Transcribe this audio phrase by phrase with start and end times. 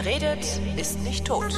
[0.00, 0.46] Wer redet,
[0.76, 1.42] ist nicht tot.
[1.42, 1.52] Und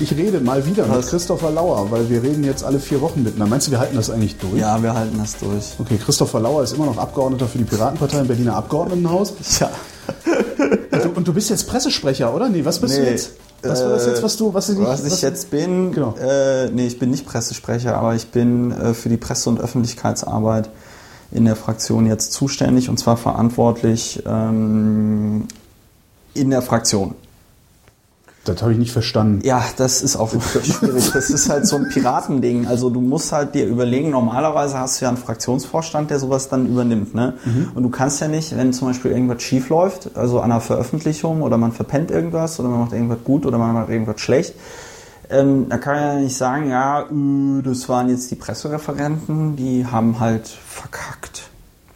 [0.00, 3.50] ich rede mal wieder mit Christopher Lauer, weil wir reden jetzt alle vier Wochen miteinander.
[3.50, 4.60] Meinst du, wir halten das eigentlich durch?
[4.60, 5.74] Ja, wir halten das durch.
[5.80, 9.32] Okay, Christopher Lauer ist immer noch Abgeordneter für die Piratenpartei im Berliner Abgeordnetenhaus.
[9.58, 9.72] Ja.
[10.94, 12.48] Und du, und du bist jetzt Pressesprecher, oder?
[12.48, 13.32] Nee, was bist du Nee, jetzt?
[13.62, 16.14] Was war das jetzt, was du, was du nicht, Was ich jetzt bin, Genau.
[16.20, 20.68] äh, nee, ich bin nicht Pressesprecher, aber ich bin äh, für die Presse- und Öffentlichkeitsarbeit
[21.32, 25.46] in der Fraktion jetzt zuständig und zwar verantwortlich ähm,
[26.34, 27.14] in der Fraktion.
[28.44, 29.40] Das habe ich nicht verstanden.
[29.42, 30.30] Ja, das ist auch
[30.62, 31.10] schwierig.
[31.12, 32.66] Das ist halt so ein Piratending.
[32.66, 36.66] Also du musst halt dir überlegen, normalerweise hast du ja einen Fraktionsvorstand, der sowas dann
[36.66, 37.14] übernimmt.
[37.14, 37.34] Ne?
[37.74, 41.42] Und du kannst ja nicht, wenn zum Beispiel irgendwas schief läuft, also an einer Veröffentlichung
[41.42, 44.54] oder man verpennt irgendwas oder man macht irgendwas gut oder man macht irgendwas schlecht,
[45.30, 49.86] ähm, da kann man ja nicht sagen, ja, äh, das waren jetzt die Pressereferenten, die
[49.86, 51.48] haben halt verkackt.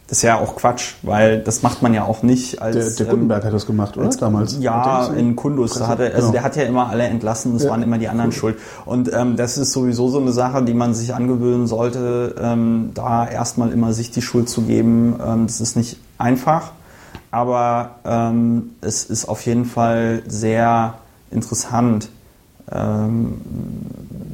[0.09, 2.75] Das ist ja auch Quatsch, weil das macht man ja auch nicht als...
[2.75, 4.09] Der, der ähm, Gutenberg hat das gemacht, oder?
[4.09, 4.57] Damals.
[4.59, 5.75] ja, in Kundus.
[5.75, 6.31] Da hatte, also Genau.
[6.31, 7.69] der hat ja immer alle entlassen, es Ja.
[7.69, 8.57] waren immer die anderen schuld.
[8.85, 13.27] Und ähm, das ist sowieso so eine Sache, die man sich angewöhnen sollte, ähm, da
[13.27, 15.19] erstmal immer sich die Schuld zu geben.
[15.23, 16.71] Ähm, das ist nicht einfach,
[17.29, 20.95] aber ähm, es ist auf jeden Fall sehr
[21.29, 22.09] interessant,
[22.71, 23.41] ähm,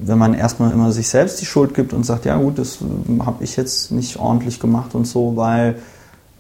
[0.04, 2.78] wenn man erstmal immer sich selbst die Schuld gibt und sagt, ja gut, das
[3.26, 5.76] habe ich jetzt nicht ordentlich gemacht und so, weil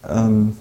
[0.08, 0.56] ähm,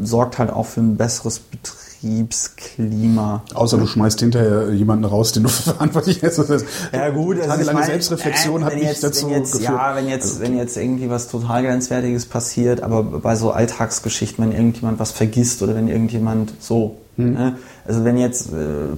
[0.00, 3.42] sorgt halt auch für ein besseres Betriebsklima.
[3.54, 6.38] Außer du schmeißt hinterher jemanden raus, den du verantwortlich hast.
[6.38, 9.52] Das heißt, Ja gut, also ich meine, Selbstreflexion äh, hat wenn mich jetzt, dazu jetzt,
[9.52, 9.70] geführt.
[9.70, 14.44] Also Ja, wenn jetzt, wenn jetzt irgendwie was total Grenzwertiges passiert, aber bei so Alltagsgeschichten,
[14.44, 17.32] wenn irgendjemand was vergisst oder wenn irgendjemand so, Hm.
[17.32, 17.56] ne?
[17.86, 18.96] also wenn jetzt, äh,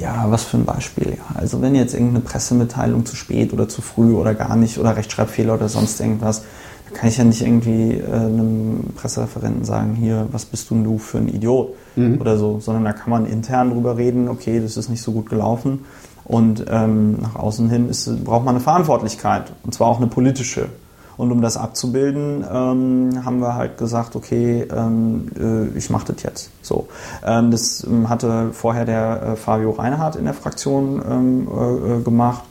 [0.00, 3.82] ja, was für ein Beispiel, ja, also wenn jetzt irgendeine Pressemitteilung zu spät oder zu
[3.82, 6.42] früh oder gar nicht oder Rechtschreibfehler oder sonst irgendwas,
[6.90, 10.84] da kann ich ja nicht irgendwie äh, einem Pressereferenten sagen, hier, was bist du denn
[10.84, 12.20] du für ein Idiot Mhm.
[12.20, 15.30] oder so, sondern da kann man intern drüber reden, okay, das ist nicht so gut
[15.30, 15.86] gelaufen
[16.24, 20.68] und ähm, nach außen hin ist, braucht man eine Verantwortlichkeit und zwar auch eine politische.
[21.16, 26.22] Und um das abzubilden, ähm, haben wir halt gesagt, okay, ähm, äh, ich mache das
[26.22, 26.50] jetzt.
[26.60, 26.88] So,
[27.24, 32.02] ähm, das ähm, hatte vorher der äh, Fabio Reinhardt in der Fraktion ähm, äh, äh,
[32.02, 32.42] gemacht.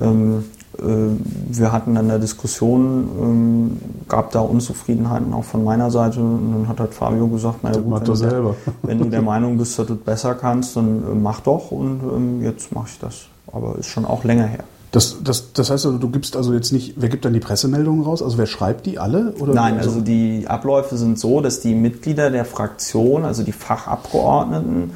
[0.00, 0.44] Ähm,
[0.78, 3.78] äh, wir hatten dann eine Diskussion,
[4.08, 7.84] gab da Unzufriedenheiten auch von meiner Seite und dann hat halt Fabio gesagt, naja Das
[7.84, 8.30] gut, wenn du der-
[8.82, 12.40] wenn du der Meinung bist, dass du es besser kannst, dann äh, mach doch und
[12.42, 13.26] jetzt mache ich das.
[13.52, 14.64] Aber ist schon auch länger her.
[14.92, 18.02] Das, das, das heißt also, du gibst also jetzt nicht, wer gibt dann die Pressemeldungen
[18.02, 18.22] raus?
[18.22, 19.34] Also wer schreibt die alle?
[19.38, 24.90] Oder Nein, also die Abläufe sind so, dass die Mitglieder der Fraktion, also die Fachabgeordneten,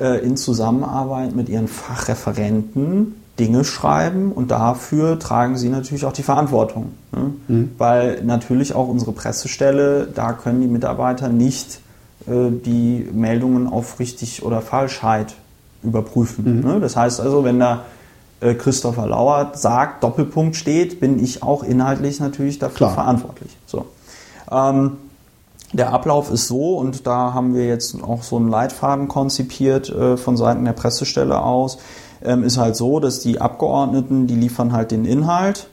[0.00, 6.24] äh, in Zusammenarbeit mit ihren Fachreferenten Dinge schreiben und dafür tragen sie natürlich auch die
[6.24, 6.86] Verantwortung.
[7.12, 7.68] Ne?
[7.78, 11.80] Weil natürlich auch unsere Pressestelle, da können die Mitarbeiter nicht
[12.26, 15.36] äh, die Meldungen auf richtig oder Falschheit
[15.84, 16.62] überprüfen.
[16.62, 16.80] Ne?
[16.80, 17.84] Das heißt also, wenn da
[18.40, 22.94] Christopher Lauert sagt, Doppelpunkt steht, bin ich auch inhaltlich natürlich dafür Klar.
[22.94, 23.56] verantwortlich.
[23.66, 23.86] So.
[24.50, 24.98] Ähm,
[25.72, 30.16] der Ablauf ist so, und da haben wir jetzt auch so einen Leitfaden konzipiert äh,
[30.16, 31.78] von Seiten der Pressestelle aus,
[32.22, 35.68] ähm, ist halt so, dass die Abgeordneten, die liefern halt den Inhalt,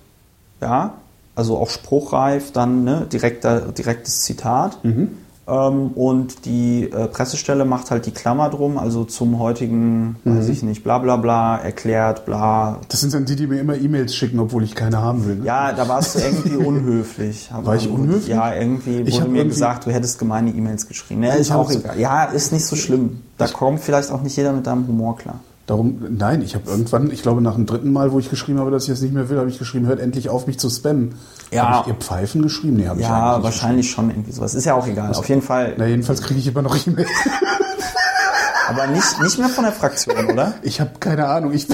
[0.62, 0.94] ja,
[1.36, 4.80] also auch spruchreif, dann ne, direkter, direktes Zitat.
[4.84, 10.64] Ähm, und die äh, Pressestelle macht halt die Klammer drum, also zum heutigen, weiß ich
[10.64, 12.80] nicht, bla bla bla, erklärt, bla.
[12.90, 15.36] Das sind dann die, die mir immer E-Mails schicken, obwohl ich keine haben will.
[15.36, 15.46] Ne?
[15.46, 17.50] Ja, da warst du irgendwie unhöflich.
[17.54, 18.28] War ich unhöflich?
[18.28, 21.22] Ja, irgendwie Ich wurde mir irgendwie- gesagt, du hättest gemeine E-Mails geschrieben.
[21.22, 22.00] Ja, ist auch egal.
[22.00, 23.22] Ja, ist nicht so schlimm.
[23.38, 25.40] Da kommt vielleicht auch nicht jeder mit deinem Humor klar.
[25.68, 28.70] Darum, nein, ich habe irgendwann, ich glaube nach dem dritten Mal, wo ich geschrieben habe,
[28.70, 31.16] dass ich es nicht mehr will, habe ich geschrieben, hört endlich auf, mich zu spammen.
[31.52, 31.68] Ja.
[31.70, 32.76] Habe ich ihr Pfeifen geschrieben?
[32.78, 34.54] Nee, habe ich Ja, eigentlich nicht wahrscheinlich schon irgendwie sowas.
[34.54, 35.12] Ist ja auch egal.
[35.14, 35.74] Auf jeden Fall.
[35.78, 37.10] Na, jedenfalls kriege ich immer noch E-Mails.
[38.68, 40.54] Aber nicht, nicht mehr von der Fraktion, oder?
[40.64, 41.54] Ich habe keine Ahnung.
[41.54, 41.68] Ich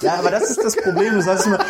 [0.00, 1.14] Ja, aber das ist das Problem.
[1.14, 1.64] Du sagst immer, "Hä,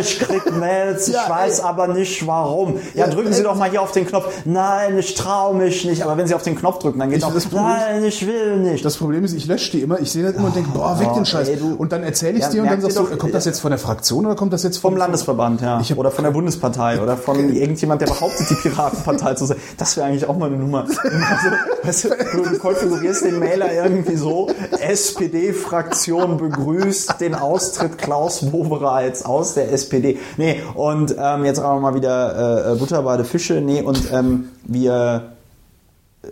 [0.00, 1.64] ich krieg Mails, ich Ja, weiß ey.
[1.64, 2.74] aber nicht warum.
[2.94, 4.26] Ja, drücken Sie doch mal hier auf den Knopf.
[4.44, 6.02] Nein, ich traue mich nicht.
[6.02, 8.04] Aber wenn Sie auf den Knopf drücken, dann geht Ich- auch, das Problem ist- nein,
[8.04, 8.84] ich will nicht.
[8.84, 11.08] Das Problem ist, ich lösche die immer, ich sehe das immer und denke, boah, weg
[11.10, 11.48] oh, den Scheiß.
[11.48, 13.60] ey, und dann erzähle ich Ja, dir und dann sagst du, doch- kommt das jetzt
[13.60, 15.80] von der Fraktion oder kommt das jetzt vom, Vom Landesverband, ja.
[15.80, 19.56] Hab- oder von der Bundespartei oder von irgendjemand, der behauptet, die Piratenpartei zu sein.
[19.78, 20.86] Das wäre eigentlich auch mal eine Nummer.
[20.86, 21.48] Also,
[21.82, 24.48] weißt du, du konfigurierst den Mailer irgendwie so,
[24.80, 30.18] SPD-Fraktion begrüßt den Austritt Klaus Wobereits aus der SPD.
[30.36, 33.60] Nee, und ähm, jetzt aber mal wieder äh, Butter bei der Fische.
[33.60, 35.32] Nee, und ähm, wir,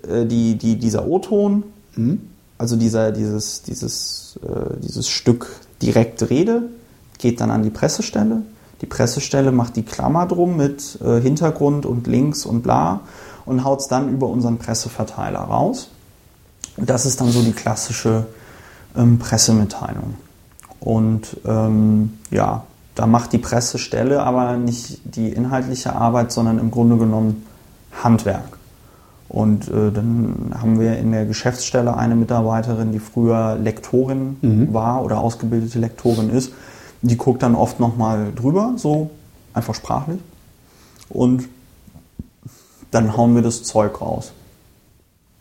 [0.09, 1.65] äh, die, die, dieser O-Ton,
[2.57, 5.49] also dieser, dieses, dieses, äh, dieses Stück
[5.83, 6.63] direkte Rede,
[7.19, 8.43] geht dann an die Pressestelle.
[8.81, 13.01] Die Pressestelle macht die Klammer drum mit äh, Hintergrund und Links und bla
[13.45, 15.89] und haut es dann über unseren Presseverteiler raus.
[16.77, 18.27] Das ist dann so die klassische
[18.97, 20.15] ähm, Pressemitteilung.
[20.81, 26.97] Und ähm, ja, da macht die Pressestelle aber nicht die inhaltliche Arbeit, sondern im Grunde
[26.97, 27.47] genommen
[28.03, 28.59] Handwerk.
[29.29, 34.75] Und äh, dann haben wir in der Geschäftsstelle eine Mitarbeiterin, die früher Lektorin Mhm.
[34.75, 36.53] war oder ausgebildete Lektorin ist.
[37.03, 39.11] Die guckt dann oft nochmal drüber, so
[39.55, 40.21] einfach sprachlich.
[41.09, 41.49] Und
[42.91, 44.33] dann hauen wir das Zeug raus.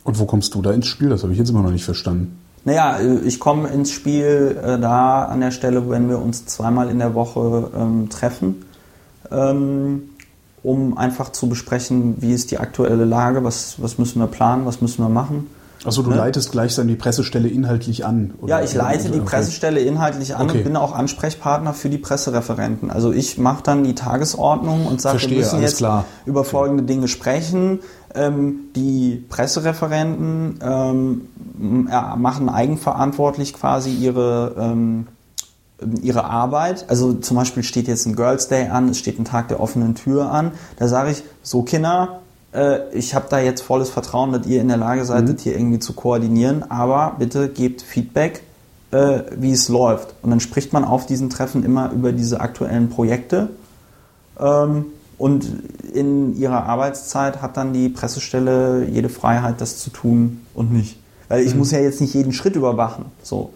[0.03, 1.09] Und wo kommst du da ins Spiel?
[1.09, 2.38] Das habe ich jetzt immer noch nicht verstanden.
[2.65, 6.89] Naja, äh, ich komme ins Spiel äh, da an der Stelle, wenn wir uns zweimal
[6.89, 8.65] in der Woche ähm, treffen,
[9.31, 10.03] ähm,
[10.63, 14.81] um einfach zu besprechen, wie ist die aktuelle Lage, was, was müssen wir planen, was
[14.81, 15.47] müssen wir machen.
[15.85, 16.17] Achso, du Ne?
[16.17, 18.33] leitest gleichsam die Pressestelle inhaltlich an.
[18.41, 18.57] oder?
[18.59, 19.29] Ja, ich leite die Okay.
[19.29, 20.57] Pressestelle inhaltlich an Okay.
[20.57, 22.91] und bin auch Ansprechpartner für die Pressereferenten.
[22.91, 26.03] Also ich mache dann die Tagesordnung und sage, wir müssen jetzt klar.
[26.25, 27.79] über folgende Dinge sprechen.
[28.15, 31.27] Ähm, die Pressereferenten ähm,
[32.17, 35.07] machen eigenverantwortlich quasi ihre, ähm,
[36.01, 36.85] ihre Arbeit.
[36.89, 39.95] Also zum Beispiel steht jetzt ein Girls Day an, es steht ein Tag der offenen
[39.95, 40.51] Tür an.
[40.77, 42.21] Da sage ich, so Kinder,
[42.53, 45.33] äh, ich habe da jetzt volles Vertrauen, dass ihr in der Lage seid, Mhm.
[45.33, 48.41] das hier irgendwie zu koordinieren, aber bitte gebt Feedback,
[48.91, 50.15] äh, wie es läuft.
[50.23, 53.49] Und dann spricht man auf diesen Treffen immer über diese aktuellen Projekte.
[54.39, 54.85] Ähm,
[55.19, 55.47] und
[55.93, 60.97] in ihrer Arbeitszeit hat dann die Pressestelle jede Freiheit, das zu tun und nicht.
[61.27, 63.05] Weil ich muss ja jetzt nicht jeden Schritt überwachen.
[63.21, 63.51] So.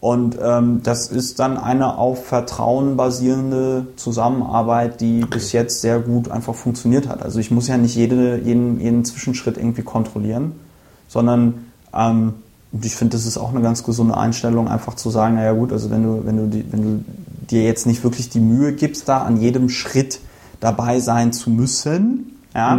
[0.00, 6.30] Und ähm, das ist dann eine auf Vertrauen basierende Zusammenarbeit, die bis jetzt sehr gut
[6.30, 7.22] einfach funktioniert hat.
[7.22, 10.52] Also ich muss ja nicht jede, jeden, jeden Zwischenschritt irgendwie kontrollieren,
[11.06, 12.34] sondern ähm,
[12.82, 15.90] ich finde, das ist auch eine ganz gesunde Einstellung, einfach zu sagen, naja gut, also
[15.90, 17.04] wenn du, wenn du, die, wenn du
[17.50, 20.20] dir jetzt nicht wirklich die Mühe gibst, da an jedem Schritt
[20.60, 22.78] dabei sein zu müssen, ja,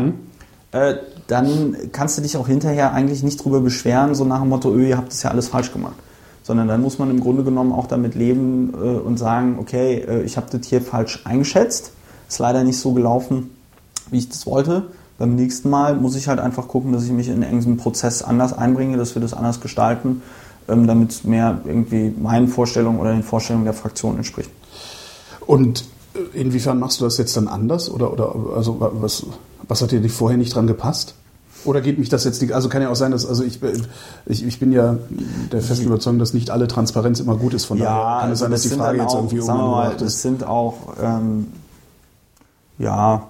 [0.71, 0.95] äh,
[1.27, 4.89] dann kannst du dich auch hinterher eigentlich nicht drüber beschweren, so nach dem Motto, öh,
[4.89, 5.95] ihr habt das ja alles falsch gemacht.
[6.43, 10.23] Sondern dann muss man im Grunde genommen auch damit leben äh, und sagen, okay, äh,
[10.23, 11.91] ich habe das hier falsch eingeschätzt,
[12.27, 13.51] ist leider nicht so gelaufen,
[14.09, 14.87] wie ich das wollte.
[15.19, 18.53] Beim nächsten Mal muss ich halt einfach gucken, dass ich mich in irgendeinen Prozess anders
[18.53, 20.23] einbringe, dass wir das anders gestalten,
[20.67, 24.49] ähm, damit es mehr irgendwie meinen Vorstellungen oder den Vorstellungen der Fraktion entspricht.
[25.45, 25.85] Und
[26.33, 27.89] inwiefern machst du das jetzt dann anders?
[27.89, 29.25] Oder, oder also wa- was,
[29.67, 31.15] was hat dir vorher nicht dran gepasst?
[31.65, 32.53] Oder geht mich das jetzt nicht?
[32.53, 33.59] Also kann ja auch sein, dass also ich,
[34.25, 34.97] ich, ich bin ja
[35.51, 37.65] der festen Überzeugung, dass nicht alle Transparenz immer gut ist.
[37.65, 40.01] Von daher kann es sein, dass die Frage jetzt auch, irgendwie sagen wir mal, unangebracht
[40.01, 40.21] das ist.
[40.21, 41.47] sind auch, ähm,
[42.77, 43.23] ja,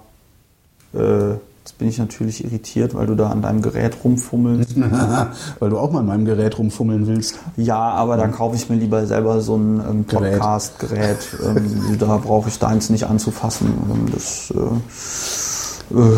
[0.94, 4.74] äh, jetzt bin ich natürlich irritiert, weil du da an deinem Gerät rumfummelst.
[5.60, 7.36] Weil du auch mal an meinem Gerät rumfummeln willst.
[7.56, 10.38] Ja, aber da kaufe ich mir lieber selber so ein ähm, Gerät.
[10.38, 11.18] Podcast-Gerät.
[11.44, 13.68] ähm, da brauche ich deins nicht anzufassen.
[13.92, 16.16] Ähm, Das, äh, äh,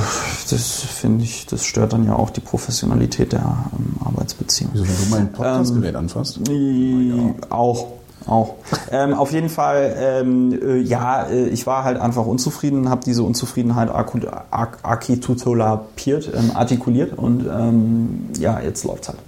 [0.50, 4.70] das finde ich, das stört dann ja auch die Professionalität der ähm, Arbeitsbeziehung.
[4.74, 6.40] Wieso, wenn du mein Ähm, Podcast-Gerät anfasst?
[6.48, 7.86] I- Auch,
[8.26, 8.54] auch.
[8.90, 13.22] ähm, auf jeden Fall, ähm, äh, ja, äh, ich war halt einfach unzufrieden, habe diese
[13.22, 19.18] Unzufriedenheit arku- ar- architutolapiert, ähm, artikuliert und ähm, ja, jetzt läuft's halt.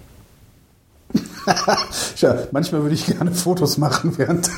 [2.17, 4.49] Ja, manchmal würde ich gerne Fotos machen während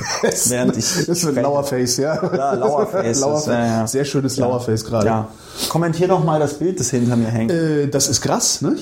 [0.49, 1.35] Während ich Das ist ein.
[1.35, 2.15] Lauerface, ja.
[2.35, 3.45] Ja, Lauerface, Lauerface.
[3.47, 3.87] ja, ja.
[3.87, 5.05] Sehr schönes Lauerface gerade.
[5.05, 5.27] Ja.
[5.69, 7.51] Kommentier doch mal das Bild, das hinter mir hängt.
[7.51, 8.77] Äh, das ist Grass, ne?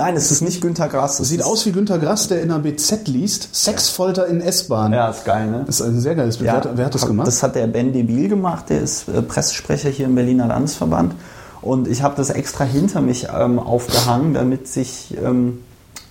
[0.00, 1.18] Nein, es ist nicht Günter Grass.
[1.18, 3.54] Das sieht aus wie Günter Grass, der in der BZ liest.
[3.54, 4.94] Sexfolter in S-Bahn.
[4.94, 5.64] Ja, ist geil, ne?
[5.66, 6.46] Das ist ein sehr geiles Bild.
[6.46, 7.26] Ja, wer, hat, wer hat das gemacht?
[7.26, 11.14] Das hat der Ben Debil gemacht, der ist äh, Pressesprecher hier im Berliner Landesverband.
[11.60, 15.58] Und ich habe das extra hinter mich ähm, aufgehangen, damit sich ähm,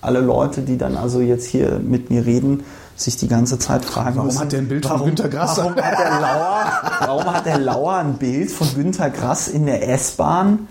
[0.01, 2.65] alle Leute, die dann also jetzt hier mit mir reden,
[2.95, 5.57] sich die ganze Zeit fragen Warum müssen, hat der ein Bild von warum, Günter Grass?
[5.57, 6.65] Warum hat, der Lauer,
[6.99, 10.67] warum hat der Lauer ein Bild von Günter Grass in der S-Bahn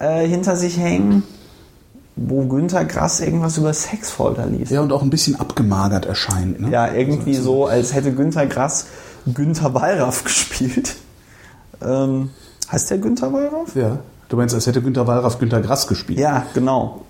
[0.00, 1.22] äh, hinter sich hängen,
[2.16, 4.72] wo Günter Grass irgendwas über Sexfolter liest?
[4.72, 6.60] ja, und auch ein bisschen abgemagert erscheint.
[6.60, 6.70] Ne?
[6.70, 8.86] Ja, irgendwie so, als hätte Günther Grass
[9.32, 10.96] Günther Wallraff gespielt.
[11.82, 12.30] Ähm,
[12.72, 13.74] heißt der Günther Wallraff?
[13.76, 13.98] ja.
[14.28, 16.18] Du meinst, als hätte Günter Wallraff Günter Grass gespielt?
[16.18, 17.02] Ja, genau.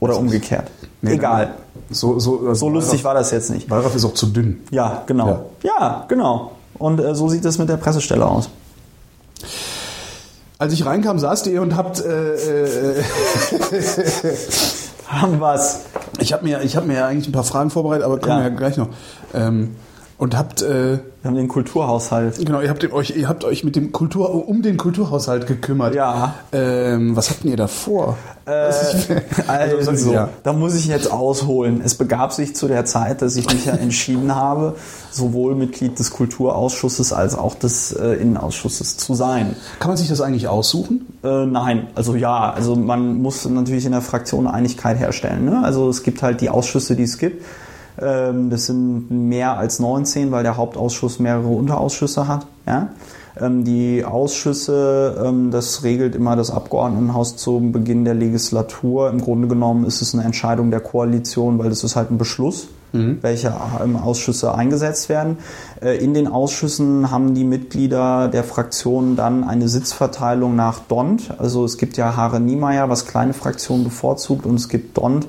[0.00, 0.70] Oder umgekehrt.
[1.00, 1.54] Nee, Egal.
[1.90, 3.70] So, so, also So lustig war das jetzt nicht.
[3.70, 4.60] Wallraff ist auch zu dünn.
[4.70, 5.50] Ja, genau.
[5.62, 6.52] Ja, genau.
[6.78, 8.50] Und äh, so sieht es mit der Pressestelle aus.
[10.60, 12.00] Als ich reinkam, saßt ihr und habt.
[12.04, 13.02] Äh, äh,
[15.06, 15.80] Haben wir's.
[16.18, 18.44] ich habe mir, ich hab mir ja eigentlich ein paar Fragen vorbereitet, aber kommen Ja.
[18.44, 18.88] wir ja gleich noch.
[19.34, 19.76] Ähm,
[20.18, 22.44] Und habt, äh, Wir haben den Kulturhaushalt.
[22.44, 25.94] genau, ihr habt euch, ihr habt euch mit dem Kultur, um den Kulturhaushalt gekümmert.
[25.94, 26.34] Ja.
[26.50, 28.16] Ähm, was habt ihr da vor?
[28.44, 30.30] Was ich- Also, ja.
[30.42, 31.82] da muss ich jetzt ausholen.
[31.84, 34.74] Es begab sich zu der Zeit, dass ich mich ja entschieden habe,
[35.12, 39.54] sowohl Mitglied des Kulturausschusses als auch des äh, Innenausschusses zu sein.
[39.78, 41.06] Kann man sich das eigentlich aussuchen?
[41.22, 45.44] Äh, nein, also ja, also man muss natürlich in der Fraktion Einigkeit herstellen.
[45.44, 45.60] Ne?
[45.62, 47.44] Also es gibt halt die Ausschüsse, die es gibt.
[48.00, 52.46] Ähm, das sind mehr als 19, weil der Hauptausschuss mehrere Unterausschüsse hat.
[52.66, 52.90] Ja?
[53.40, 59.10] Ähm, die Ausschüsse, ähm, das regelt immer das Abgeordnetenhaus zum Beginn der Legislatur.
[59.10, 62.68] Im Grunde genommen ist es eine Entscheidung der Koalition, weil das ist halt ein Beschluss,
[62.92, 65.38] welche ähm, Ausschüsse eingesetzt werden.
[65.82, 71.34] Äh, in den Ausschüssen haben die Mitglieder der Fraktionen dann eine Sitzverteilung nach DONT.
[71.38, 75.26] Also es gibt ja Haare Niemeyer, was kleine Fraktionen bevorzugt, und es gibt DONT,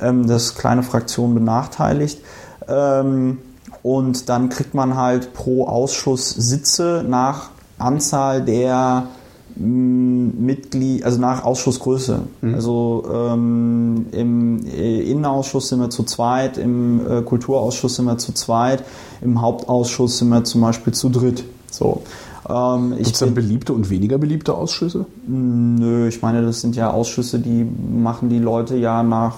[0.00, 2.20] ähm, das kleine Fraktionen benachteiligt.
[2.68, 3.38] Ähm,
[3.82, 9.08] und dann kriegt man halt pro Ausschuss Sitze nach Anzahl der
[9.56, 12.20] Mitglied, also nach Ausschussgröße.
[12.54, 18.32] Also ähm, im äh, Innenausschuss sind wir zu zweit, im äh, Kulturausschuss sind wir zu
[18.32, 18.82] zweit,
[19.20, 21.44] im Hauptausschuss sind wir zum Beispiel zu dritt.
[21.70, 22.02] So.
[22.48, 25.06] Ähm, Gibt es dann beliebte und weniger beliebte Ausschüsse?
[25.26, 29.36] Nö, ich meine, das sind ja Ausschüsse, die machen die Leute ja nach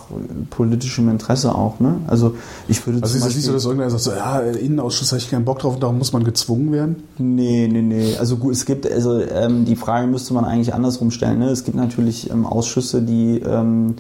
[0.50, 1.78] politischem Interesse auch.
[1.78, 1.96] Ne?
[2.08, 2.34] Also
[2.66, 5.20] ich würde Also ist das Beispiel, nicht so, dass irgendwer sagt, so, ja, Innenausschuss habe
[5.20, 6.96] ich keinen Bock drauf und darum muss man gezwungen werden?
[7.18, 8.16] Nee, nee, nee.
[8.18, 11.38] Also gut, es gibt, also ähm, die Frage müsste man eigentlich andersrum stellen.
[11.38, 11.50] Ne?
[11.50, 13.94] Es gibt natürlich ähm, Ausschüsse, die ähm,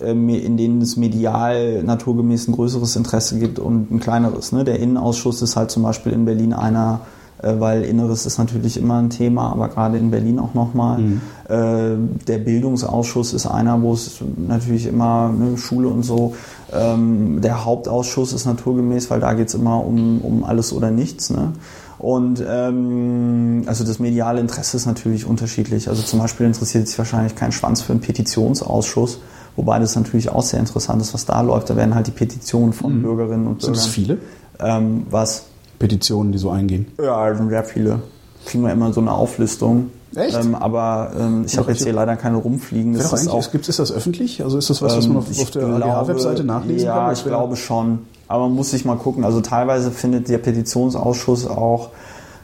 [0.00, 4.52] ähm, in denen es medial naturgemäß ein größeres Interesse gibt und ein kleineres.
[4.52, 4.64] Ne?
[4.64, 8.98] Der Innenausschuss ist halt zum Beispiel in Berlin einer, äh, weil Inneres ist natürlich immer
[8.98, 11.00] ein Thema, aber gerade in Berlin auch nochmal.
[11.48, 16.34] Äh, der Bildungsausschuss ist einer, wo es natürlich immer ne, Schule und so.
[16.72, 21.30] Ähm, der Hauptausschuss ist naturgemäß, weil da geht es immer um, um alles oder nichts.
[21.30, 21.52] Ne?
[21.98, 25.88] Und ähm, also das mediale Interesse ist natürlich unterschiedlich.
[25.88, 29.20] Also zum Beispiel interessiert sich wahrscheinlich kein Schwanz für einen Petitionsausschuss,
[29.56, 31.70] wobei das natürlich auch sehr interessant ist, was da läuft.
[31.70, 33.86] Da werden halt die Petitionen von Bürgerinnen und Sind Bürgern.
[33.86, 34.18] es viele
[34.58, 35.46] Ähm, was?
[35.78, 36.86] Petitionen, die so eingehen?
[37.00, 38.00] Ja, sehr viele.
[38.44, 39.90] Kriegen wir immer so eine Auflistung.
[40.14, 40.36] Echt?
[40.36, 42.94] Ähm, aber ähm, ich habe jetzt hier leider keine rumfliegen.
[42.94, 44.42] Das ist auch gibt, ist das öffentlich?
[44.42, 47.06] Also ist das was, was man auf, ähm, auf der AGH-Webseite nachlesen ja, kann?
[47.06, 48.00] Ja, ich glaube schon.
[48.28, 49.24] Aber man muss sich mal gucken.
[49.24, 51.90] Also teilweise findet der Petitionsausschuss auch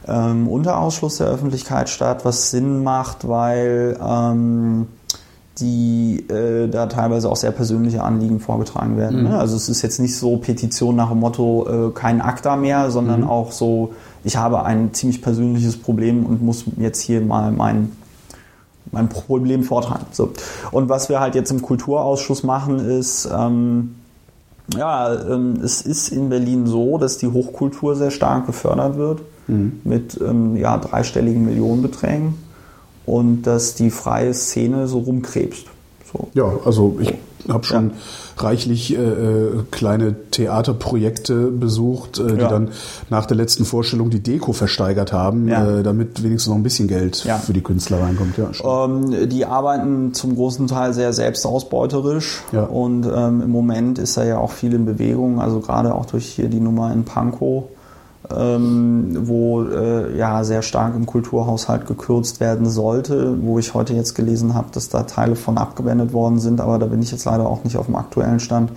[0.07, 4.87] ähm, unter Ausschluss der Öffentlichkeit statt, was Sinn macht, weil ähm,
[5.59, 9.23] die äh, da teilweise auch sehr persönliche Anliegen vorgetragen werden.
[9.23, 9.29] Mhm.
[9.29, 9.37] Ne?
[9.37, 13.21] Also es ist jetzt nicht so Petition nach dem Motto äh, kein ACTA mehr, sondern
[13.21, 13.29] Mhm.
[13.29, 13.93] auch so,
[14.23, 17.91] ich habe ein ziemlich persönliches Problem und muss jetzt hier mal mein
[18.91, 20.05] mein Problem vortragen.
[20.11, 20.33] So.
[20.71, 23.95] Und was wir halt jetzt im Kulturausschuss machen, ist, ähm,
[24.77, 29.21] ja, ähm, es ist in Berlin so, dass die Hochkultur sehr stark gefördert wird
[29.83, 32.35] mit ähm, ja, dreistelligen Millionenbeträgen
[33.05, 35.65] und dass die freie Szene so rumkrebst.
[36.11, 36.27] So.
[36.33, 37.13] Ja, also ich
[37.49, 37.91] habe schon
[38.37, 42.47] reichlich äh, äh, kleine Theaterprojekte besucht, äh, die Ja.
[42.47, 42.69] dann
[43.09, 45.79] nach der letzten Vorstellung die Deko versteigert haben, Ja.
[45.79, 47.37] äh, damit wenigstens noch ein bisschen Geld Ja.
[47.37, 48.35] für die Künstler reinkommt.
[48.37, 48.85] Ja.
[48.85, 52.63] Ähm, die arbeiten zum großen Teil sehr selbstausbeuterisch Ja.
[52.63, 56.25] und ähm, im Moment ist da ja auch viel in Bewegung, also gerade auch durch
[56.27, 57.65] hier die Nummer in Pankow,
[58.31, 64.15] ähm, wo äh, ja sehr stark im Kulturhaushalt gekürzt werden sollte, wo ich heute jetzt
[64.15, 67.47] gelesen habe, dass da Teile von abgewendet worden sind, aber da bin ich jetzt leider
[67.47, 68.71] auch nicht auf dem aktuellen Stand.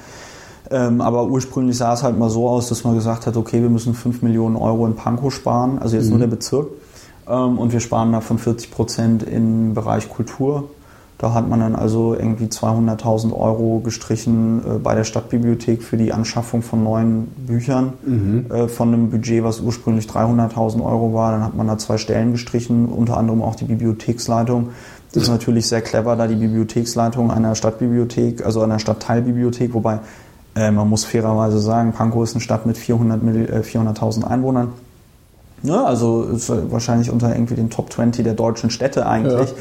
[0.71, 3.71] Ähm, aber ursprünglich sah es halt mal so aus, dass man gesagt hat, okay, wir
[3.71, 6.67] müssen 5 Millionen Euro in Pankow sparen, also jetzt nur der Bezirk.
[7.29, 10.65] Ähm, und wir sparen davon 40 Prozent im Bereich Kultur.
[11.19, 16.13] Da hat man dann also irgendwie 200.000 Euro gestrichen äh, bei der Stadtbibliothek für die
[16.13, 17.95] Anschaffung von neuen Büchern
[18.51, 21.33] äh, von einem Budget, was ursprünglich 300.000 Euro war.
[21.33, 24.71] Dann hat man da zwei Stellen gestrichen, unter anderem auch die Bibliotheksleitung.
[25.13, 30.01] Das ist natürlich sehr clever, da die Bibliotheksleitung einer Stadtbibliothek, also einer Stadtteilbibliothek, wobei
[30.55, 34.73] äh, man muss fairerweise sagen, Pankow ist eine Stadt mit 400 Mill- äh, 400.000 Einwohnern.
[35.67, 39.53] Ja, also ist wahrscheinlich unter irgendwie den Top 20 der deutschen Städte eigentlich.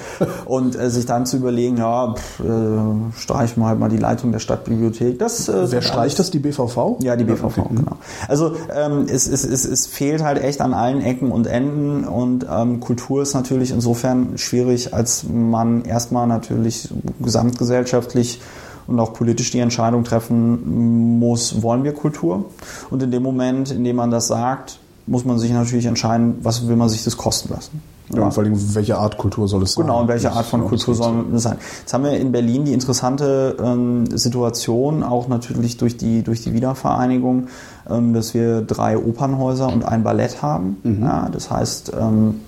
[0.45, 4.31] Und äh, sich dann zu überlegen, ja, pff, äh, streichen wir halt mal die Leitung
[4.31, 5.19] der Stadtbibliothek.
[5.19, 6.31] Das, äh, Wer streicht das?
[6.31, 6.97] Die BVV?
[7.01, 7.69] ja, die BVV, Okay.
[7.75, 7.97] genau.
[8.27, 12.45] Also ähm, es, es, es, es fehlt halt echt an allen Ecken und Enden und
[12.51, 18.41] ähm, Kultur ist natürlich insofern schwierig, als man erstmal natürlich gesamtgesellschaftlich
[18.88, 22.45] und auch politisch die Entscheidung treffen muss, wollen wir Kultur?
[22.89, 26.67] Und in dem Moment, in dem man das sagt, muss man sich natürlich entscheiden, was
[26.67, 27.81] will man sich das kosten lassen.
[28.13, 29.85] Ja, und vor allem, welche Art Kultur soll es sein?
[29.85, 31.57] Genau, und welche Art von Kultur soll es sein?
[31.79, 36.53] Jetzt haben wir in Berlin die interessante ähm, Situation, auch natürlich durch die, durch die
[36.53, 37.47] Wiedervereinigung,
[37.89, 40.77] ähm, dass wir drei Opernhäuser und ein Ballett haben.
[41.01, 42.41] Ja, das heißt, ähm,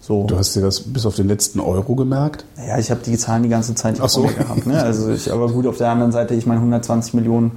[0.00, 0.24] So.
[0.26, 2.44] Du hast dir das bis auf den letzten Euro gemerkt?
[2.66, 4.22] Ja, ich habe die Zahlen die ganze Zeit Ach so.
[4.22, 4.66] gehabt.
[4.66, 4.82] Ne?
[4.82, 7.52] Also ich, aber gut, auf der anderen Seite, ich meine 120 Millionen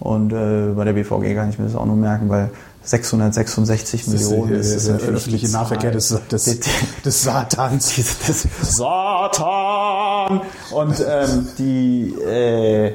[0.00, 2.50] Und äh, bei der BVG kann ich mir das auch nur merken, weil
[2.82, 5.62] 666 Millionen der, ist, ist der, öffentliche Zahl.
[5.62, 6.60] Nahverkehr des, des, Die-
[7.04, 7.94] des Satans.
[8.28, 8.46] des
[8.76, 10.42] Satan!
[10.72, 12.94] Und ähm, die äh,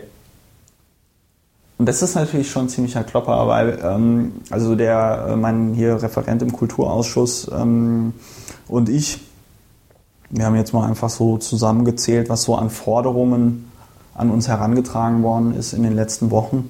[1.79, 6.01] und das ist natürlich schon ein ziemlicher Klopper, weil ähm, also der äh, mein hier
[6.03, 8.13] Referent im Kulturausschuss ähm,
[8.69, 9.19] und ich,
[10.29, 13.69] wir haben jetzt mal einfach so zusammengezählt, was so an Forderungen
[14.13, 16.69] an uns herangetragen worden ist in den letzten Wochen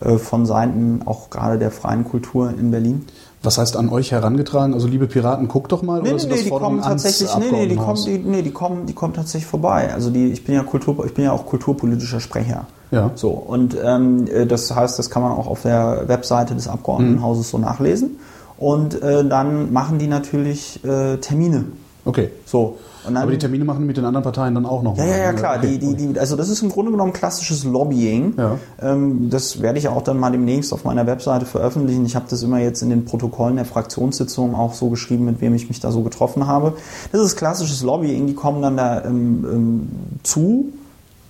[0.00, 3.06] äh, von Seiten auch gerade der freien Kultur in Berlin.
[3.42, 4.74] Was heißt an euch herangetragen?
[4.74, 6.00] Also liebe Piraten, guckt doch mal.
[6.00, 8.18] Nee, oder nee, sind nee, das die Forderungen kommen tatsächlich, nee, nee, die kommen, die,
[8.18, 9.92] nee, die kommen, die kommen tatsächlich vorbei.
[9.92, 12.66] Also die, ich bin ja Kultur, ich bin ja auch kulturpolitischer Sprecher.
[12.90, 13.10] Ja.
[13.14, 17.50] So und ähm, äh, das heißt, das kann man auch auf der Webseite des Abgeordnetenhauses
[17.50, 18.18] so nachlesen.
[18.62, 21.64] Und äh, dann machen die natürlich äh, Termine.
[22.04, 22.30] Okay.
[22.46, 22.78] So.
[23.04, 25.10] Dann, Aber die Termine machen die mit den anderen Parteien dann auch noch ja, mal.
[25.10, 25.56] ja, ja, klar.
[25.58, 25.78] Okay.
[25.78, 28.34] Die, die, die, also das ist im Grunde genommen klassisches Lobbying.
[28.38, 28.58] Ja.
[28.80, 32.06] Ähm, das werde ich auch dann mal demnächst auf meiner Webseite veröffentlichen.
[32.06, 35.56] Ich habe das immer jetzt in den Protokollen der Fraktionssitzungen auch so geschrieben, mit wem
[35.56, 36.74] ich mich da so getroffen habe.
[37.10, 38.28] Das ist klassisches Lobbying.
[38.28, 39.88] Die kommen dann da ähm, ähm,
[40.22, 40.66] zu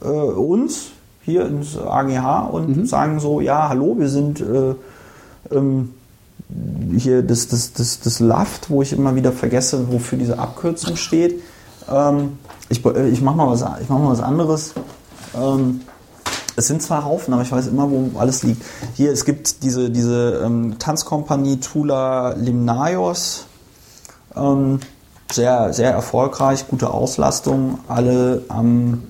[0.03, 0.91] äh, uns
[1.23, 4.75] hier ins AGH und sagen so, ja, hallo, wir sind äh,
[5.51, 5.95] ähm,
[6.97, 11.43] hier das, das, das, das LAFT, wo ich immer wieder vergesse, wofür diese Abkürzung steht.
[11.91, 14.75] Ähm, ich äh, ich mache mal, was- mach mal was anderes.
[15.35, 15.81] Ähm,
[16.55, 18.63] es sind zwei Haufen, aber ich weiß immer, wo alles liegt.
[18.95, 23.47] Hier, es gibt diese, diese ähm, Tanzkompanie Tula Limnaios.
[24.37, 24.81] Ähm,
[25.31, 29.03] sehr, sehr erfolgreich, gute Auslastung, alle am,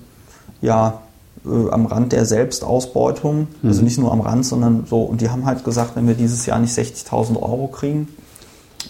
[0.61, 1.01] ja,
[1.45, 3.47] äh, am Rand der Selbstausbeutung.
[3.63, 5.01] Also nicht nur am Rand, sondern so.
[5.01, 8.07] Und die haben halt gesagt, wenn wir dieses Jahr nicht 60.000 Euro kriegen,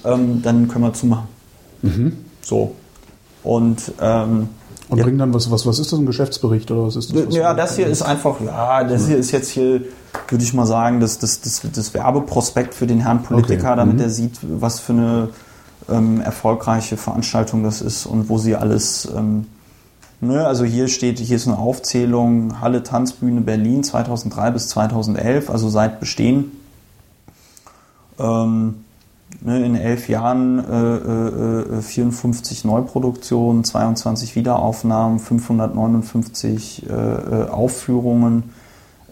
[0.06, 1.28] ähm, dann können wir zumachen.
[2.42, 2.76] So.
[3.44, 4.50] Und ähm,
[4.89, 7.28] Und bringen dann was, was, was ist das, ein Geschäftsbericht oder was ist das?
[7.28, 9.82] Was ja, das hier ist einfach, ja, das hier ist jetzt hier,
[10.30, 13.96] würde ich mal sagen, das, das, das, das Werbeprospekt für den Herrn Politiker, Okay, damit
[13.96, 14.02] mhm.
[14.02, 15.30] er sieht, was für eine
[15.89, 19.46] ähm, erfolgreiche Veranstaltung das ist und wo sie alles, ähm,
[20.27, 25.69] ne, also hier steht, hier ist eine Aufzählung, Halle Tanzbühne Berlin 2003 bis 2011, also
[25.69, 26.51] seit Bestehen.
[28.19, 28.83] Ähm,
[29.41, 38.51] ne, in elf Jahren äh, äh, äh, 54 Neuproduktionen, 22 Wiederaufnahmen, 559 äh, äh, Aufführungen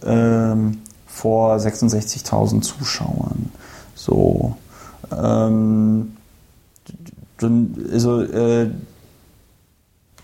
[0.06, 3.52] ähm, vor 66.000 Zuschauern.
[3.95, 4.56] So.
[5.12, 6.13] Ähm,
[7.41, 8.69] also, äh,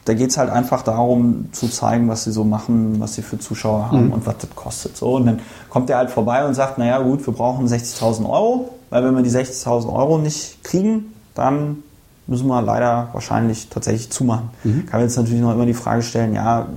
[0.08, 3.40] da geht es halt einfach darum, zu zeigen, was sie so machen, was sie für
[3.40, 4.96] Zuschauer haben und was das kostet.
[4.96, 5.40] So, und dann
[5.70, 9.22] kommt er halt vorbei und sagt, naja gut, wir brauchen 60.000 Euro, weil wenn wir
[9.22, 11.84] die 60.000 Euro nicht kriegen, dann
[12.26, 14.50] müssen wir leider wahrscheinlich tatsächlich zumachen.
[14.86, 16.68] Kann man jetzt natürlich noch immer die Frage stellen, ja,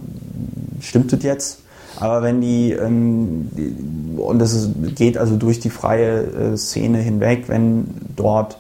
[0.81, 1.61] stimmt das jetzt?
[2.01, 6.99] Aber wenn die, ähm, die und das ist, geht also durch die freie äh, Szene
[6.99, 8.59] hinweg, wenn dort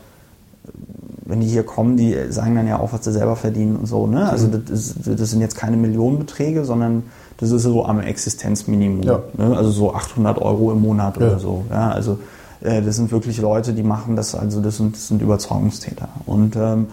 [1.31, 4.07] wenn die hier kommen, die sagen dann ja auch, was sie selber verdienen und so.
[4.07, 4.29] Ne?
[4.29, 4.65] Also Mhm.
[4.69, 7.05] das, ist, das sind jetzt keine Millionenbeträge, sondern
[7.39, 9.03] das ist so am Existenzminimum.
[9.05, 9.21] Ja.
[9.39, 9.57] Ne?
[9.57, 11.27] Also so 800 Euro im Monat Ja.
[11.29, 11.65] oder so.
[11.71, 12.19] Ja, also
[12.61, 16.09] äh, das sind wirklich Leute, die machen das, also das sind, das sind Überzeugungstäter.
[16.27, 16.89] Und ähm,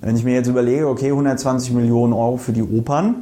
[0.00, 3.16] wenn ich mir jetzt überlege, okay, 120 Millionen Euro für die Opern,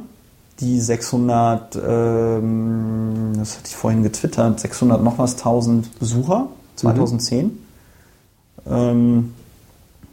[0.59, 7.51] die 600, ähm, das hatte ich vorhin getwittert, 600 noch was 1000 Besucher 2010.
[8.69, 9.33] Ähm,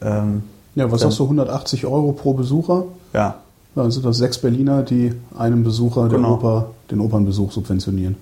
[0.00, 0.44] Ähm,
[0.78, 2.84] Ja, was sagst du, 180 Euro pro Besucher?
[3.12, 3.34] ja,
[3.74, 6.34] Dann sind das sechs Berliner, die einem Besucher Genau.
[6.34, 8.16] Oper den Opernbesuch subventionieren.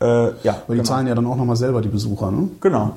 [0.00, 0.06] äh,
[0.42, 0.52] ja.
[0.52, 0.82] Aber die genau.
[0.84, 2.48] zahlen ja dann auch nochmal selber die Besucher, ne?
[2.60, 2.92] Genau.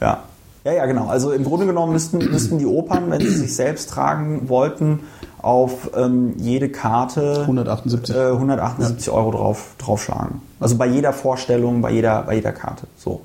[0.00, 0.18] Ja.
[0.64, 1.06] Ja, ja, genau.
[1.06, 5.00] Also im Grunde genommen müssten, müssten die Opern, wenn sie sich selbst tragen wollten,
[5.40, 8.16] auf ähm, jede Karte 178.
[8.16, 10.40] äh, 178 Euro drauf, draufschlagen.
[10.58, 12.88] Also bei jeder Vorstellung, bei jeder, bei jeder Karte.
[12.98, 13.20] So.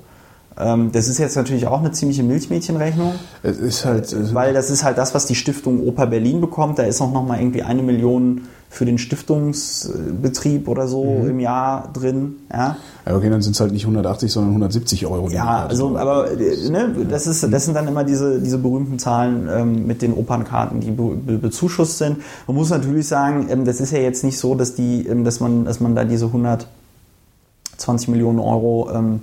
[0.58, 4.34] Ähm, das ist jetzt natürlich auch eine ziemliche Milchmädchenrechnung, Es ist halt.
[4.34, 6.78] weil das ist halt das, was die Stiftung Oper Berlin bekommt.
[6.78, 11.90] Da ist auch noch mal irgendwie eine Million für den Stiftungsbetrieb oder so im Jahr
[11.92, 12.36] drin.
[12.50, 12.78] Ja.
[13.06, 15.28] ja, okay, dann sind es halt nicht 180, sondern 170 Euro.
[15.28, 19.46] Ja, also, aber äh, ne, das, ist, das sind dann immer diese, diese berühmten Zahlen
[19.54, 22.20] ähm, mit den Opernkarten, die be be bezuschusst sind.
[22.46, 25.38] Man muss natürlich sagen, ähm, das ist ja jetzt nicht so, dass die, ähm, dass
[25.40, 29.20] man, dass man da diese 120 Millionen Euro, ähm,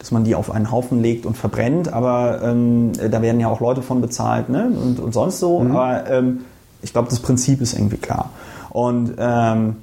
[0.00, 3.48] dass man die auf einen Haufen legt und verbrennt, aber ähm, äh, da werden ja
[3.48, 4.66] auch Leute von bezahlt ne?
[4.66, 5.60] und, und sonst so.
[5.60, 6.40] Aber ähm,
[6.82, 8.30] ich glaube, das Prinzip ist irgendwie klar.
[8.70, 9.76] Und ähm,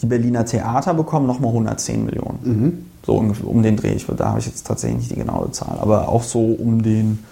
[0.00, 2.86] die Berliner Theater bekommen nochmal 110 Millionen.
[3.04, 3.92] So ungefähr um den Dreh.
[3.94, 7.24] Ich, da habe ich jetzt tatsächlich nicht die genaue Zahl, aber auch so um den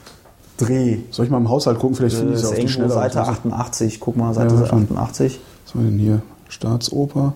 [0.57, 0.99] Dreh.
[1.11, 1.97] Soll ich mal im Haushalt gucken?
[1.97, 2.91] Vielleicht finde ich Das es auf die Schnelle.
[2.91, 3.29] Seite raus.
[3.29, 4.01] 88.
[4.01, 4.85] Guck mal, Seite Ja, schon.
[4.85, 5.41] 88.
[5.65, 6.23] Was haben wir denn hier?
[6.49, 7.35] Staatsoper.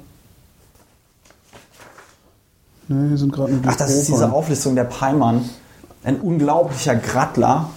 [2.88, 4.33] Ne, hier sind gerade nur die Ach, das ist diese Opern.
[4.33, 5.48] Auflistung der Peimann.
[6.05, 7.68] Ein unglaublicher Grattler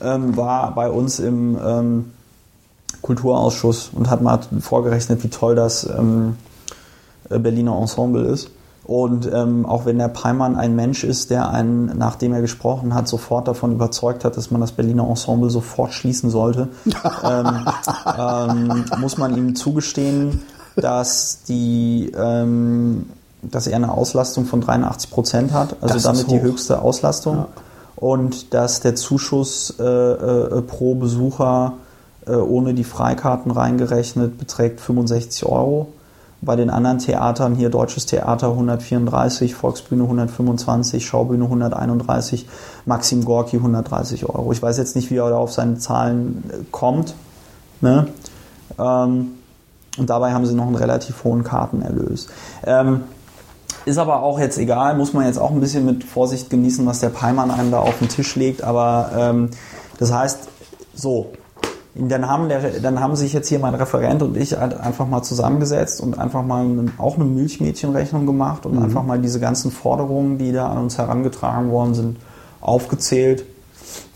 [0.00, 2.12] ähm, war bei uns im ähm,
[3.02, 6.36] Kulturausschuss und hat mal vorgerechnet, wie toll das ähm,
[7.30, 8.50] äh, Berliner Ensemble ist.
[8.84, 13.06] Und ähm, auch wenn der Peimann ein Mensch ist, der einen, nachdem er gesprochen hat,
[13.06, 16.68] sofort davon überzeugt hat, dass man das Berliner Ensemble sofort schließen sollte,
[17.22, 17.66] ähm,
[18.18, 20.40] ähm, muss man ihm zugestehen,
[20.74, 23.10] dass die ähm,
[23.42, 27.46] dass er eine Auslastung von 83 Prozent hat, also Das damit die höchste Auslastung.
[27.96, 31.74] Und dass der Zuschuss äh, äh, pro Besucher
[32.26, 35.88] äh, ohne die Freikarten reingerechnet beträgt 65 Euro.
[36.40, 42.46] Bei den anderen Theatern hier Deutsches Theater 134, Volksbühne 125, Schaubühne 131,
[42.86, 44.52] Maxim Gorki 130 Euro.
[44.52, 47.14] Ich weiß jetzt nicht, wie er da auf seine Zahlen äh, kommt.
[47.80, 48.06] Ne?
[48.78, 49.32] Ähm,
[49.98, 52.28] und dabei haben sie noch einen relativ hohen Kartenerlös.
[52.64, 53.00] Ähm,
[53.88, 57.00] ist aber auch jetzt egal, muss man jetzt auch ein bisschen mit Vorsicht genießen, was
[57.00, 58.62] der Peimann einem da auf den Tisch legt.
[58.62, 59.50] Aber ähm,
[59.98, 60.48] das heißt,
[60.94, 61.32] so,
[61.94, 65.22] dann haben, der, dann haben sich jetzt hier mein Referent und ich halt einfach mal
[65.22, 70.38] zusammengesetzt und einfach mal eine, auch eine Milchmädchenrechnung gemacht und einfach mal diese ganzen Forderungen,
[70.38, 72.16] die da an uns herangetragen worden sind,
[72.60, 73.44] aufgezählt.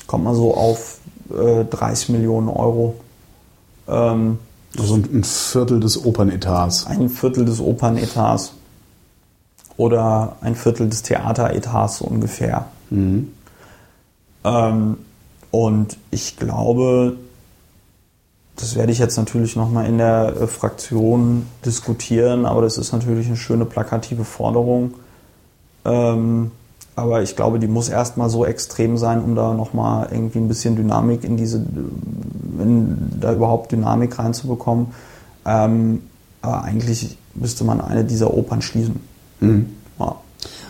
[0.06, 0.98] Kommt man so auf
[1.30, 2.94] äh, 30 Millionen Euro.
[3.88, 4.38] Ähm,
[4.78, 6.86] Also ein Viertel des Opernetats.
[6.86, 8.52] ein Viertel des Opernetats
[9.76, 12.66] oder ein Viertel des Theateretats so ungefähr.
[14.44, 14.98] Ähm,
[15.50, 17.16] und ich glaube,
[18.56, 23.26] das werde ich jetzt natürlich nochmal in der äh, Fraktion diskutieren, aber das ist natürlich
[23.26, 24.94] eine schöne plakative Forderung.
[25.84, 26.50] Ähm,
[26.94, 30.76] aber ich glaube, die muss erstmal so extrem sein, um da nochmal irgendwie ein bisschen
[30.76, 34.88] Dynamik in diese, in, da überhaupt Dynamik reinzubekommen.
[35.46, 36.02] Ähm,
[36.42, 39.00] aber eigentlich müsste man eine dieser Opern schließen.
[39.42, 39.66] Mhm.
[39.98, 40.16] Ja.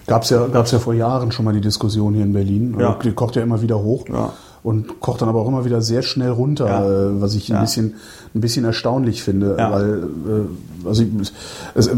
[0.07, 2.77] Gab es ja, gab's ja vor Jahren schon mal die Diskussion hier in Berlin.
[2.79, 2.99] Ja.
[3.03, 4.09] Die kocht ja immer wieder hoch.
[4.09, 4.33] Ja.
[4.65, 6.85] Und kocht dann aber auch immer wieder sehr schnell runter, Ja.
[6.85, 7.95] äh, was ich ein, bisschen,
[8.35, 9.57] ein bisschen erstaunlich finde.
[9.59, 9.73] Ja.
[9.73, 10.03] Weil,
[10.85, 11.05] äh, also
[11.75, 11.97] es, äh,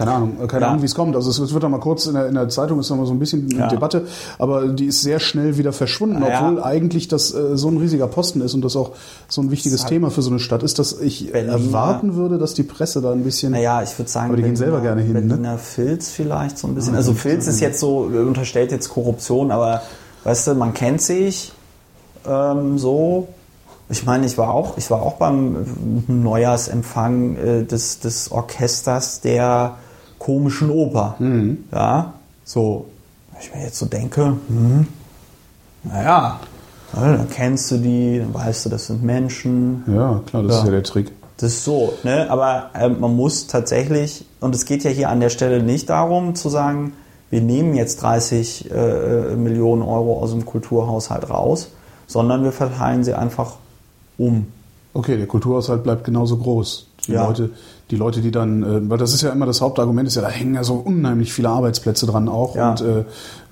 [0.00, 0.68] keine Ahnung, keine Ja.
[0.70, 1.14] Ahnung, wie es kommt.
[1.14, 3.12] Also es, wird dann mal kurz in der, in der Zeitung ist noch mal so
[3.12, 3.68] ein bisschen eine Ja.
[3.68, 4.06] Debatte,
[4.38, 6.40] aber die ist sehr schnell wieder verschwunden, Ja.
[6.46, 8.92] obwohl eigentlich das äh, so ein riesiger Posten ist und das auch
[9.28, 12.54] so ein wichtiges Thema für so eine Stadt ist, dass ich Berliner- erwarten würde, dass
[12.54, 15.12] die Presse da ein bisschen Naja, ich würde sagen, Aber die gehen selber gerne hin,
[15.12, 15.20] ne?
[15.20, 16.94] Berliner Filz vielleicht so ein bisschen.
[16.96, 19.82] Also Filz ist jetzt so, unterstellt jetzt Korruption, aber
[20.24, 21.52] weißt du, man kennt sich
[22.28, 23.28] ähm, so.
[23.92, 25.66] Ich meine, ich war auch, ich war auch beim
[26.06, 29.74] Neujahrsempfang äh, des, des Orchesters der
[30.20, 31.16] komischen Oper.
[31.18, 31.64] Mhm.
[31.72, 32.12] Ja,
[32.44, 32.86] so.
[33.32, 34.86] Wenn ich mir jetzt so denke, hm,
[35.82, 36.38] naja,
[36.94, 40.58] ja, dann kennst du die, dann weißt du, das sind Menschen, Ja, klar, das Ja.
[40.60, 41.12] ist ja der Trick.
[41.38, 42.26] das ist so, ne?
[42.30, 46.34] aber ähm, man muss tatsächlich, und es geht ja hier an der Stelle nicht darum
[46.34, 46.92] zu sagen,
[47.30, 51.68] wir nehmen jetzt 30 äh, Millionen Euro aus dem Kulturhaushalt raus,
[52.08, 53.54] sondern wir verteilen sie einfach
[54.18, 54.48] um.
[54.92, 56.88] Okay, der Kulturhaushalt bleibt genauso groß.
[57.06, 57.24] Die Ja.
[57.26, 57.50] Leute,
[57.90, 60.28] die Leute, die dann, äh, weil das ist ja immer das Hauptargument, ist ja, da
[60.28, 62.70] hängen ja so unheimlich viele Arbeitsplätze dran auch Ja.
[62.70, 63.04] und, äh,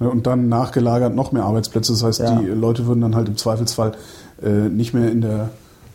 [0.05, 1.93] und dann nachgelagert noch mehr Arbeitsplätze.
[1.93, 2.37] Das heißt, Ja.
[2.37, 3.93] die Leute würden dann halt im Zweifelsfall
[4.43, 5.49] äh, nicht mehr in der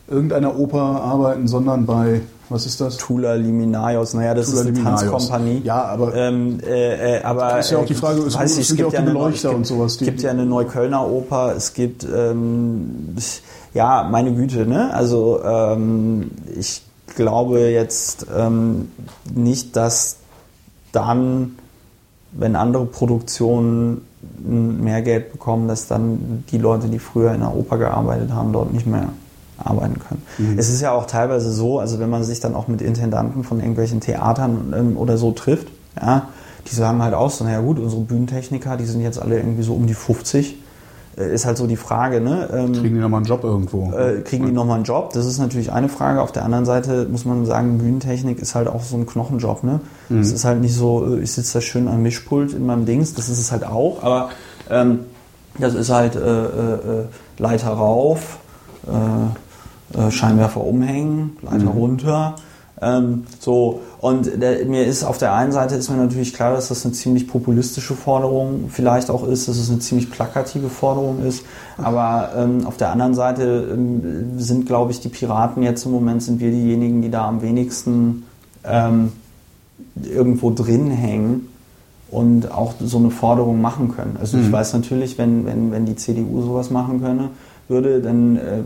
[0.10, 2.97] irgendeiner Oper arbeiten, sondern bei, was ist das?
[2.97, 4.99] Tula Liminaios, naja, das Tula ist eine Liminaios.
[5.01, 5.62] Tanzkompanie.
[5.63, 8.62] Ja, aber- ähm, äh, äh, aber ist ja auch die äh, Frage, es weiß sind
[8.63, 10.45] ich, es ja auch die Neu- Beleuchter gibt, und sowas, Es die- gibt ja eine
[10.45, 13.15] Neuköllner Oper, es gibt ähm,
[13.73, 14.93] ja meine Güte, ne?
[14.93, 16.82] Also ähm, ich
[17.15, 18.91] glaube jetzt ähm,
[19.34, 20.17] nicht, dass
[20.91, 21.58] dann,
[22.32, 24.02] wenn andere Produktionen
[24.39, 28.73] mehr Geld bekommen, dass dann die Leute, die früher in der Oper gearbeitet haben, dort
[28.73, 29.10] nicht mehr
[29.58, 30.23] arbeiten können.
[30.38, 30.58] Mhm.
[30.58, 33.60] Es ist ja auch teilweise so, also wenn man sich dann auch mit Intendanten von
[33.60, 35.67] irgendwelchen Theatern ähm, oder so trifft,
[36.02, 36.30] ja,
[36.69, 39.73] die sagen halt auch so, naja gut, unsere Bühnentechniker, die sind jetzt alle irgendwie so
[39.73, 40.58] um die 50.
[41.17, 42.49] Äh, ist halt so die Frage, ne?
[42.54, 43.91] Ähm, Kriegen die nochmal einen Job irgendwo?
[43.91, 45.12] äh, kriegen die nochmal einen Job?
[45.13, 46.21] Das ist natürlich eine Frage.
[46.21, 49.63] Auf der anderen Seite muss man sagen, Bühnentechnik ist halt auch so ein Knochenjob.
[49.63, 49.80] Ne?
[50.10, 53.13] Es ist halt nicht so, äh, ich sitze da schön am Mischpult in meinem Dings,
[53.13, 54.30] das ist es halt auch, aber
[54.69, 54.99] ähm,
[55.60, 57.06] das ist halt äh, äh, äh,
[57.38, 58.39] Leiter rauf,
[60.10, 62.36] Scheinwerfer umhängen, Leiter runter.
[62.82, 66.68] Ähm, so, und der, mir ist auf der einen Seite ist mir natürlich klar, dass
[66.68, 71.46] das eine ziemlich populistische Forderung vielleicht auch ist, dass es eine ziemlich plakative Forderung ist.
[71.78, 76.22] Aber ähm, auf der anderen Seite ähm, sind, glaube ich, die Piraten jetzt im Moment
[76.22, 78.26] sind wir diejenigen, die da am wenigsten
[78.66, 79.13] ähm,
[80.04, 81.48] irgendwo drin hängen
[82.12, 84.18] und auch so eine Forderung machen können.
[84.20, 87.30] Also ich weiß natürlich, wenn, wenn, wenn die CDU sowas machen könne,
[87.70, 88.60] würde, dann äh,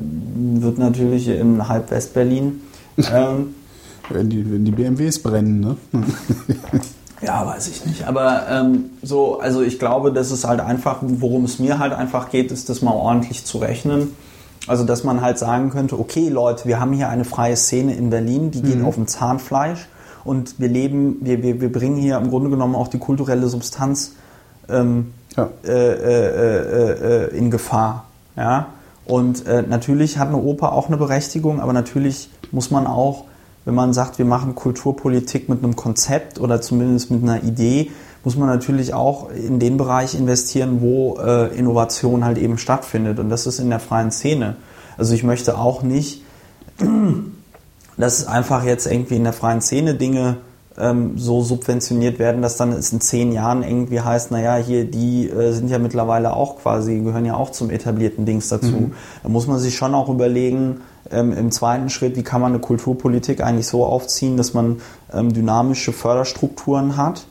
[0.63, 2.61] wird natürlich in halb Westberlin
[3.13, 3.53] ähm,
[4.09, 5.75] wenn, die, wenn die BMWs brennen, ne?
[7.19, 8.05] Ja, weiß ich nicht.
[8.07, 12.29] Aber ähm, so, also ich glaube, dass es halt einfach, worum es mir halt einfach
[12.29, 14.09] geht, ist, das mal ordentlich zu rechnen.
[14.67, 18.11] Also, dass man halt sagen könnte, okay, Leute, wir haben hier eine freie Szene in
[18.11, 19.87] Berlin, die geht auf dem Zahnfleisch
[20.25, 24.11] und wir leben, wir, wir, wir bringen hier im Grunde genommen auch die kulturelle Substanz
[24.69, 25.49] ähm, Ja.
[25.63, 28.05] äh, äh, äh, äh, in Gefahr.
[28.35, 28.67] Ja?
[29.05, 33.23] Und äh, natürlich hat eine Oper auch eine Berechtigung, aber natürlich muss man auch,
[33.67, 37.91] wenn man sagt, wir machen Kulturpolitik mit einem Konzept oder zumindest mit einer Idee,
[38.23, 43.19] muss man natürlich auch in den Bereich investieren, wo äh, Innovation halt eben stattfindet.
[43.19, 44.55] Und das ist in der freien Szene.
[44.97, 46.23] Also ich möchte auch nicht,
[47.97, 50.37] dass einfach jetzt irgendwie in der freien Szene Dinge
[50.77, 55.27] ähm, so subventioniert werden, dass dann es in zehn Jahren irgendwie heißt, naja, hier, die
[55.29, 58.91] äh, sind ja mittlerweile auch quasi, gehören ja auch zum etablierten Dings dazu.
[59.23, 62.59] Da muss man sich schon auch überlegen, ähm, im zweiten Schritt, wie kann man eine
[62.61, 64.81] Kulturpolitik eigentlich so aufziehen, dass man
[65.13, 67.25] ähm, dynamische Förderstrukturen hat,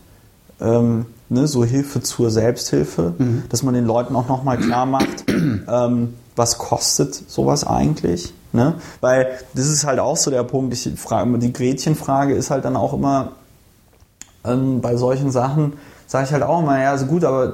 [0.61, 3.15] ähm, ne, so Hilfe zur Selbsthilfe,
[3.49, 8.33] dass man den Leuten auch nochmal klar macht, ähm, was kostet sowas eigentlich.
[8.53, 8.75] Ne?
[9.01, 12.77] Weil das ist halt auch so der Punkt, ich frage, die Gretchenfrage ist halt dann
[12.77, 13.33] auch immer
[14.45, 15.75] ähm, bei solchen Sachen,
[16.07, 17.53] sage ich halt auch immer, ja, also gut, aber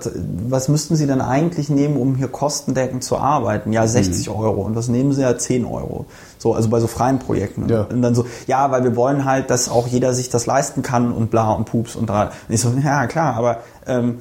[0.49, 3.73] was müssten Sie denn eigentlich nehmen, um hier kostendeckend zu arbeiten?
[3.73, 4.63] Ja, 60 Euro.
[4.63, 6.05] Und was nehmen Sie ja 10 Euro?
[6.39, 7.69] So, also bei so freien Projekten.
[7.69, 7.83] Ja.
[7.85, 11.13] Und dann so, ja, weil wir wollen halt, dass auch jeder sich das leisten kann
[11.13, 12.25] und bla und pups und da.
[12.25, 14.19] Und ich so, ja, klar, aber ähm,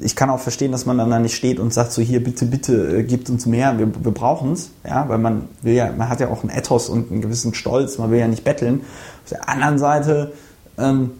[0.00, 2.46] ich kann auch verstehen, dass man dann da nicht steht und sagt so hier bitte
[2.46, 6.08] bitte äh, gibt uns mehr, wir, wir brauchen es, ja, weil man will ja, man
[6.08, 8.80] hat ja auch einen Ethos und einen gewissen Stolz, man will ja nicht betteln.
[9.24, 10.32] Auf der anderen Seite
[10.78, 11.10] ähm,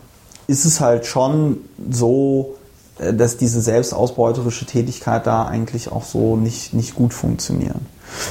[0.48, 1.58] ist es halt schon
[1.88, 2.56] so,
[2.98, 7.86] äh, dass diese selbstausbeuterische Tätigkeit da eigentlich auch so nicht, nicht gut funktionieren.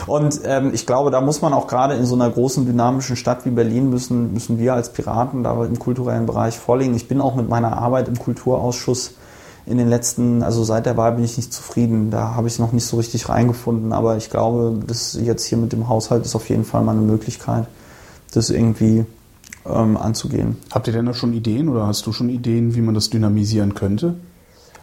[0.07, 3.45] Und ähm, ich glaube, da muss man auch gerade in so einer großen dynamischen Stadt
[3.45, 6.95] wie Berlin müssen, müssen wir als Piraten da im kulturellen Bereich vorlegen.
[6.95, 9.11] Ich bin auch mit meiner Arbeit im Kulturausschuss
[9.67, 12.09] in den letzten, also seit der Wahl bin ich nicht zufrieden.
[12.09, 15.73] Da habe ich noch nicht so richtig reingefunden, aber ich glaube, das jetzt hier mit
[15.73, 17.67] dem Haushalt ist auf jeden Fall mal eine Möglichkeit,
[18.33, 19.05] das irgendwie
[19.69, 20.57] ähm, anzugehen.
[20.71, 23.73] Habt ihr denn da schon Ideen oder hast du schon Ideen, wie man das dynamisieren
[23.73, 24.15] könnte?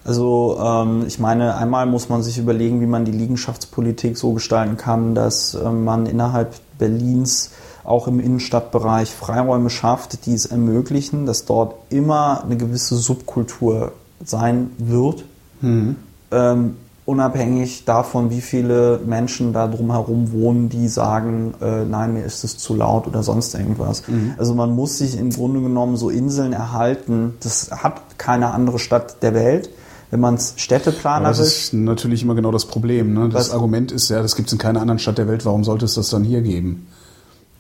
[0.05, 4.77] Also ähm, ich meine, einmal muss man sich überlegen, wie man die Liegenschaftspolitik so gestalten
[4.77, 7.53] kann, dass äh, man innerhalb Berlins
[7.85, 13.93] auch im Innenstadtbereich Freiräume schafft, die es ermöglichen, dass dort immer eine gewisse Subkultur
[14.25, 15.25] sein wird,
[15.61, 15.97] mhm.
[16.31, 22.45] ähm, unabhängig davon, wie viele Menschen da drumherum wohnen, die sagen, äh, nein, mir ist
[22.45, 24.09] es zu laut oder sonst irgendwas.
[24.09, 24.35] Mhm.
[24.39, 27.35] Also man muss sich im Grunde genommen so Inseln erhalten.
[27.41, 29.71] Das hat keine andere Stadt der Welt
[30.15, 31.39] wenn man es städteplanerisch...
[31.39, 33.15] das ist natürlich immer genau das Problem.
[33.15, 33.29] Ne?
[33.31, 35.87] Das Argument ist ja, das gibt es in keiner anderen Stadt der Welt, warum sollte
[35.87, 36.87] es das dann hier geben?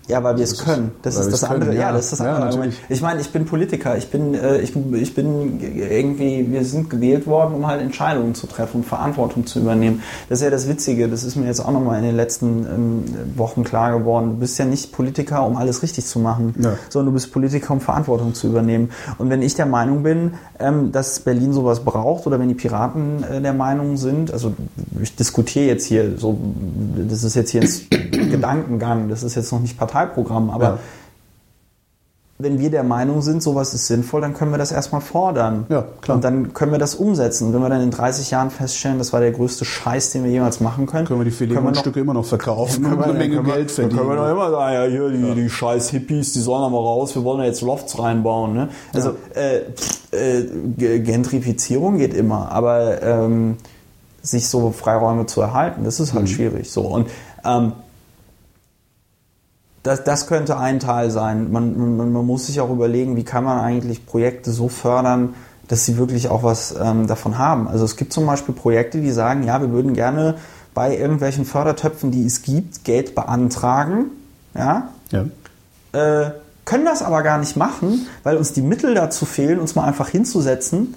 [0.06, 0.92] Ja, weil wir es können.
[1.00, 1.70] Das ist das andere.
[1.70, 1.88] Können, ja.
[1.88, 1.92] ja.
[1.92, 2.40] das ist das andere.
[2.40, 2.74] Ja, Argument.
[2.90, 3.96] Ich meine, ich bin Politiker.
[3.96, 8.46] Ich bin, äh, ich, ich bin irgendwie, wir sind gewählt worden, um halt Entscheidungen zu
[8.46, 10.02] treffen und Verantwortung zu übernehmen.
[10.28, 11.08] Das ist ja das Witzige.
[11.08, 13.04] Das ist mir jetzt auch nochmal in den letzten ähm,
[13.36, 14.30] Wochen klar geworden.
[14.30, 16.76] Du bist ja nicht Politiker, um alles richtig zu machen, ja.
[16.90, 18.90] sondern du bist Politiker, um Verantwortung zu übernehmen.
[19.16, 23.24] Und wenn ich der Meinung bin, ähm, dass Berlin sowas braucht oder wenn die Piraten
[23.24, 24.52] äh, der Meinung sind, also
[25.00, 26.38] ich diskutiere jetzt hier so,
[27.08, 30.50] das ist jetzt hier ein Gedankengang, das ist jetzt noch nicht Partei Parteiprogramm.
[30.50, 30.78] Aber ja.
[32.38, 35.66] wenn wir der Meinung sind, sowas ist sinnvoll, dann können wir das erstmal fordern.
[35.68, 36.16] Ja, klar.
[36.16, 37.46] Und dann können wir das umsetzen.
[37.46, 40.30] Und wenn wir dann in 30 Jahren feststellen, das war der größte Scheiß, den wir
[40.30, 43.96] jemals machen können, können wir die Filetstücke immer noch verkaufen und eine Menge Geld verdienen.
[43.96, 45.34] Dann können wir noch immer sagen, ja, hier, die, ja.
[45.34, 48.54] die scheiß Hippies, die sollen aber raus, wir wollen da jetzt Lofts reinbauen.
[48.54, 48.68] Ne?
[48.92, 49.40] Also ja.
[49.40, 49.62] äh,
[50.12, 53.56] äh, Gentrifizierung geht immer, aber ähm,
[54.22, 56.28] sich so Freiräume zu erhalten, das ist halt mhm.
[56.28, 56.70] schwierig.
[56.70, 57.08] So und
[57.44, 57.72] ähm,
[59.84, 61.52] das, das könnte ein Teil sein.
[61.52, 65.34] Man, man, man muss sich auch überlegen, wie kann man eigentlich Projekte so fördern,
[65.68, 67.68] dass sie wirklich auch was ähm, davon haben.
[67.68, 70.36] Also es gibt zum Beispiel Projekte, die sagen, ja, wir würden gerne
[70.72, 74.06] bei irgendwelchen Fördertöpfen, die es gibt, Geld beantragen.
[74.54, 74.88] Ja.
[75.10, 75.26] ja.
[75.92, 76.30] Äh,
[76.64, 80.08] können das aber gar nicht machen, weil uns die Mittel dazu fehlen, uns mal einfach
[80.08, 80.94] hinzusetzen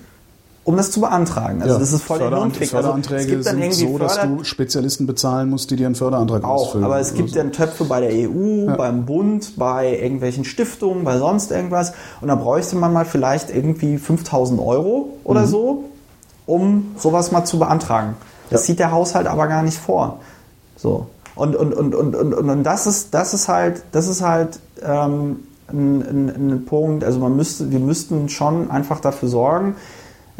[0.68, 1.62] um das zu beantragen.
[1.62, 2.64] Also ja, das ist voll der Hirnfick.
[2.64, 6.56] Also Förderanträge also sind so, dass du Spezialisten bezahlen musst, die dir einen Förderantrag auch,
[6.56, 6.84] ausfüllen.
[6.84, 7.40] Aber es gibt also.
[7.40, 8.76] dann Töpfe bei der EU, ja.
[8.76, 11.94] beim Bund, bei irgendwelchen Stiftungen, bei sonst irgendwas.
[12.20, 15.48] Und da bräuchte man mal vielleicht irgendwie 5000 Euro oder mhm.
[15.48, 15.84] so,
[16.46, 18.16] um sowas mal zu beantragen.
[18.50, 18.68] Das ja.
[18.68, 20.20] sieht der Haushalt aber gar nicht vor.
[20.76, 21.08] So.
[21.36, 25.38] Und, und, und, und, und, und das ist, das ist halt, das ist halt ähm,
[25.70, 29.76] ein, ein, ein Punkt, also man müsste, wir müssten schon einfach dafür sorgen,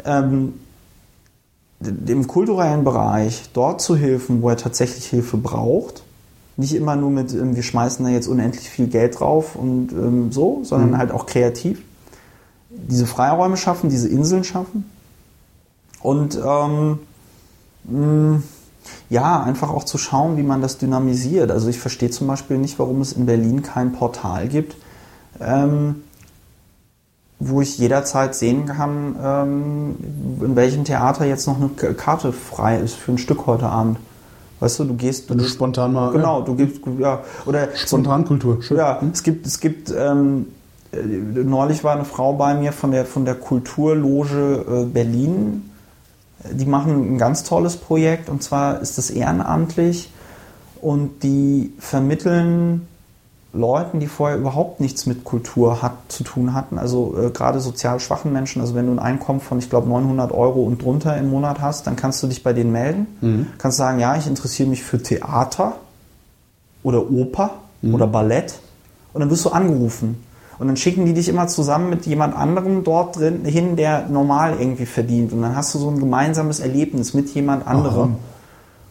[0.04, 0.54] ähm,
[1.80, 6.02] dem kulturellen Bereich dort zu helfen, wo er tatsächlich Hilfe braucht.
[6.56, 10.32] Nicht immer nur mit, ähm, wir schmeißen da jetzt unendlich viel Geld drauf und ähm,
[10.32, 10.98] so, sondern mhm.
[10.98, 11.82] halt auch kreativ.
[12.70, 14.84] Diese Freiräume schaffen, diese Inseln schaffen.
[16.00, 16.98] Und ähm,
[17.84, 18.42] mh,
[19.10, 21.50] ja, einfach auch zu schauen, wie man das dynamisiert.
[21.50, 24.76] Also ich verstehe zum Beispiel nicht, warum es in Berlin kein Portal gibt,
[25.40, 26.02] ähm,
[27.40, 29.96] wo ich jederzeit sehen kann, ähm,
[30.44, 33.98] in welchem Theater jetzt noch eine Karte frei ist für ein Stück heute Abend.
[34.60, 35.30] Weißt du, du gehst.
[35.30, 36.10] Wenn du spontan mal.
[36.10, 37.20] Genau, du gibst, ja.
[37.46, 37.68] Oder.
[37.76, 38.78] Spontankultur, schön.
[38.78, 40.46] Ja, es gibt, es gibt, ähm,
[40.90, 45.70] äh, neulich war eine Frau bei mir von der, von der Kulturloge äh, Berlin.
[46.50, 50.10] Die machen ein ganz tolles Projekt und zwar ist das ehrenamtlich
[50.80, 52.86] und die vermitteln
[53.52, 57.98] Leuten, die vorher überhaupt nichts mit Kultur hat, zu tun hatten, also äh, gerade sozial
[57.98, 61.30] schwachen Menschen, also wenn du ein Einkommen von, ich glaube, 900 Euro und drunter im
[61.30, 63.46] Monat hast, dann kannst du dich bei denen melden, mhm.
[63.56, 65.76] kannst sagen, ja, ich interessiere mich für Theater
[66.82, 67.94] oder Oper mhm.
[67.94, 68.60] oder Ballett
[69.14, 70.22] und dann wirst du angerufen.
[70.58, 74.56] Und dann schicken die dich immer zusammen mit jemand anderem dort drin hin, der normal
[74.58, 75.32] irgendwie verdient.
[75.32, 78.10] Und dann hast du so ein gemeinsames Erlebnis mit jemand anderem.
[78.10, 78.18] Aha.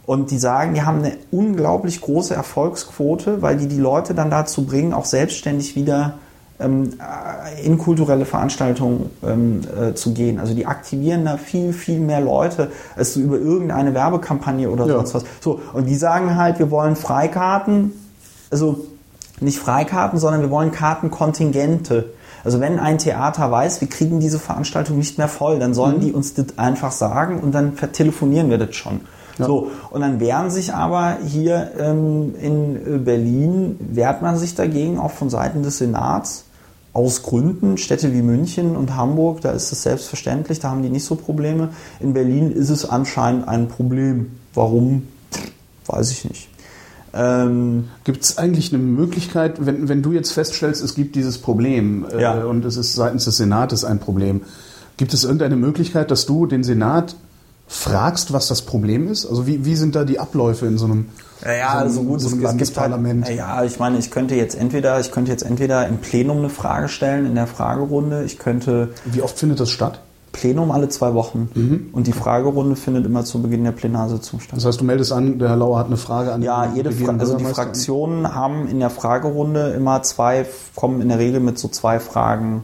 [0.07, 4.65] Und die sagen, die haben eine unglaublich große Erfolgsquote, weil die die Leute dann dazu
[4.65, 6.13] bringen, auch selbstständig wieder
[6.61, 10.39] ähm, äh, in kulturelle Veranstaltungen ähm, äh, zu gehen.
[10.39, 14.93] Also die aktivieren da viel, viel mehr Leute, als du über irgendeine Werbekampagne oder ja.
[14.93, 15.25] sonst was.
[15.41, 17.91] So, und die sagen halt, wir wollen Freikarten,
[18.49, 18.85] also
[19.41, 22.13] nicht Freikarten, sondern wir wollen Kartenkontingente.
[22.45, 26.01] Also wenn ein Theater weiß, wir kriegen diese Veranstaltung nicht mehr voll, dann sollen mhm.
[26.01, 29.01] die uns das einfach sagen und dann vertelefonieren wir das schon.
[29.37, 29.45] Ja.
[29.45, 34.99] So, und dann wehren sich aber hier ähm, in äh, Berlin, wehrt man sich dagegen,
[34.99, 36.45] auch von Seiten des Senats,
[36.93, 41.05] aus Gründen, Städte wie München und Hamburg, da ist es selbstverständlich, da haben die nicht
[41.05, 41.69] so Probleme.
[41.99, 44.31] In Berlin ist es anscheinend ein Problem.
[44.55, 45.03] Warum?
[45.85, 46.49] Weiß ich nicht.
[47.13, 52.05] Ähm, gibt es eigentlich eine Möglichkeit, wenn, wenn du jetzt feststellst, es gibt dieses Problem
[52.11, 52.43] äh, ja.
[52.43, 54.41] und es ist seitens des Senates ein Problem,
[54.97, 57.15] gibt es irgendeine Möglichkeit, dass du den Senat
[57.67, 59.25] fragst, was das Problem ist?
[59.25, 61.09] Also wie, wie sind da die Abläufe in so einem,
[61.43, 63.25] ja, ja, so einem, also gut, so einem Landesparlament?
[63.25, 66.49] Halt, ja, ich meine, ich könnte jetzt entweder, ich könnte jetzt entweder im Plenum eine
[66.49, 68.23] Frage stellen in der Fragerunde.
[68.23, 68.89] Ich könnte.
[69.05, 69.99] Wie oft findet das statt?
[70.31, 71.49] Plenum alle zwei Wochen.
[71.55, 71.89] Mhm.
[71.91, 74.57] Und die Fragerunde findet immer zu Beginn der Plenarsitzung statt.
[74.57, 77.15] Das heißt, du meldest an, der Herr Lauer hat eine Frage an Ja, jede Fra
[77.17, 80.45] also die Fraktionen haben in der Fragerunde immer zwei,
[80.75, 82.63] kommen in der Regel mit so zwei Fragen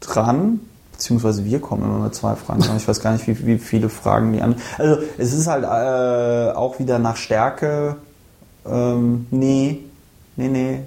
[0.00, 0.60] dran
[1.02, 2.62] beziehungsweise wir kommen immer mit zwei Fragen.
[2.76, 4.54] Ich weiß gar nicht, wie, wie viele Fragen die an.
[4.78, 7.96] Also es ist halt äh, auch wieder nach Stärke.
[8.64, 9.80] Ähm, nee,
[10.36, 10.80] nee, nee.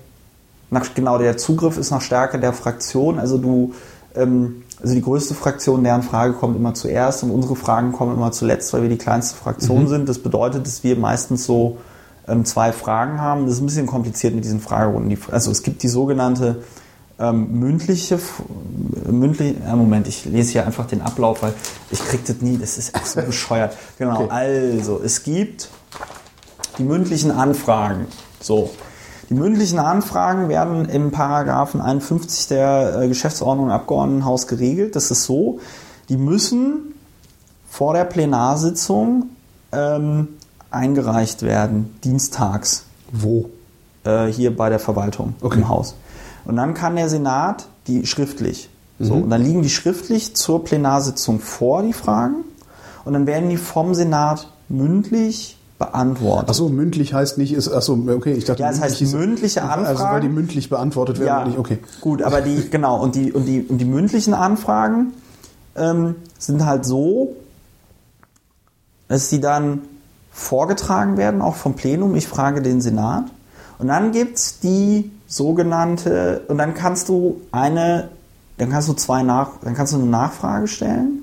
[0.69, 3.19] Nach, genau, der Zugriff ist nach Stärke der Fraktion.
[3.19, 3.73] Also du,
[4.15, 8.31] ähm, also die größte Fraktion, deren Frage kommt immer zuerst und unsere Fragen kommen immer
[8.31, 9.87] zuletzt, weil wir die kleinste Fraktion mhm.
[9.87, 10.09] sind.
[10.09, 11.77] Das bedeutet, dass wir meistens so
[12.25, 13.47] ähm, zwei Fragen haben.
[13.47, 15.17] Das ist ein bisschen kompliziert mit diesen Fragerunden.
[15.29, 16.63] also es gibt die sogenannte
[17.19, 18.19] ähm, mündliche,
[19.09, 21.53] mündlich, äh, Moment, ich lese hier einfach den Ablauf, weil
[21.91, 23.75] ich kriege das nie, das ist echt so bescheuert.
[23.97, 24.29] Genau, okay.
[24.29, 25.69] also es gibt
[26.77, 28.07] die mündlichen Anfragen.
[28.41, 28.71] So,
[29.29, 34.95] die mündlichen Anfragen werden im Paragraphen 51 der äh, Geschäftsordnung im Abgeordnetenhaus geregelt.
[34.95, 35.59] Das ist so,
[36.09, 36.93] die müssen
[37.69, 39.29] vor der Plenarsitzung
[39.71, 40.27] ähm,
[40.69, 42.85] eingereicht werden, dienstags.
[43.11, 43.49] Wo?
[44.03, 45.59] Äh, hier bei der Verwaltung okay.
[45.59, 45.95] im Haus.
[46.45, 48.69] Und dann kann der Senat die schriftlich.
[48.99, 49.23] So, mhm.
[49.23, 52.45] und dann liegen die schriftlich zur Plenarsitzung vor, die Fragen.
[53.03, 56.49] Und dann werden die vom Senat mündlich beantwortet.
[56.49, 59.85] Achso, mündlich heißt nicht, ist, achso, okay, ich dachte, ja, es heißt mündliche Anfragen.
[59.85, 61.79] Also weil die mündlich beantwortet werden, ja, nicht, okay.
[61.99, 65.13] Gut, aber die, genau, und die, und die, und die mündlichen Anfragen
[65.75, 67.35] ähm, sind halt so,
[69.09, 69.81] dass sie dann
[70.31, 72.15] vorgetragen werden, auch vom Plenum.
[72.15, 73.25] Ich frage den Senat.
[73.77, 78.09] Und dann gibt es die sogenannte, und dann kannst du eine,
[78.57, 81.21] dann kannst du zwei nach, dann kannst du eine Nachfrage stellen.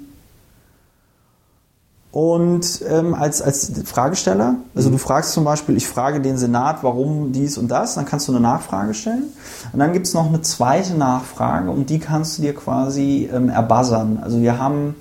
[2.12, 7.32] Und ähm, als, als Fragesteller, also du fragst zum Beispiel, ich frage den Senat, warum
[7.32, 9.24] dies und das, dann kannst du eine Nachfrage stellen.
[9.72, 13.48] Und dann gibt es noch eine zweite Nachfrage und die kannst du dir quasi ähm,
[13.48, 14.18] erbuzzern.
[14.22, 14.94] Also wir haben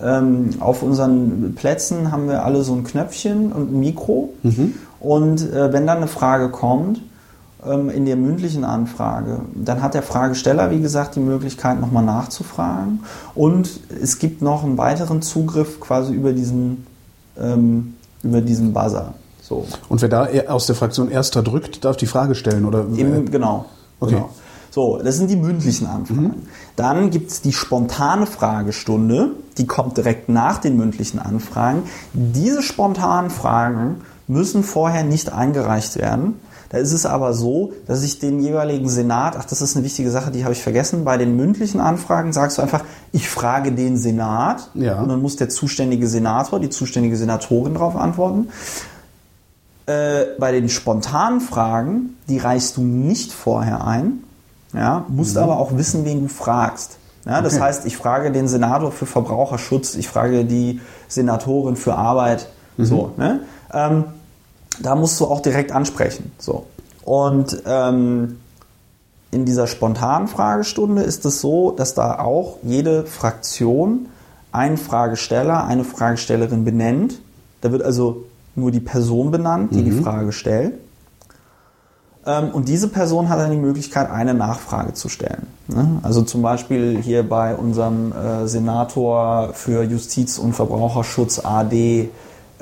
[0.00, 4.30] ähm, auf unseren Plätzen haben wir alle so ein Knöpfchen und ein Mikro.
[4.42, 4.72] Mhm.
[5.00, 7.02] Und äh, wenn dann eine Frage kommt,
[7.64, 13.00] in der mündlichen Anfrage, dann hat der Fragesteller, wie gesagt, die Möglichkeit, nochmal nachzufragen.
[13.34, 16.86] Und es gibt noch einen weiteren Zugriff quasi über diesen,
[17.36, 19.14] ähm, über diesen Buzzer.
[19.42, 19.66] So.
[19.88, 22.84] Und wer da aus der Fraktion Erster drückt, darf die Frage stellen, oder?
[22.94, 23.64] Im, genau.
[23.98, 24.14] Okay.
[24.14, 24.30] Genau.
[24.70, 26.22] So, das sind die mündlichen Anfragen.
[26.22, 26.34] Mhm.
[26.76, 31.84] Dann gibt es die spontane Fragestunde, die kommt direkt nach den mündlichen Anfragen.
[32.12, 36.34] Diese spontanen Fragen müssen vorher nicht eingereicht werden.
[36.70, 40.10] Da ist es aber so, dass ich den jeweiligen Senat, ach, das ist eine wichtige
[40.10, 43.96] Sache, die habe ich vergessen, bei den mündlichen Anfragen sagst du einfach, ich frage den
[43.96, 45.00] Senat ja.
[45.00, 48.48] und dann muss der zuständige Senator, die zuständige Senatorin darauf antworten.
[49.86, 54.24] Äh, bei den spontanen Fragen, die reichst du nicht vorher ein,
[54.74, 55.44] ja, musst mhm.
[55.44, 56.98] aber auch wissen, wen du fragst.
[57.24, 57.62] Ja, das okay.
[57.62, 62.84] heißt, ich frage den Senator für Verbraucherschutz, ich frage die Senatorin für Arbeit, mhm.
[62.84, 63.12] so.
[63.16, 63.40] Ne?
[63.72, 64.04] Ähm,
[64.80, 66.32] da musst du auch direkt ansprechen.
[66.38, 66.66] So.
[67.04, 68.38] Und ähm,
[69.30, 74.06] in dieser spontanen Fragestunde ist es so, dass da auch jede Fraktion
[74.52, 77.20] einen Fragesteller, eine Fragestellerin benennt.
[77.60, 78.24] Da wird also
[78.54, 79.84] nur die Person benannt, die mhm.
[79.84, 80.74] die Frage stellt.
[82.26, 85.46] Ähm, und diese Person hat dann die Möglichkeit, eine Nachfrage zu stellen.
[85.68, 86.00] Ne?
[86.02, 92.10] Also zum Beispiel hier bei unserem äh, Senator für Justiz und Verbraucherschutz AD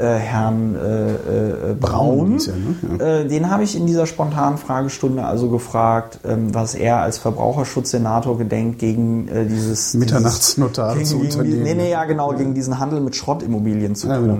[0.02, 2.38] Herrn äh, äh, Braun.
[2.38, 2.98] Ja, ne?
[2.98, 3.06] ja.
[3.06, 8.36] Äh, den habe ich in dieser spontanen Fragestunde also gefragt, ähm, was er als Verbraucherschutzsenator
[8.36, 11.62] gedenkt gegen äh, dieses Mitternachtsnotar zu unternehmen.
[11.62, 12.38] Nee, nee, ja genau, ja.
[12.38, 14.22] gegen diesen Handel mit Schrottimmobilien zu tun.
[14.22, 14.38] Genau.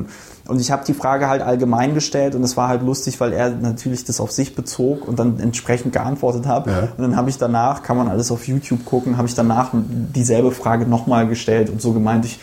[0.48, 3.50] Und ich habe die Frage halt allgemein gestellt und es war halt lustig, weil er
[3.50, 6.66] natürlich das auf sich bezog und dann entsprechend geantwortet hat.
[6.66, 6.88] Ja.
[6.96, 10.52] Und dann habe ich danach, kann man alles auf YouTube gucken, habe ich danach dieselbe
[10.52, 12.38] Frage nochmal gestellt und so gemeint, ich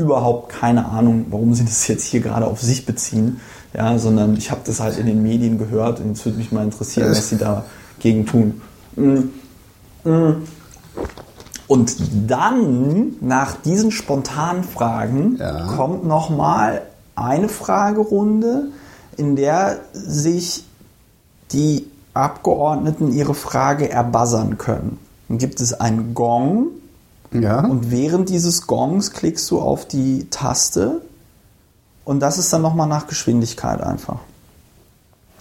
[0.00, 3.40] überhaupt keine Ahnung, warum sie das jetzt hier gerade auf sich beziehen,
[3.74, 6.64] ja, sondern ich habe das halt in den Medien gehört und es würde mich mal
[6.64, 8.60] interessieren, was sie dagegen tun.
[8.96, 10.08] Mm.
[10.08, 10.42] Mm.
[11.68, 11.94] Und
[12.26, 15.66] dann, nach diesen spontanen Fragen, ja.
[15.76, 16.82] kommt nochmal
[17.14, 18.70] eine Fragerunde,
[19.16, 20.64] in der sich
[21.52, 24.98] die Abgeordneten ihre Frage erbuzzern können.
[25.28, 26.66] Dann gibt es einen Gong
[27.32, 27.64] Ja.
[27.64, 31.00] und während dieses Gongs klickst du auf die Taste
[32.04, 34.18] und das ist dann nochmal nach Geschwindigkeit einfach.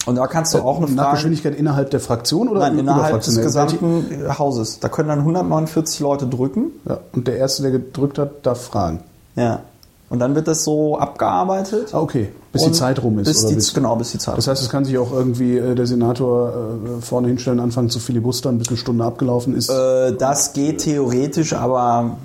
[0.05, 1.17] Und da kannst du auch eine Nach Frage...
[1.17, 4.79] Geschwindigkeit innerhalb der Fraktion oder Nein, innerhalb des gesamten Hauses.
[4.79, 6.71] Da können dann 149 Leute drücken.
[6.87, 6.99] Ja.
[7.11, 9.01] Und der Erste, der gedrückt hat, darf fragen.
[9.35, 9.61] Ja.
[10.09, 11.93] Und dann wird das so abgearbeitet.
[11.93, 12.29] Ah, okay.
[12.51, 13.27] Bis die Zeit rum ist.
[13.27, 15.57] Bis oder die, bis, genau, bis die Zeit das heißt, es kann sich auch irgendwie
[15.57, 19.69] äh, der Senator äh, vorne hinstellen, anfangen zu filibustern, bis eine Stunde abgelaufen ist.
[19.69, 22.17] Äh, das geht theoretisch, aber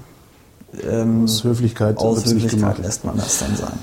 [0.88, 3.78] ähm, aus Höflichkeit aus Höflichkeit lässt man das dann sein.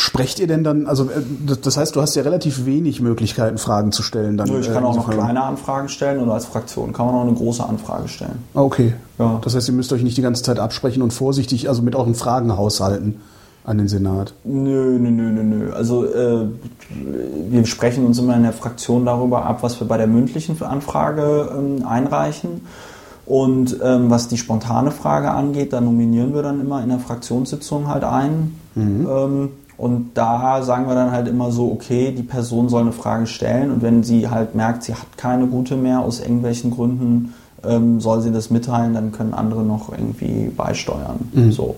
[0.00, 1.22] Sprecht ihr denn dann, also äh,
[1.62, 4.36] das- heißt, du hast ja relativ wenig Möglichkeiten, Fragen zu stellen.
[4.36, 7.14] Dann, Ich äh, kann auch noch insofern- kleine Anfragen stellen oder als Fraktion kann man
[7.14, 8.38] auch eine große Anfrage stellen.
[8.54, 8.94] Okay.
[9.18, 9.38] Ja.
[9.44, 12.14] Das heißt, ihr müsst euch nicht die ganze Zeit absprechen und vorsichtig, also mit euren
[12.14, 13.20] Fragen haushalten
[13.64, 14.32] an den Senat.
[14.44, 15.72] Nö, nö, nö, nö, nö.
[15.74, 16.46] Also äh,
[17.50, 21.50] wir sprechen uns immer in der Fraktion darüber ab, was wir bei der mündlichen Anfrage
[21.56, 22.62] ähm, einreichen.
[23.26, 27.86] Und ähm, was die spontane Frage angeht, da nominieren wir dann immer in der Fraktionssitzung
[27.86, 28.56] halt ein.
[28.76, 29.50] Ähm,
[29.80, 33.70] und da sagen wir dann halt immer so, okay, die Person soll eine Frage stellen
[33.70, 37.32] und wenn sie halt merkt, sie hat keine gute mehr aus irgendwelchen Gründen,
[37.64, 41.30] ähm, soll sie das mitteilen, dann können andere noch irgendwie beisteuern.
[41.50, 41.76] So.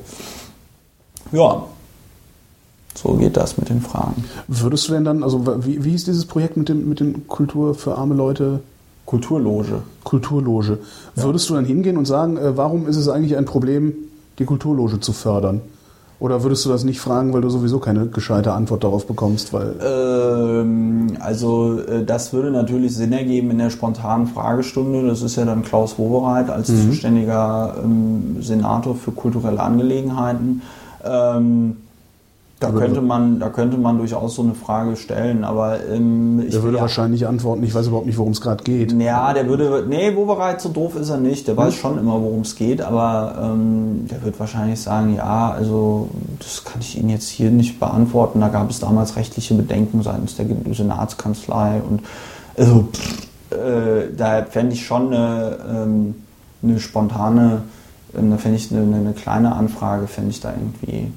[1.30, 1.62] Ja,
[2.96, 4.24] so geht das mit den Fragen.
[4.48, 7.76] Würdest du denn dann, also wie, wie hieß dieses Projekt mit dem mit den Kultur
[7.76, 8.60] für arme Leute?
[9.06, 9.82] Kulturloge.
[10.02, 10.78] Kulturloge.
[11.14, 13.94] Würdest du dann hingehen und sagen, äh, warum ist es eigentlich ein Problem,
[14.40, 15.60] die Kulturloge zu fördern?
[16.22, 19.52] Oder würdest du das nicht fragen, weil du sowieso keine gescheite Antwort darauf bekommst?
[19.52, 25.04] Weil Ähm, also äh, das würde natürlich Sinn ergeben in der spontanen Fragestunde.
[25.04, 30.62] Das ist ja dann Klaus Wowereit als zuständiger ähm, Senator für kulturelle Angelegenheiten.
[31.04, 31.78] Ähm,
[32.62, 36.62] da könnte man, da könnte man durchaus so eine Frage stellen, aber ähm, ich der
[36.62, 38.92] würde ja- wahrscheinlich antworten, ich weiß überhaupt nicht, worum es gerade geht.
[38.92, 41.46] Ja, der würde, nee, Wovereit so doof ist er nicht.
[41.48, 41.62] Der Hm?
[41.64, 46.08] weiß schon immer, worum es geht, aber ähm, der wird wahrscheinlich sagen, ja, also
[46.38, 48.40] das kann ich Ihnen jetzt hier nicht beantworten.
[48.40, 52.00] Da gab es damals rechtliche Bedenken seitens der Senatskanzlei und
[52.56, 56.14] also pff, äh, da fände ich schon eine, ähm,
[56.62, 57.62] eine spontane,
[58.12, 61.10] da fände ich eine, eine kleine Anfrage, fände ich da irgendwie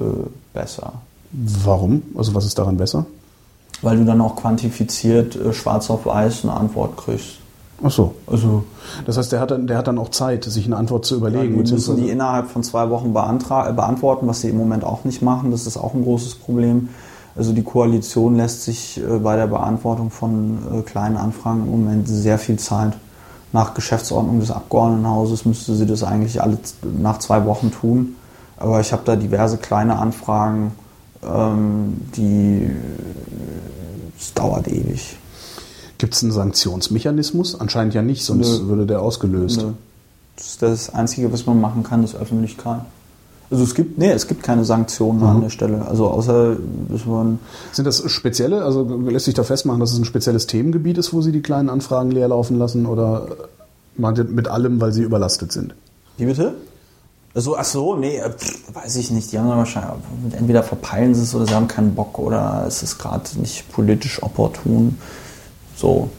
[0.00, 0.94] äh, besser.
[1.32, 2.02] Warum?
[2.16, 3.06] Also was ist daran besser?
[3.82, 7.38] Weil du dann auch quantifiziert äh, schwarz auf weiß eine Antwort kriegst.
[7.82, 8.14] Ach so.
[8.28, 8.64] Also
[9.04, 11.18] Das heißt, der hat dann, der hat dann auch Zeit, sich eine Antwort zu Ja,
[11.18, 11.62] überlegen.
[11.64, 15.22] die müssen die innerhalb von zwei Wochen äh, beantworten, was sie im Moment auch nicht
[15.22, 15.50] machen.
[15.50, 16.88] Das ist auch ein großes Problem.
[17.36, 22.08] Also die Koalition lässt sich äh, bei der Beantwortung von äh, kleinen Anfragen im Moment
[22.08, 22.92] sehr viel Zeit.
[23.52, 26.58] Nach Geschäftsordnung des Abgeordnetenhauses müsste sie das eigentlich alle
[27.00, 28.14] nach zwei Wochen tun.
[28.56, 30.72] Aber ich habe da diverse kleine Anfragen,
[31.22, 32.70] ähm, die
[34.18, 35.16] es dauert ewig.
[35.98, 37.58] Gibt es einen Sanktionsmechanismus?
[37.58, 38.68] Anscheinend ja nicht, sonst Nö.
[38.68, 39.62] würde der ausgelöst.
[39.62, 39.72] Nö.
[40.36, 42.80] Das ist das Einzige, was man machen kann, ist Öffentlichkeit.
[43.50, 45.86] Also es gibt, nee, es gibt keine Sanktionen an der Stelle.
[45.86, 46.56] Also außer,
[46.88, 47.38] dass man,
[47.72, 51.20] Sind das spezielle, also lässt sich da festmachen, dass es ein spezielles Themengebiet ist, wo
[51.22, 53.28] Sie die kleinen Anfragen leer laufen lassen oder
[53.96, 55.74] meint ihr mit allem, weil sie überlastet sind?
[56.16, 56.54] wie bitte?
[57.34, 59.32] Also, ach so, nee, äh, pff, weiß ich nicht.
[59.32, 59.90] Die haben wahrscheinlich,
[60.38, 64.22] entweder verpeilen sie es oder sie haben keinen Bock oder es ist gerade nicht politisch
[64.22, 64.98] opportun.
[65.76, 66.10] So.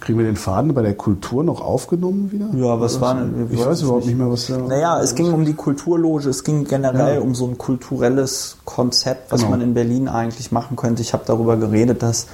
[0.00, 2.46] Kriegen wir den Faden bei der Kultur noch aufgenommen wieder?
[2.54, 4.14] Ja, was war denn- Ich weiß überhaupt nicht.
[4.16, 4.56] nicht mehr, was da.
[4.58, 7.20] Naja, es ging um die Kulturloge, es ging generell Ja.
[7.20, 9.50] um so ein kulturelles Konzept, was Genau.
[9.52, 11.02] man in Berlin eigentlich machen könnte.
[11.02, 12.26] Ich habe darüber geredet, dass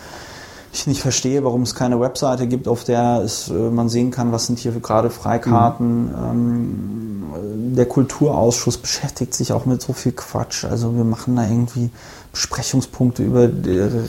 [0.76, 4.32] ich nicht verstehe, warum es keine Webseite gibt, auf der es, äh, man sehen kann,
[4.32, 6.10] was sind hier gerade Freikarten.
[6.14, 7.22] Ähm,
[7.76, 10.64] der Kulturausschuss beschäftigt sich auch mit so viel Quatsch.
[10.64, 11.90] Also wir machen da irgendwie
[12.32, 14.04] Besprechungspunkte über die Re-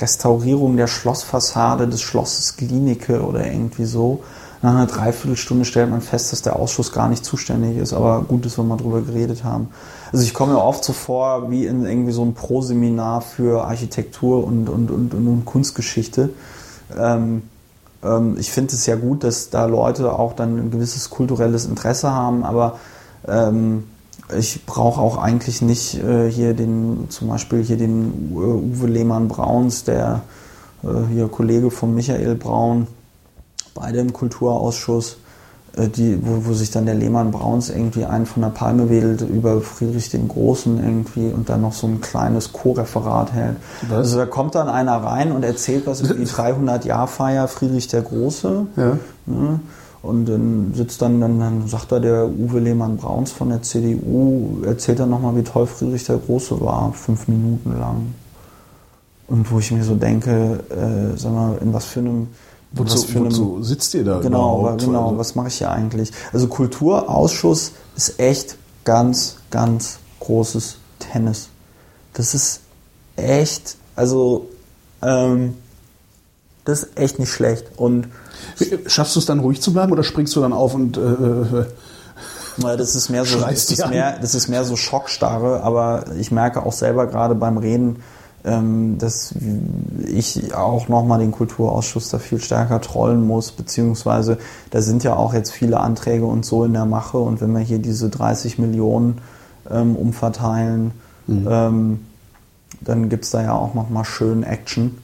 [0.00, 4.22] Restaurierung der Schlossfassade des Schlosses Glienicke oder irgendwie so.
[4.62, 8.46] Nach einer Dreiviertelstunde stellt man fest, dass der Ausschuss gar nicht zuständig ist, aber gut
[8.46, 9.68] ist, wenn wir drüber geredet haben.
[10.14, 14.44] Also ich komme mir oft so vor wie in irgendwie so ein Pro-Seminar für Architektur
[14.44, 16.30] und, und, und, und, Kunstgeschichte.
[16.96, 17.42] Ähm,
[18.04, 22.12] ähm, ich finde es ja gut, dass da Leute auch dann ein gewisses kulturelles Interesse
[22.12, 22.78] haben, aber
[23.26, 23.88] ähm,
[24.38, 29.82] ich brauche auch eigentlich nicht äh, hier den, zum Beispiel hier den äh, Uwe Lehmann-Brauns,
[29.82, 30.22] der
[30.84, 32.86] äh, hier Kollege von Michael Braun,
[33.74, 35.16] beide im Kulturausschuss,
[35.76, 39.60] die, wo, wo sich dann der Lehmann Brauns irgendwie einen von der Palme wedelt über
[39.60, 43.56] Friedrich den Großen irgendwie und dann noch so ein kleines Co-Referat hält.
[43.88, 43.98] Was?
[43.98, 48.66] Also da kommt dann einer rein und erzählt was über die 300-Jahr-Feier Friedrich der Große.
[48.76, 48.98] Ja.
[49.26, 49.60] Ne?
[50.02, 55.00] Und dann sitzt dann, dann, dann sagt da der Uwe Lehmann-Brauns von der CDU, erzählt
[55.00, 58.14] dann nochmal, wie toll Friedrich der Große war, fünf Minuten lang.
[59.26, 62.28] Und wo ich mir so denke, äh, sag mal, in was für einem
[62.76, 64.84] Wozu, was für einem- wozu sitzt ihr da Genau, überhaupt?
[64.84, 65.04] genau.
[65.06, 66.10] Also, Was mache ich hier eigentlich?
[66.32, 71.48] Also Kulturausschuss ist echt ganz, ganz großes Tennis.
[72.14, 72.60] Das ist
[73.16, 74.48] echt, also
[75.02, 75.54] ähm,
[76.64, 77.66] das ist echt nicht schlecht.
[77.76, 78.08] Und
[78.86, 81.64] Schaffst du es dann ruhig zu bleiben oder springst du dann auf und äh,
[82.76, 86.64] das ist mehr so, das ist mehr, das ist mehr so Schockstarre, aber ich merke
[86.64, 88.02] auch selber gerade beim Reden,
[88.44, 89.34] dass
[90.06, 94.36] ich auch nochmal den Kulturausschuss da viel stärker trollen muss, beziehungsweise
[94.70, 97.60] da sind ja auch jetzt viele Anträge und so in der Mache und wenn wir
[97.60, 99.22] hier diese 30 Millionen
[99.70, 100.90] ähm, umverteilen,
[101.26, 102.00] ähm,
[102.82, 104.98] dann gibt es da ja auch nochmal schön Action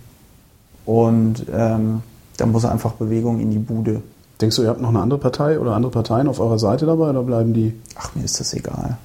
[0.84, 2.02] und ähm,
[2.36, 4.02] da muss einfach Bewegung in die Bude.
[4.40, 7.08] denkst du, ihr habt noch eine andere Partei oder andere Parteien auf eurer Seite dabei
[7.08, 7.74] oder bleiben die?
[7.96, 8.98] Ach, mir ist das egal.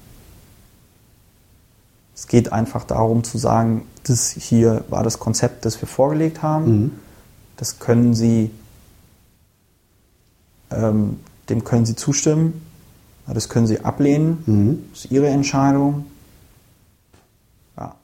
[2.16, 6.70] Es geht einfach darum zu sagen, das hier war das Konzept, das wir vorgelegt haben.
[6.70, 6.90] Mhm.
[7.58, 8.50] Das können Sie,
[10.70, 12.62] ähm, dem können Sie zustimmen.
[13.26, 14.42] Das können Sie ablehnen.
[14.46, 14.84] Mhm.
[14.92, 16.06] Das ist Ihre Entscheidung.
[17.76, 17.94] Ja,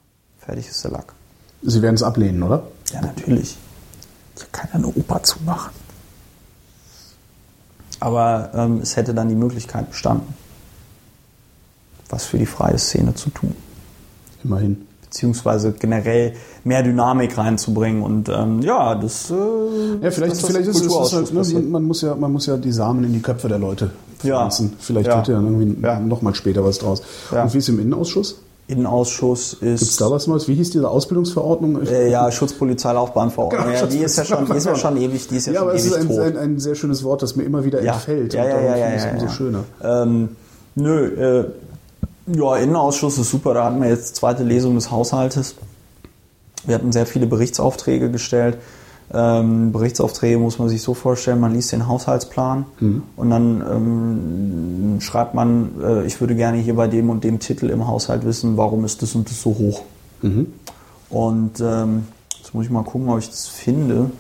[0.40, 1.14] fertig ist der Lack.
[1.62, 2.64] Sie werden es ablehnen, oder?
[2.92, 3.56] Ja, natürlich.
[4.36, 5.72] Ich kann ja eine Oper zumachen.
[8.00, 10.34] Aber ähm, es hätte dann die Möglichkeit bestanden,
[12.10, 13.54] was für die freie Szene zu tun.
[14.44, 14.82] Immerhin.
[15.04, 16.32] Beziehungsweise generell
[16.64, 18.02] mehr Dynamik reinzubringen.
[18.02, 19.30] Und ähm, ja, das.
[19.30, 19.34] Äh,
[20.00, 22.72] Ja, vielleicht, das, vielleicht ist es halt, ne, man, muss ja, man muss ja die
[22.72, 23.90] Samen in die Köpfe der Leute
[24.22, 24.36] Ja.
[24.38, 24.72] pflanzen.
[24.78, 25.16] Vielleicht Ja.
[25.16, 26.00] wird ja dann irgendwie Ja.
[26.00, 27.02] noch mal später was draus.
[27.30, 27.42] Ja.
[27.42, 28.36] Und wie ist im Innenausschuss?
[28.68, 29.80] Innenausschuss ist.
[29.80, 30.48] Gibt es da was Neues?
[30.48, 31.82] Wie hieß diese Ausbildungsverordnung?
[31.82, 33.64] Äh, ja, Schutzpolizeilaufbahnverordnung.
[33.64, 35.58] Genau, ja, die ist ja schon, die ist ja schon ewig, die ist ja, ja,
[35.60, 37.82] schon aber es ist ewig ein, ein, ein sehr schönes Wort, das mir immer wieder
[37.82, 37.94] ja.
[37.94, 38.32] entfällt.
[38.34, 39.30] Ja, ja, ja, ja, es ja, umso ja.
[39.32, 39.64] schöner.
[39.82, 40.28] Ähm,
[40.74, 41.44] nö, äh,
[42.26, 43.54] ja, Innenausschuss ist super.
[43.54, 45.56] Da hatten wir jetzt zweite Lesung des Haushaltes.
[46.64, 48.58] Wir hatten sehr viele Berichtsaufträge gestellt.
[49.12, 52.64] Ähm, Berichtsaufträge muss man sich so vorstellen, man liest den Haushaltsplan
[53.16, 57.68] und dann ähm, schreibt man, äh, ich würde gerne hier bei dem und dem Titel
[57.68, 59.82] im Haushalt wissen, warum ist das und das so hoch.
[61.10, 62.06] Und ähm,
[62.38, 64.10] jetzt muss ich mal gucken, ob ich das finde.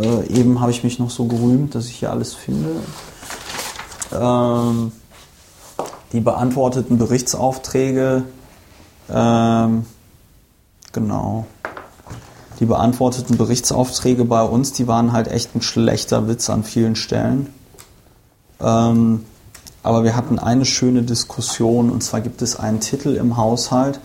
[0.00, 2.70] Äh, eben habe ich mich noch so gerühmt, dass ich hier alles finde.
[4.12, 4.92] Ähm,
[6.14, 8.22] die beantworteten Berichtsaufträge,
[9.12, 9.84] ähm,
[10.92, 11.44] genau.
[12.60, 17.52] Die beantworteten Berichtsaufträge bei uns, die waren halt echt ein schlechter Witz an vielen Stellen.
[18.60, 19.24] Ähm,
[19.82, 23.98] aber wir hatten eine schöne Diskussion und zwar gibt es einen Titel im Haushalt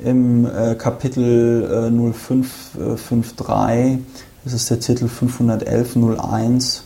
[0.00, 4.00] im äh, Kapitel äh, 0553.
[4.42, 6.82] Das ist der Titel 51101.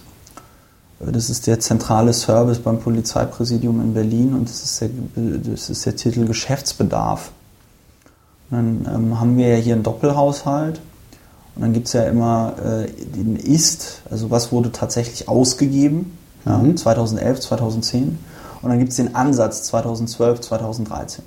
[1.11, 5.85] Das ist der zentrale Service beim Polizeipräsidium in Berlin und das ist der, das ist
[5.85, 7.33] der Titel Geschäftsbedarf.
[8.51, 10.81] Und dann ähm, haben wir ja hier einen Doppelhaushalt
[11.57, 16.59] und dann gibt es ja immer äh, den Ist, also was wurde tatsächlich ausgegeben, ja,
[16.59, 16.77] Mhm.
[16.77, 18.19] 2011, 2010
[18.63, 21.25] und dann gibt es den Ansatz 2012, 2013.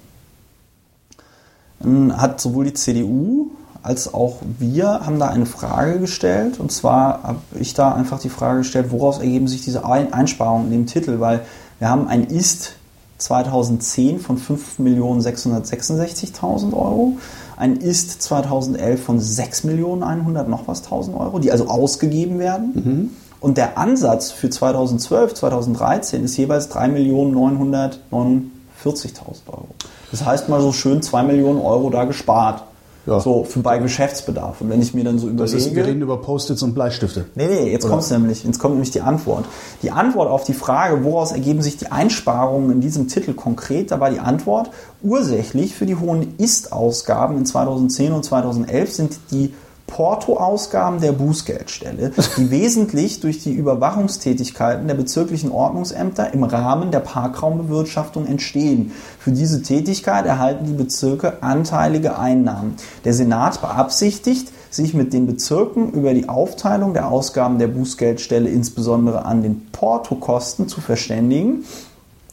[1.79, 3.51] Dann hat sowohl die CDU
[3.85, 6.59] als auch wir haben da eine Frage gestellt.
[6.59, 10.65] Und zwar habe ich da einfach die Frage gestellt, woraus ergeben sich diese Ein- Einsparungen
[10.67, 11.19] in dem Titel?
[11.19, 11.41] Weil
[11.79, 12.73] wir haben ein Ist
[13.19, 17.17] 2010 von 5.666.000 Euro,
[17.57, 23.15] ein Ist 2011 von 6.100 noch was 1.000 Euro, die also ausgegeben werden.
[23.39, 29.67] Und der Ansatz für 2012, 2013 ist jeweils 3.949.000 Euro.
[30.11, 32.63] Das heißt mal so schön 2 Millionen Euro da gespart.
[33.05, 33.19] Ja.
[33.19, 34.61] So für bei Geschäftsbedarf.
[34.61, 35.57] Und wenn ich mir dann so Das überlege.
[35.57, 37.25] ist, wir reden über Post-its und Bleistifte.
[37.35, 37.93] Nee, nee, jetzt Oder?
[37.93, 38.43] kommt's nämlich.
[38.43, 39.45] Jetzt kommt nämlich die Antwort.
[39.83, 43.99] Die Antwort auf die Frage, woraus ergeben sich die Einsparungen in diesem Titel konkret, da
[43.99, 44.71] war die Antwort,
[45.03, 49.53] ursächlich für die hohen Ist-Ausgaben in 2010 und 2011 sind die
[49.87, 58.25] Portoausgaben der Bußgeldstelle, die wesentlich durch die Überwachungstätigkeiten der bezirklichen Ordnungsämter im Rahmen der Parkraumbewirtschaftung
[58.25, 58.91] entstehen.
[59.19, 62.75] Für diese Tätigkeit erhalten die Bezirke anteilige Einnahmen.
[63.05, 69.23] Der Senat beabsichtigt, sich mit den Bezirken über die Aufteilung der Ausgaben der Bußgeldstelle insbesondere
[69.25, 71.63] an den Portokosten zu verständigen.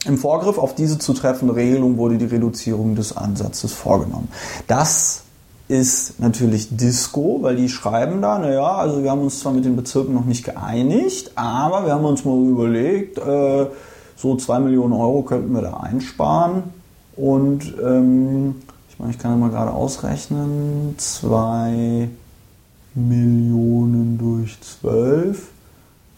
[0.04, 4.28] Im Vorgriff auf diese zu treffende Regelung wurde die Reduzierung des Ansatzes vorgenommen.
[4.66, 5.21] Das
[5.72, 9.74] ist natürlich Disco, weil die schreiben da, naja, also wir haben uns zwar mit den
[9.74, 13.66] Bezirken noch nicht geeinigt, aber wir haben uns mal überlegt, äh,
[14.14, 16.64] so 2 Millionen Euro könnten wir da einsparen.
[17.16, 18.56] Und ähm,
[18.90, 22.10] ich meine, ich kann ja mal gerade ausrechnen, 2
[22.94, 25.48] Millionen durch 12.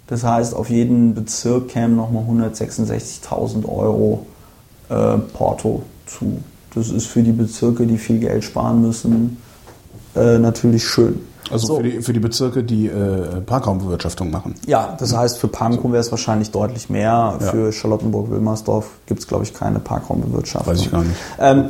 [0.09, 4.27] Das heißt, auf jeden Bezirk kämen nochmal 166.000 Euro
[4.89, 6.43] äh, Porto zu.
[6.75, 9.37] Das ist für die Bezirke, die viel Geld sparen müssen,
[10.17, 11.21] äh, natürlich schön.
[11.51, 11.77] Also So.
[11.77, 14.55] für, die, für die Bezirke, die äh, Parkraumbewirtschaftung machen.
[14.67, 17.37] Ja, das heißt, für Pankow wäre es wahrscheinlich deutlich mehr.
[17.39, 17.47] Ja.
[17.51, 20.73] Für Charlottenburg-Wilmersdorf gibt es, glaube ich, keine Parkraumbewirtschaftung.
[20.73, 21.17] Weiß ich gar nicht.
[21.39, 21.67] Ähm,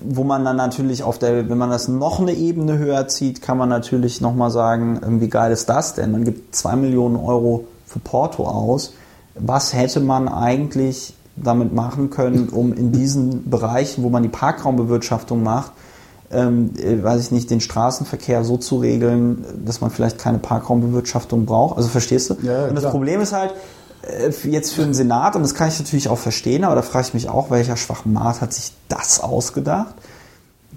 [0.00, 3.58] wo man dann natürlich auf der, wenn man das noch eine Ebene höher zieht, kann
[3.58, 6.12] man natürlich nochmal sagen, wie geil ist das denn?
[6.12, 8.94] Man gibt 2 Millionen Euro für Porto aus.
[9.34, 15.42] Was hätte man eigentlich damit machen können, um in diesen Bereichen, wo man die Parkraumbewirtschaftung
[15.42, 15.72] macht,
[16.30, 21.46] ähm, äh, weiß ich nicht, den Straßenverkehr so zu regeln, dass man vielleicht keine Parkraumbewirtschaftung
[21.46, 21.76] braucht.
[21.76, 22.36] Also verstehst du?
[22.42, 22.92] Ja, und das klar.
[22.92, 23.52] Problem ist halt,
[24.02, 27.06] äh, jetzt für den Senat, und das kann ich natürlich auch verstehen, aber da frage
[27.08, 29.94] ich mich auch, welcher Schwachmat hat sich das ausgedacht?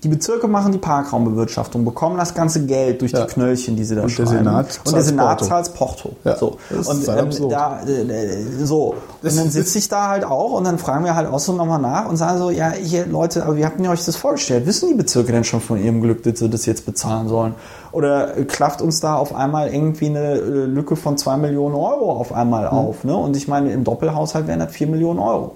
[0.02, 3.26] Die Bezirke machen die Parkraumbewirtschaftung, bekommen das ganze Geld durch Ja.
[3.26, 4.38] die Knöllchen, die sie da Und der schreiben.
[4.46, 6.12] Senat und der Senat zahlt Porto.
[6.24, 6.58] Ja, so.
[6.70, 8.96] Und ähm, da, äh, äh, so.
[9.22, 11.82] Und dann sitze ich da halt auch und dann fragen wir halt auch so nochmal
[11.82, 14.66] nach und sagen so, ja, hier Leute, aber wie habt ihr euch das vorgestellt?
[14.66, 17.56] Wissen die Bezirke denn schon von ihrem Glück, dass sie das jetzt bezahlen sollen?
[17.92, 22.12] Oder äh, klafft uns da auf einmal irgendwie eine äh, Lücke von 2 Millionen Euro
[22.14, 22.78] auf einmal Hm.
[22.78, 23.04] auf?
[23.04, 23.16] Ne?
[23.18, 25.56] Und ich meine, im Doppelhaushalt wären das 4 Millionen Euro.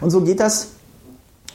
[0.00, 0.68] Und so geht das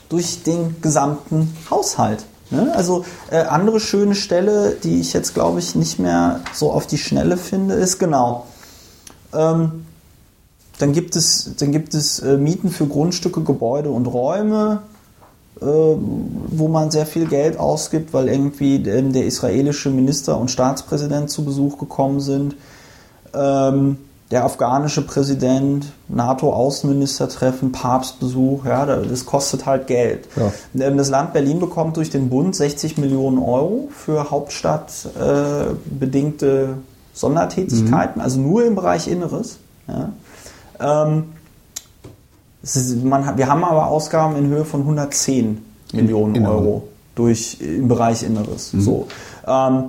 [0.09, 2.25] durch den gesamten Haushalt.
[2.49, 2.73] Ne?
[2.75, 6.97] Also äh, andere schöne Stelle, die ich jetzt glaube ich nicht mehr so auf die
[6.97, 8.45] Schnelle finde, ist genau.
[9.33, 9.85] Ähm,
[10.79, 14.83] dann gibt es, dann gibt es äh, Mieten für Grundstücke, Gebäude und Räume,
[15.59, 21.29] äh, wo man sehr viel Geld ausgibt, weil irgendwie ähm, der israelische Minister und Staatspräsident
[21.29, 22.55] zu Besuch gekommen sind.
[23.33, 23.97] Ähm,
[24.31, 30.27] der afghanische Präsident, NATO-Außenministertreffen, Papstbesuch, ja, da- das kostet halt Geld.
[30.35, 30.51] Ja.
[30.85, 38.21] Ähm, Das Land Berlin bekommt durch den Bund 60 Millionen Euro für hauptstadtbedingte äh, Sondertätigkeiten,
[38.21, 39.57] also nur im Bereich Inneres.
[39.87, 40.11] Ja.
[40.79, 41.23] Ähm,
[42.61, 45.63] ist, man, wir haben aber Ausgaben in Höhe von 110
[45.93, 46.55] Millionen Inneren.
[46.55, 46.83] Euro
[47.15, 48.71] durch, im Bereich Inneres.
[48.77, 49.07] So.
[49.47, 49.85] Ähm,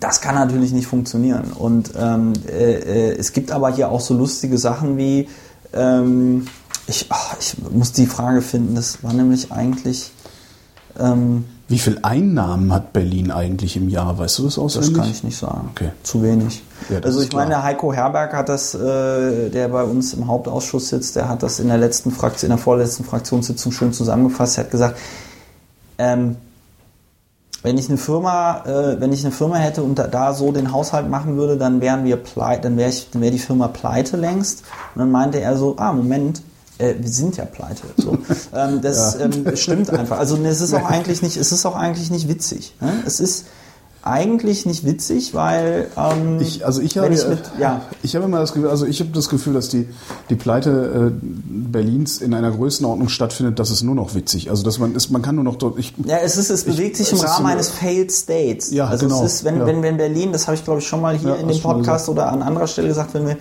[0.00, 1.52] das kann natürlich nicht funktionieren.
[1.52, 5.28] Und ähm, äh, äh, es gibt aber hier auch so lustige Sachen wie,
[5.72, 6.46] ähm,
[6.86, 10.12] ich, ach, ich muss die Frage finden, das war nämlich eigentlich,
[10.98, 14.18] ähm, Wie viel Einnahmen hat Berlin eigentlich im Jahr?
[14.18, 14.96] Weißt du das das auswendig?
[14.96, 15.70] kann ich nicht sagen.
[15.72, 15.90] Okay.
[16.02, 16.62] Zu wenig.
[16.90, 20.90] Ja, das also ich meine, Heiko Herberg hat das, äh, der bei uns im Hauptausschuss
[20.90, 24.58] sitzt, der hat das in der letzten Fraktion, in der vorletzten Fraktionssitzung schön zusammengefasst.
[24.58, 24.98] Er hat gesagt,
[25.98, 26.36] ähm,
[27.64, 30.70] wenn ich eine Firma, äh, wenn ich eine Firma hätte und da, da so den
[30.70, 34.18] Haushalt machen würde, dann wären wir pleite, dann wäre ich, dann wäre die Firma pleite
[34.18, 34.64] längst.
[34.94, 36.42] Und dann meinte er so, ah Moment,
[36.76, 37.84] äh, wir sind ja pleite.
[37.96, 38.18] So.
[38.54, 40.18] ähm, das ähm, stimmt einfach.
[40.18, 42.76] Also es ist auch eigentlich nicht, es ist auch eigentlich nicht witzig.
[42.82, 42.92] Ne?
[43.06, 43.46] Es ist
[44.06, 48.38] eigentlich nicht witzig, weil ähm, Ich, also ich habe, ich mit, ja, ich habe immer
[48.38, 49.88] das Gefühl, also ich habe das Gefühl, dass die,
[50.28, 54.50] die Pleite äh, Berlins in einer Größenordnung stattfindet, dass es nur noch witzig.
[54.50, 55.78] Also dass man ist, man kann nur noch dort.
[55.78, 58.70] Ich, Ja, es ist, es bewegt sich im Rahmen so- eines Failed States.
[58.70, 59.66] Ja, also genau, es ist, wenn, ja.
[59.66, 62.08] wenn, wenn Berlin, das habe ich glaube ich schon mal hier Ja, in dem Podcast
[62.08, 63.36] oder an anderer Stelle gesagt, wenn wir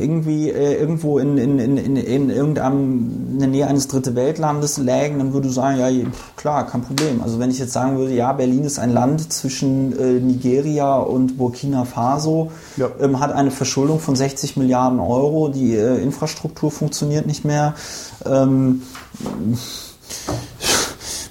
[0.00, 4.78] irgendwie äh, irgendwo in, in, in, in, in irgendeinem in der Nähe eines dritte Weltlandes
[4.78, 5.88] lägen, dann würde du sagen, ja,
[6.36, 7.22] klar, kein Problem.
[7.22, 11.38] Also wenn ich jetzt sagen würde, ja, Berlin ist ein Land zwischen äh, Nigeria und
[11.38, 12.88] Burkina Faso, Ja.
[13.00, 17.74] ähm, hat eine Verschuldung von 60 Milliarden Euro, die äh, Infrastruktur funktioniert nicht mehr.
[18.26, 18.82] Ähm,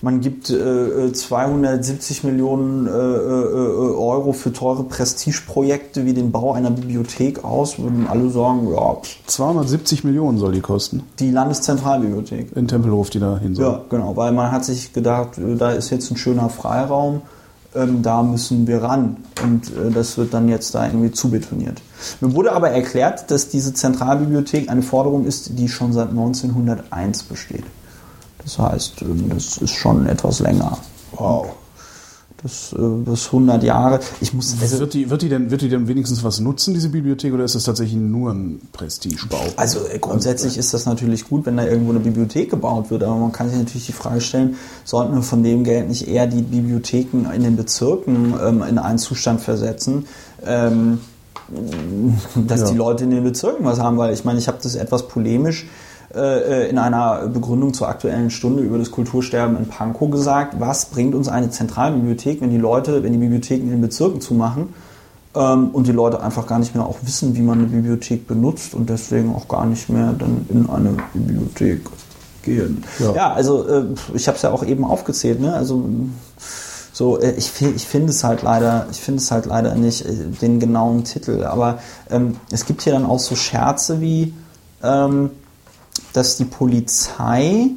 [0.02, 6.72] man gibt äh, 270 Millionen äh, äh, Euro für teure Prestigeprojekte wie den Bau einer
[6.72, 8.98] Bibliothek aus, würden alle sagen, ja,
[9.28, 12.56] 270 Millionen soll die kosten die Landeszentralbibliothek.
[12.56, 13.66] in Tempelhof, die da hin soll.
[13.66, 17.22] Ja, genau, weil man hat sich gedacht, äh, da ist jetzt ein schöner Freiraum,
[17.76, 19.18] ähm, da müssen wir ran.
[19.44, 21.82] Und äh, das wird dann jetzt da irgendwie zubetoniert.
[22.22, 27.64] Mir wurde aber erklärt, dass diese Zentralbibliothek eine Forderung ist, die schon seit 1901 besteht.
[28.44, 30.78] Das heißt, ähm, das ist schon etwas länger.
[31.14, 31.48] Wow.
[32.42, 34.00] Das, äh, das 100 Jahre.
[34.22, 36.88] Ich muss, also, wird, die, wird, die denn, wird die denn wenigstens was nutzen, diese
[36.88, 39.42] Bibliothek, oder ist das tatsächlich nur ein Prestigebau?
[39.58, 43.16] Also äh, grundsätzlich ist das natürlich gut, wenn da irgendwo eine Bibliothek gebaut wird, aber
[43.16, 46.42] man kann sich natürlich die Frage stellen, sollten wir von dem Geld nicht eher die
[46.42, 50.06] Bibliotheken in den Bezirken ähm, in einen Zustand versetzen,
[50.46, 51.00] ähm,
[52.48, 52.70] dass Ja.
[52.72, 55.66] die Leute in den Bezirken was haben, weil ich meine, ich habe das etwas polemisch
[56.12, 61.28] in einer Begründung zur aktuellen Stunde über das Kultursterben in Pankow gesagt, was bringt uns
[61.28, 64.70] eine Zentralbibliothek, wenn die Leute, wenn die Bibliotheken in den Bezirken zumachen
[65.36, 68.74] ähm, und die Leute einfach gar nicht mehr auch wissen, wie man eine Bibliothek benutzt
[68.74, 71.82] und deswegen auch gar nicht mehr dann in eine Bibliothek
[72.44, 72.84] gehen.
[73.00, 73.14] Ja.
[73.14, 73.84] Ja, also äh,
[74.14, 75.54] ich habe es ja auch eben aufgezählt, ne?
[75.54, 75.88] Also
[76.92, 80.14] so, äh, ich, ich finde es halt leider, ich finde es halt leider nicht äh,
[80.42, 81.80] den genauen Titel, aber
[82.10, 84.34] ähm, es gibt hier dann auch so Scherze wie,
[84.84, 85.30] ähm,
[86.14, 87.72] dass die Polizei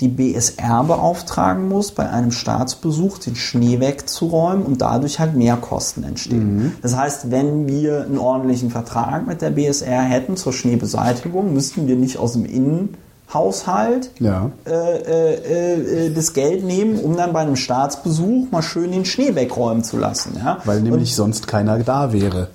[0.00, 6.56] die BSR beauftragen muss, bei einem Staatsbesuch den Schnee wegzuräumen und dadurch halt Mehrkosten entstehen.
[6.56, 6.72] Mhm.
[6.82, 11.96] Das heißt, wenn wir einen ordentlichen Vertrag mit der BSR hätten zur Schneebeseitigung, müssten wir
[11.96, 14.50] nicht aus dem Innenhaushalt Ja.
[14.66, 19.34] äh, äh, äh, das Geld nehmen, um dann bei einem Staatsbesuch mal schön den Schnee
[19.34, 20.32] wegräumen zu lassen.
[20.36, 20.58] Ja?
[20.66, 22.48] Weil nämlich sonst keiner da wäre.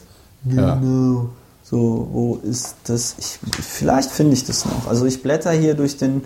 [0.46, 0.80] Ja.
[1.72, 3.16] So, wo ist das?
[3.18, 4.90] Ich, vielleicht finde ich das noch.
[4.90, 6.26] Also ich blätter hier durch den.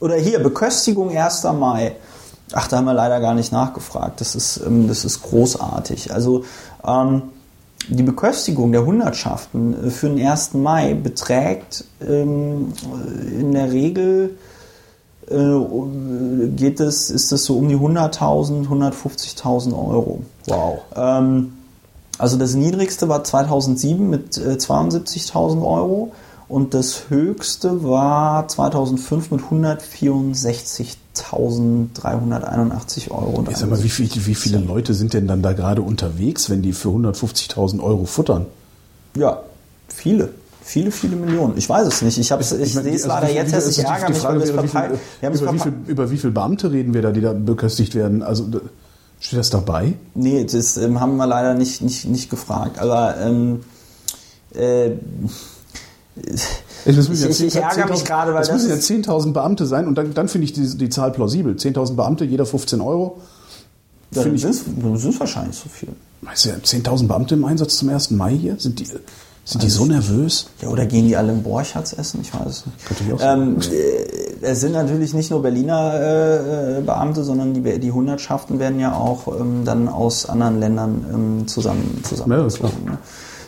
[0.00, 1.42] Oder hier, Beköstigung 1.
[1.58, 1.96] Mai.
[2.52, 4.20] Ach, da haben wir leider gar nicht nachgefragt.
[4.20, 6.12] Das ist, ähm, das ist großartig.
[6.12, 6.44] Also
[6.86, 7.22] ähm,
[7.88, 10.54] die Beköstigung der Hundertschaften äh, für den 1.
[10.54, 12.72] Mai beträgt ähm,
[13.40, 14.38] in der Regel
[15.28, 20.20] äh, geht es, ist es so um die 100.000, 150.000 Euro.
[20.46, 20.78] Wow.
[20.94, 21.54] Ähm,
[22.18, 26.12] also das niedrigste war 2007 mit äh, 72.000 Euro
[26.48, 29.40] und das höchste war 2005 mit
[31.94, 33.44] 164.381 Euro.
[33.50, 36.62] Ich sag mal, wie, viel, wie viele Leute sind denn dann da gerade unterwegs, wenn
[36.62, 38.46] die für 150.000 Euro futtern?
[39.16, 39.40] Ja,
[39.88, 40.30] viele.
[40.62, 41.56] Viele, viele Millionen.
[41.56, 42.18] Ich weiß es nicht.
[42.18, 43.66] Ich, hab's, ich, meine, sehe es also leider jetzt erst.
[43.66, 44.98] also Ich die- ärgere mich, Frage wäre, wie viel-
[45.40, 48.24] über, wie viel, über wie viele Beamte reden wir da, die da beköstigt werden?
[48.24, 48.46] Also
[49.20, 49.94] steht das dabei?
[50.14, 52.78] Nee, das ähm, haben wir leider nicht, nicht, nicht gefragt.
[52.78, 53.60] Aber ähm,
[54.54, 54.92] äh,
[56.16, 56.42] Ich-
[56.86, 59.66] ja ich- ich 10.000 ärgere mich gerade, weil Es das müssen ja ist- 10.000 Beamte
[59.66, 61.56] sein und dann, dann finde ich die, die Zahl plausibel.
[61.56, 63.20] 10.000 Beamte, jeder 15 Euro.
[64.12, 65.88] dann Finde ich, sind es wahrscheinlich so viel.
[66.22, 68.12] weißt du, 10.000 Beamte im Einsatz zum 1.
[68.12, 68.56] Mai hier?
[68.58, 68.86] Sind die,
[69.44, 70.46] sind die so nervös?
[70.62, 72.20] Ja, oder gehen die alle im Borchards essen?
[72.22, 72.86] Ich weiß es nicht.
[72.86, 73.42] Könnte ich auch sagen.
[73.42, 78.58] Ähm, äh, es sind natürlich nicht nur Berliner äh, äh, Beamte, sondern die, die Hundertschaften
[78.58, 82.70] werden ja auch ähm, dann aus anderen Ländern ähm, zusammen zusammengezogen.
[82.84, 82.98] Ja, ne?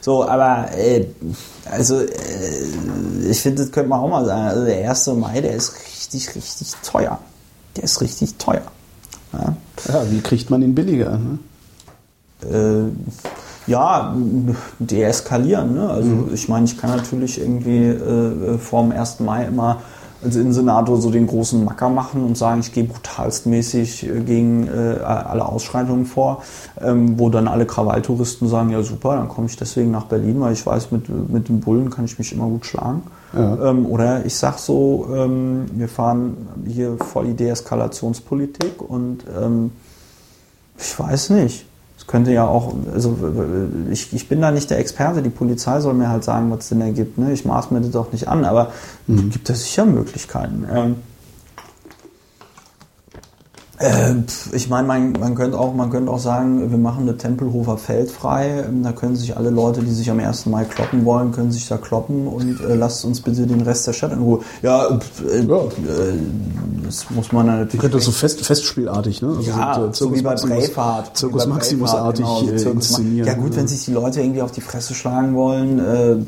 [0.01, 1.07] So, aber äh,
[1.71, 2.09] also äh,
[3.29, 4.49] ich finde, das könnte man auch mal sagen.
[4.49, 5.07] Also der 1.
[5.09, 7.19] Mai, der ist richtig, richtig teuer.
[7.77, 8.63] Der ist richtig teuer.
[9.33, 9.55] Ja.
[9.89, 11.19] Ja, wie kriegt man ihn billiger?
[11.19, 11.39] Ne?
[12.45, 14.17] äh, ja,
[14.79, 15.75] deeskalieren.
[15.75, 15.91] Ne?
[15.91, 19.21] Also ich meine, ich kann natürlich irgendwie äh, vor dem 1.
[19.21, 19.83] Mai immer
[20.23, 25.01] als Innensenator so den großen Macker machen und sagen, ich gehe brutalstmäßig äh, gegen äh,
[25.03, 26.43] alle Ausschreitungen vor,
[26.81, 30.53] ähm, wo dann alle Krawalltouristen sagen, ja super, dann komme ich deswegen nach Berlin, weil
[30.53, 33.03] ich weiß, mit, mit dem Bullen kann ich mich immer gut schlagen.
[33.33, 33.71] Ja.
[33.71, 39.71] Ähm, oder ich sag so, ähm, wir fahren hier voll die Deeskalationspolitik und ähm,
[40.79, 41.68] ich weiß nicht.
[42.09, 43.17] Könnte ja auch, also
[43.91, 46.69] ich, ich bin da nicht der Experte, die Polizei soll mir halt sagen, was es
[46.71, 47.19] denn ergibt.
[47.19, 47.33] Ne?
[47.33, 48.73] Ich maß mir das auch nicht an, aber
[49.07, 49.31] Mhm.
[49.31, 50.67] gibt es sicher Möglichkeiten.
[50.73, 50.97] Ähm,
[53.79, 54.15] äh,
[54.53, 58.11] ich meine, man, man, könnte auch, man könnte auch sagen, wir machen eine Tempelhofer Feld
[58.11, 58.65] frei.
[58.83, 60.47] Da können sich alle Leute, die sich am 1.
[60.47, 63.93] Mai kloppen wollen, können sich da kloppen und äh, lasst uns bitte den Rest der
[63.93, 64.41] Stadt in Ruhe.
[64.63, 65.57] Ja, äh, Ja.
[65.65, 65.69] Äh,
[66.85, 67.79] das muss man natürlich.
[67.81, 69.29] könnte das so fest, festspielartig, ne?
[69.37, 71.27] Also Ja, so, äh, so wie bei Braveheart.
[71.33, 73.27] Bei Maximus-artig genau, äh, Circus Ma- inszenieren.
[73.29, 76.27] Ja gut, wenn sich die Leute irgendwie auf die Fresse schlagen wollen,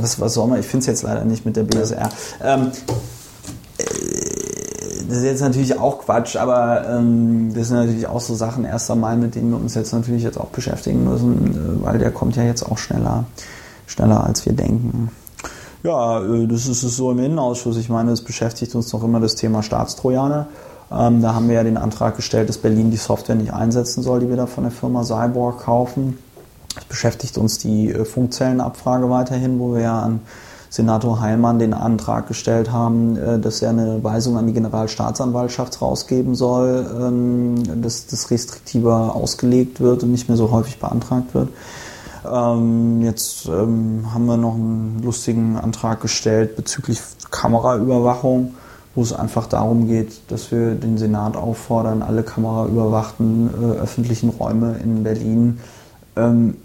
[0.00, 2.08] was, was soll man, ich finde es jetzt leider nicht mit der BSR.
[2.42, 2.70] Ähm,
[3.78, 3.84] äh,
[5.08, 8.90] das ist jetzt natürlich auch Quatsch, aber ähm, das sind natürlich auch so Sachen erst
[8.90, 12.36] einmal, mit denen wir uns jetzt natürlich jetzt auch beschäftigen müssen, äh, weil der kommt
[12.36, 13.24] ja jetzt auch schneller,
[13.86, 15.10] schneller als wir denken.
[15.82, 17.76] Ja, äh, das ist es so im Innenausschuss.
[17.76, 20.48] Ich meine, es beschäftigt uns noch immer das Thema Staatstrojaner.
[20.90, 24.20] Ähm, da haben wir ja den Antrag gestellt, dass Berlin die Software nicht einsetzen soll,
[24.20, 26.18] die wir da von der Firma Cyborg kaufen.
[26.76, 30.20] Es beschäftigt uns die äh, Funkzellenabfrage weiterhin, wo wir ja an
[30.68, 36.34] Senator Heilmann den Antrag gestellt haben, äh, dass er eine Weisung an die Generalstaatsanwaltschaft rausgeben
[36.34, 41.48] soll, ähm, dass das restriktiver ausgelegt wird und nicht mehr so häufig beantragt wird.
[42.30, 47.00] Ähm, jetzt ähm, haben wir noch einen lustigen Antrag gestellt bezüglich
[47.30, 48.54] Kameraüberwachung,
[48.94, 54.76] wo es einfach darum geht, dass wir den Senat auffordern, alle kameraüberwachten äh, öffentlichen Räume
[54.82, 55.60] in Berlin
[56.16, 56.56] ähm,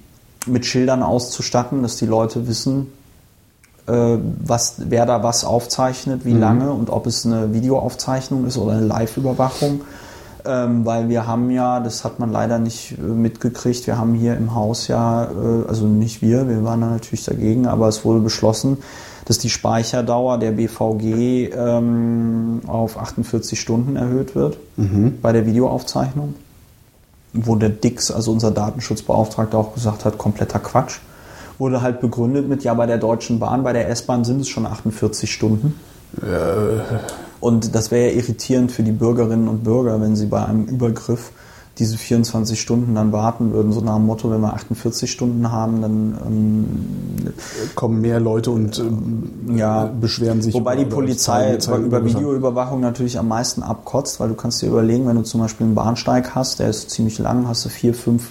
[0.47, 2.87] mit Schildern auszustatten, dass die Leute wissen,
[3.87, 8.73] äh, was, wer da was aufzeichnet, wie lange und ob es eine Videoaufzeichnung ist oder
[8.73, 9.81] eine Live-Überwachung.
[10.43, 14.35] Ähm, weil wir haben ja, das hat man leider nicht äh, mitgekriegt, wir haben hier
[14.35, 18.21] im Haus ja, äh, also nicht wir, wir waren da natürlich dagegen, aber es wurde
[18.21, 18.79] beschlossen,
[19.25, 24.57] dass die Speicherdauer der BVG ähm, auf 48 Stunden erhöht wird
[25.21, 26.33] bei der Videoaufzeichnung
[27.33, 30.99] wo der Dix, also unser Datenschutzbeauftragter, auch gesagt hat, kompletter Quatsch.
[31.57, 34.65] Wurde halt begründet mit, ja, bei der Deutschen Bahn, bei der S-Bahn sind es schon
[34.65, 35.79] 48 Stunden.
[37.39, 41.31] Und das wäre ja irritierend für die Bürgerinnen und Bürger, wenn sie bei einem Übergriff
[41.77, 43.71] diese 24 Stunden dann warten würden.
[43.71, 47.33] So nach dem Motto, wenn wir 48 Stunden haben, dann ähm,
[47.75, 50.53] kommen mehr Leute und ähm, ja, beschweren sich.
[50.53, 52.17] Wobei die über- Polizei über Übergriffe.
[52.17, 55.75] Videoüberwachung natürlich am meisten abkotzt, weil du kannst dir überlegen, wenn du zum Beispiel einen
[55.75, 58.29] Bahnsteig hast, der ist ziemlich lang, hast du vier, fünf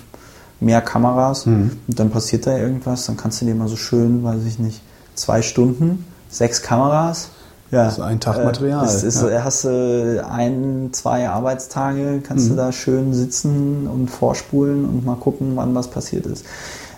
[0.60, 1.70] mehr Kameras Mhm.
[1.88, 4.82] und dann passiert da irgendwas, dann kannst du dir mal so schön, weiß ich nicht,
[5.14, 7.30] zwei Stunden, sechs Kameras.
[7.70, 9.44] Ja, Das ist ein Tag Material, Äh, ist, ja.
[9.44, 12.50] Hast du ein, zwei Arbeitstage, kannst Mhm.
[12.50, 16.44] du da schön sitzen und vorspulen und mal gucken, wann was passiert ist.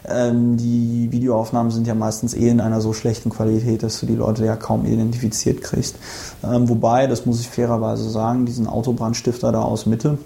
[0.09, 4.17] Ähm, die Videoaufnahmen sind ja meistens eh in einer so schlechten Qualität, dass du die
[4.17, 5.95] Leute ja kaum identifiziert kriegst.
[6.43, 10.19] Ähm, wobei, das muss ich fairerweise sagen, diesen Autobrandstifter da aus Mitte,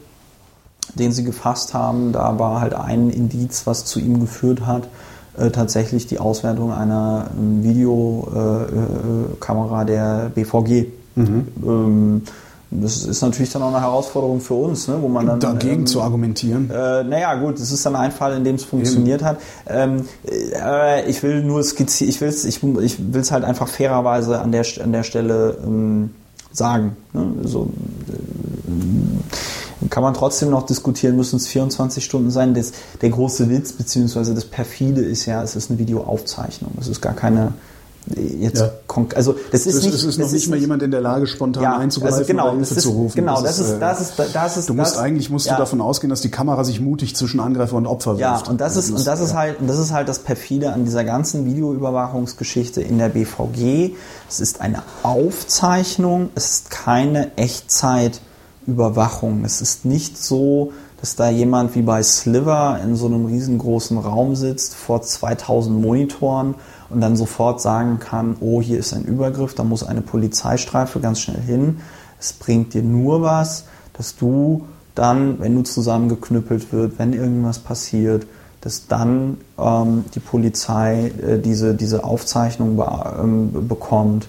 [0.95, 4.89] den sie gefasst haben, da war halt ein Indiz, was zu ihm geführt hat,
[5.39, 10.87] äh, tatsächlich die Auswertung einer ähm, Videokamera Kamera der BVG.
[11.15, 11.49] Mhm.
[11.65, 12.23] Ähm,
[12.71, 15.87] das ist natürlich dann auch eine Herausforderung für uns, ne, wo man dann Dagegen ähm,
[15.87, 16.69] zu argumentieren.
[16.71, 19.39] äh, naja, gut, das ist dann ein Fall, in dem es funktioniert hat.
[19.69, 24.41] Ähm, äh, ich will nur skizzieren, ich will es ich, ich will's halt einfach fairerweise
[24.41, 26.11] an der, an der Stelle ähm,
[26.53, 26.97] sagen.
[27.13, 27.35] Ne?
[27.45, 27.71] So,
[28.09, 28.17] äh,
[29.91, 32.55] kann man trotzdem noch diskutieren, müssen es 24 Stunden sein.
[32.55, 32.73] Das,
[33.03, 36.73] der große Witz, beziehungsweise das perfide ist ja, es ist eine Videoaufzeichnung.
[36.81, 37.53] Es ist gar keine
[38.15, 38.71] jetzt Ja.
[39.15, 41.65] also das ist es, nicht es ist noch nicht mal jemand in der Lage, spontan
[41.65, 43.17] einzugreifen also genau, oder Hilfe das ist, zu rufen.
[43.17, 45.55] Genau, das, ist, äh, das ist, das ist, Du musst das, eigentlich musst ja.
[45.55, 48.49] du davon ausgehen, dass die Kamera sich mutig zwischen Angreifer und Opfer Ja, wirft.
[48.49, 49.37] und das ist, und das ist ja.
[49.37, 53.97] halt, und das ist halt das perfide an dieser ganzen Videoüberwachungsgeschichte in der BVG.
[54.29, 57.37] Es ist eine Aufzeichnung, es ist keine
[58.67, 59.45] Echtzeitüberwachung.
[59.45, 64.35] Es ist nicht so, dass da jemand wie bei Sliver in so einem riesengroßen Raum
[64.35, 66.55] sitzt vor 2000 Monitoren
[66.91, 71.21] und dann sofort sagen kann, oh, hier ist ein Übergriff, da muss eine Polizeistreife ganz
[71.21, 71.81] schnell hin.
[72.19, 78.27] Es bringt dir nur was, dass du dann, wenn du zusammengeknüppelt wird, wenn irgendwas passiert,
[78.63, 82.83] dass dann ähm, die Polizei äh, diese, diese Aufzeichnung
[83.23, 84.29] ähm, bekommt.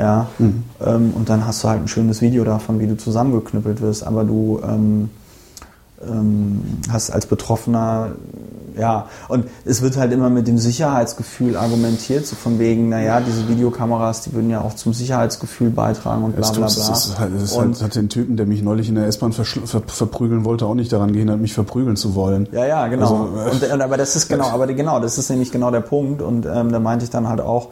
[0.00, 4.06] Ja, ähm, und dann hast du halt ein schönes Video davon, wie du zusammengeknüppelt wirst,
[4.06, 5.10] aber du ähm,
[6.02, 8.12] ähm, hast als Betroffener,
[8.78, 13.46] ja, und es wird halt immer mit dem Sicherheitsgefühl argumentiert, so von wegen, naja, diese
[13.46, 16.66] Videokameras, die würden ja auch zum Sicherheitsgefühl beitragen und bla bla bla.
[16.66, 19.32] ist halt, es ist und, halt, hat den Typen, der mich neulich in der S-Bahn
[19.32, 22.48] ver verprügeln wollte, auch nicht daran gehindert, mich verprügeln zu wollen.
[22.52, 23.28] Ja, ja, genau.
[23.36, 26.22] Also, äh, und, aber das ist genau, aber genau, das ist nämlich genau der Punkt.
[26.22, 27.68] Und ähm, da meinte ich dann halt auch,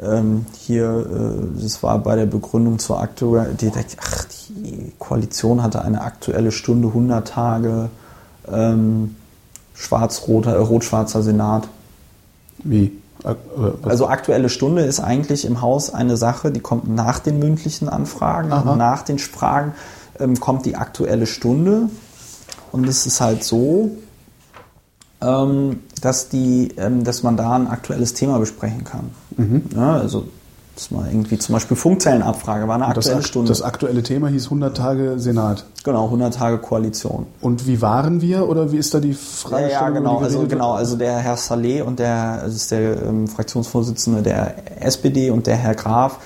[0.00, 3.70] ähm, hier, äh, das war bei der Begründung zur aktuellen, die,
[4.00, 7.88] ach, die Koalition hatte eine aktuelle Stunde, 100 Tage,
[8.50, 9.16] ähm,
[9.74, 11.68] schwarz-roter, äh, rot-schwarzer Senat.
[12.58, 12.92] Wie?
[13.24, 13.34] Äh?
[13.82, 18.52] Also aktuelle Stunde ist eigentlich im Haus eine Sache, die kommt nach den mündlichen Anfragen,
[18.52, 18.70] Aha.
[18.70, 19.74] und nach den Fragen
[20.20, 21.88] ähm, kommt die aktuelle Stunde.
[22.72, 23.92] Und es ist halt so,
[25.22, 29.10] ähm, dass, die, ähm, dass man da ein aktuelles Thema besprechen kann.
[29.36, 29.62] Mhm.
[29.74, 30.24] Ja, also
[30.74, 33.48] dass man irgendwie zum Beispiel Funkzellenabfrage war eine das, aktuelle ak- Stunde.
[33.48, 35.64] das aktuelle Thema hieß 100 Tage Senat.
[35.84, 37.24] genau, 100 Tage Koalition.
[37.40, 39.70] Und wie waren wir oder wie ist da die Ja, Fragestellung?
[39.72, 40.18] ja, über genau.
[40.18, 45.30] Also genau, also der Herr Saleh und der, das ist der ähm, Fraktionsvorsitzende der SPD
[45.30, 46.18] und der Herr Graf,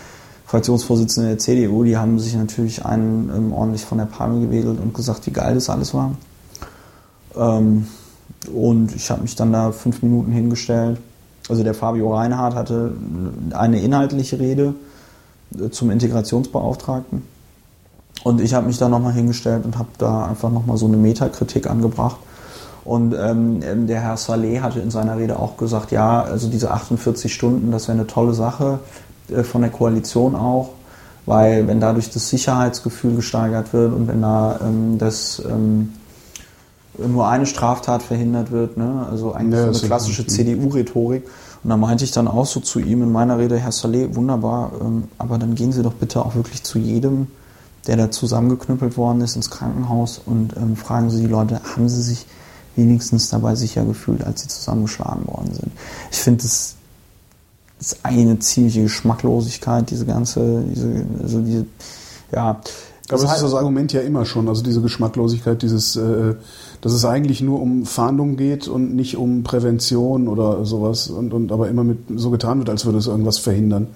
[0.47, 4.95] Fraktionsvorsitzende der CDU, die haben sich natürlich einen ähm, ordentlich von der Palme gewedelt und
[4.95, 6.11] gesagt, wie geil das alles war.
[7.37, 7.87] Ähm,
[8.49, 10.99] und ich habe mich dann da fünf Minuten hingestellt.
[11.49, 12.93] Also der Fabio Reinhardt hatte
[13.53, 14.75] eine inhaltliche Rede
[15.59, 17.23] äh, zum Integrationsbeauftragten.
[18.23, 21.69] Und ich habe mich da nochmal hingestellt und habe da einfach nochmal so eine Metakritik
[21.69, 22.17] angebracht.
[22.85, 26.71] Und ähm, ähm, der Herr Saleh hatte in seiner Rede auch gesagt, ja, also diese
[26.71, 28.81] 48 Stunden, das wäre eine tolle Sache
[29.29, 30.71] äh, von der Koalition auch,
[31.27, 35.93] weil wenn dadurch das Sicherheitsgefühl gesteigert wird und wenn da ähm, das ähm,
[37.09, 39.07] nur eine Straftat verhindert wird, ne?
[39.11, 41.25] also eigentlich Ja, so eine klassische CDU-Rhetorik.
[41.63, 44.73] Und da meinte ich dann auch so zu ihm in meiner Rede, Herr Saleh, wunderbar,
[44.81, 47.27] ähm, aber dann gehen Sie doch bitte auch wirklich zu jedem,
[47.87, 52.03] der da zusammengeknüppelt worden ist, ins Krankenhaus und ähm, fragen Sie die Leute, haben sie
[52.03, 52.27] sich
[52.77, 55.73] wenigstens dabei sicher gefühlt, als sie zusammengeschlagen worden sind.
[56.11, 56.77] Ich finde, das
[57.81, 61.67] ist eine ziemliche Geschmacklosigkeit, diese ganze, diese, also diese,
[62.33, 62.61] ja.
[63.13, 66.35] Aber Das das heißt- ist das Argument ja immer schon, also diese Geschmacklosigkeit, dieses, äh,
[66.81, 71.53] dass es eigentlich nur um Fahndung geht und nicht um Prävention oder sowas und, und
[71.53, 73.89] aber immer mit so getan wird, als würde es irgendwas verhindern.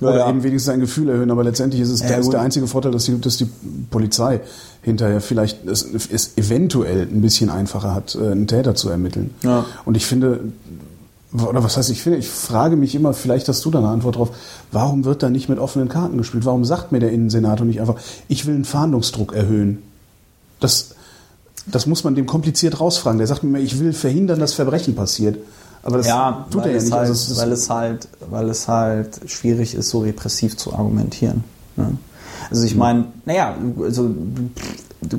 [0.00, 0.30] Ja, Oder ja.
[0.30, 2.90] eben wenigstens ein Gefühl erhöhen, aber letztendlich ist es Ja, das ist der einzige Vorteil,
[2.92, 3.46] dass die, dass die
[3.90, 4.40] Polizei
[4.80, 9.34] hinterher vielleicht es, es eventuell ein bisschen einfacher hat, äh, einen Täter zu ermitteln.
[9.42, 9.66] Ja.
[9.84, 10.40] Und ich finde,
[11.32, 14.16] oder was heißt ich finde, ich frage mich immer, vielleicht hast du da eine Antwort
[14.16, 14.30] drauf,
[14.72, 16.44] warum wird da nicht mit offenen Karten gespielt?
[16.44, 17.96] Warum sagt mir der Innensenator nicht einfach,
[18.28, 19.82] ich will einen Fahndungsdruck erhöhen?
[20.58, 20.94] Das,
[21.66, 23.18] Das muss man dem kompliziert rausfragen.
[23.18, 25.38] Der sagt mir, ich will verhindern, dass Verbrechen passiert.
[25.82, 26.90] Aber das ja, tut er ja nicht.
[26.92, 30.72] Halt, Also es ist- weil, es halt, weil es halt schwierig ist, so repressiv zu
[30.74, 31.44] argumentieren.
[31.76, 31.96] Ne?
[32.50, 34.10] Also ich meine, naja, also,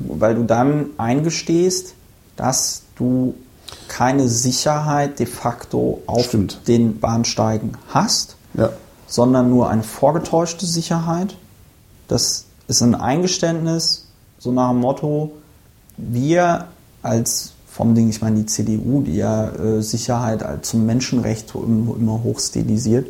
[0.09, 1.93] weil du dann eingestehst,
[2.35, 3.33] dass du
[3.91, 6.65] keine Sicherheit de facto auf Stimmt.
[6.69, 8.69] den Bahnsteigen hast, ja.
[9.05, 11.35] sondern nur eine vorgetäuschte Sicherheit.
[12.07, 14.07] Das ist ein Eingeständnis,
[14.39, 15.33] so nach dem Motto,
[15.97, 16.69] wir
[17.03, 21.95] als vom Ding, ich meine die CDU, die ja äh, Sicherheit als zum Menschenrecht immer,
[21.97, 23.07] immer hoch stilisiert.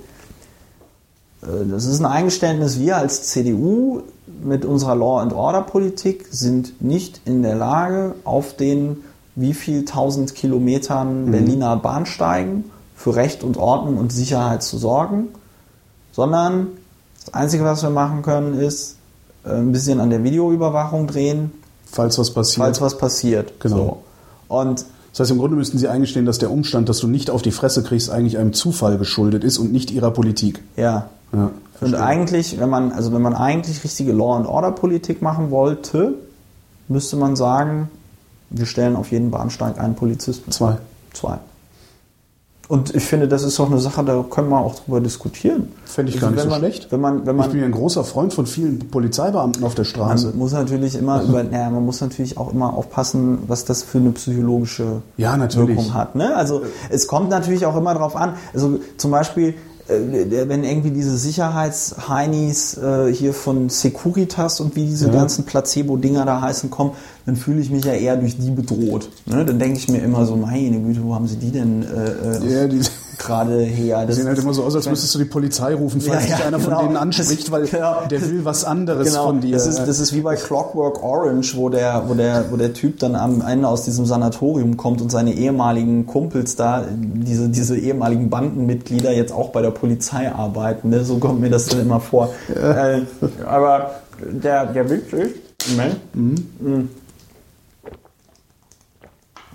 [1.44, 4.02] Äh, das ist ein Eingeständnis, wir als CDU
[4.44, 9.04] mit unserer Law and Order Politik sind nicht in der Lage, auf den
[9.36, 12.66] wie viel tausend Kilometern Berliner Bahnsteigen
[12.96, 15.30] für Recht und Ordnung und Sicherheit zu sorgen,
[16.12, 16.68] sondern
[17.24, 18.98] das Einzige, was wir machen können, ist
[19.46, 21.52] äh, ein bisschen an der Videoüberwachung drehen,
[21.86, 22.64] Falls was passiert.
[22.66, 23.60] falls was passiert.
[23.60, 24.04] Genau.
[24.50, 24.56] So.
[24.56, 27.42] Und Das heißt, im Grunde müssten Sie eingestehen, dass der Umstand, dass du nicht auf
[27.42, 30.62] die Fresse kriegst, eigentlich einem Zufall geschuldet ist und nicht Ihrer Politik.
[30.76, 31.52] ja, Ja,
[31.82, 36.14] Und eigentlich, wenn man, also wenn man eigentlich richtige Law and Order Politik machen wollte,
[36.88, 37.90] müsste man sagen,
[38.52, 40.52] wir stellen auf jeden Bahnsteig einen Polizisten.
[40.52, 40.78] Zwei.
[41.14, 41.40] Zwei.
[42.68, 45.74] Und ich finde, das ist doch eine Sache, da können wir auch drüber diskutieren.
[45.84, 46.88] Fände ich Also gar nicht wenn so man, schlecht.
[46.90, 49.84] Wenn man, wenn Ich bin man, ja ein großer Freund von vielen Polizeibeamten auf der
[49.84, 50.28] Straße.
[50.28, 53.98] man muss natürlich immer über, naja, man muss natürlich auch immer aufpassen, was das für
[53.98, 55.38] eine psychologische Ja.
[55.38, 56.16] Wirkung hat.
[56.16, 56.34] Ne?
[56.34, 58.36] Also es kommt natürlich auch immer darauf an.
[58.54, 59.56] Also zum Beispiel,
[59.90, 65.12] äh, wenn irgendwie diese Sicherheitsheinis äh, hier von Securitas und wie diese Ja.
[65.14, 66.92] ganzen Placebo-Dinger da heißen kommen,
[67.26, 69.10] dann fühle ich mich ja eher durch die bedroht.
[69.26, 69.46] Ne?
[69.46, 72.54] Dann denke ich mir immer so, meine Güte, wo haben sie die denn äh, äh,
[72.62, 72.82] Ja, die
[73.20, 74.06] gerade her?
[74.08, 76.36] Das sehen halt immer so aus, als müsstest du die Polizei rufen, falls Ja, ja,
[76.38, 76.78] dich einer genau.
[76.78, 77.98] von denen anspricht, weil Genau.
[78.10, 79.54] der will was anderes Genau, von dir.
[79.54, 83.00] Das ist, das ist wie bei Clockwork Orange, wo der, wo, der, wo der Typ
[83.00, 88.30] dann am Ende aus diesem Sanatorium kommt und seine ehemaligen Kumpels da, diese, diese ehemaligen
[88.30, 90.90] Bandenmitglieder jetzt auch bei der Polizei arbeiten.
[90.90, 91.04] Ne?
[91.04, 92.30] So kommt mir das dann immer vor.
[92.56, 93.02] Äh,
[93.46, 93.92] aber
[94.22, 95.36] der, der Witz ist,
[95.70, 95.96] Moment.
[96.16, 96.90] Mm.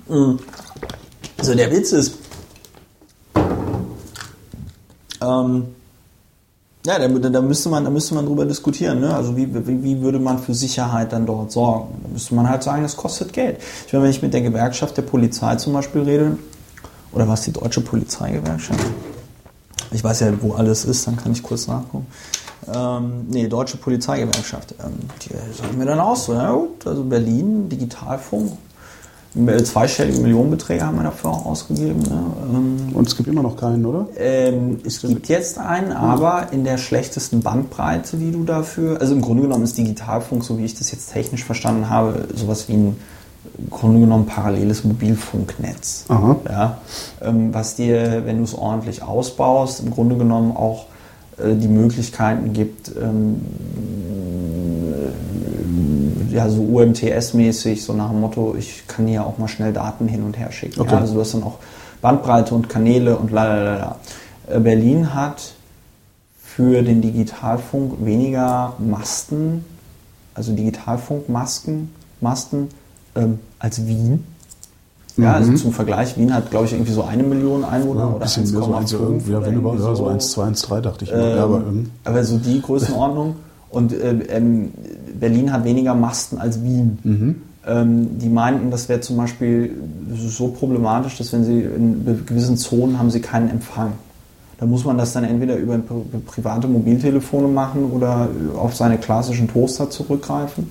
[0.08, 2.18] Also der Witz ist,
[5.20, 5.66] ähm,
[6.86, 9.00] ja, da, da, müsste man, da müsste man drüber diskutieren.
[9.00, 9.12] Ne?
[9.12, 12.00] Also wie, wie, wie würde man für Sicherheit dann dort sorgen?
[12.04, 13.58] Da müsste man halt sagen, das kostet Geld.
[13.86, 16.38] Ich meine, wenn ich mit der Gewerkschaft der Polizei zum Beispiel rede,
[17.12, 18.84] oder was die deutsche Polizeigewerkschaft?
[19.90, 22.06] Ich weiß ja, wo alles ist, dann kann ich kurz nachgucken.
[22.72, 24.74] Ähm, nee, deutsche Polizeigewerkschaft.
[24.84, 28.52] Ähm, die sagen mir dann auch so, ja gut, also Berlin, Digitalfunk,
[29.64, 32.00] zweistellige Millionenbeträge haben wir dafür auch ausgegeben.
[32.00, 32.20] Ne?
[32.54, 34.08] Ähm, Und es gibt immer noch keinen, oder?
[34.16, 39.00] ähm, es gibt jetzt einen, aber in der schlechtesten Bandbreite, die du dafür.
[39.00, 42.68] Also im Grunde genommen ist Digitalfunk, so wie ich das jetzt technisch verstanden habe, sowas
[42.68, 42.96] wie ein
[43.58, 46.04] im Grunde genommen paralleles Mobilfunknetz.
[46.08, 46.36] Aha.
[46.48, 46.78] Ja,
[47.22, 50.86] ähm, was dir, wenn du es ordentlich ausbaust, im Grunde genommen auch
[51.38, 53.40] äh, die Möglichkeiten gibt, ähm,
[54.92, 55.75] äh,
[56.36, 60.22] ja, so UMTS-mäßig, so nach dem Motto, ich kann hier auch mal schnell Daten hin
[60.22, 60.82] und her schicken.
[60.82, 60.92] Okay.
[60.92, 61.58] Ja, also du hast dann auch
[62.02, 63.96] Bandbreite und Kanäle und lalala.
[64.46, 65.54] Äh, Berlin hat
[66.38, 69.64] für den Digitalfunk weniger Masten,
[70.34, 72.68] also Digitalfunkmasken, Masten,
[73.14, 74.24] ähm, als Wien.
[75.16, 78.12] Ja, also zum Vergleich, Wien hat, glaube ich, irgendwie so eine Million Einwohner Ja, ein
[78.12, 80.30] oder bisschen mehr, so 1,5 eins, irgendwie, ja, oder wenn überhaupt, irgendwie ja, so 1,
[80.32, 81.12] 2, 1, 3 dachte ich.
[81.12, 83.36] Ähm, ja, aber, ähm, aber so die Größenordnung.
[83.76, 84.70] Und ähm, ähm,
[85.20, 86.98] Berlin hat weniger Masten als Wien.
[87.04, 87.34] Mhm.
[87.66, 89.70] Ähm, die meinten, das wäre zum Beispiel
[90.14, 93.92] so problematisch, dass wenn sie in gewissen Zonen haben sie keinen Empfang.
[94.58, 99.48] Da muss man das dann entweder über pri- private Mobiltelefone machen oder auf seine klassischen
[99.48, 100.70] Toaster zurückgreifen.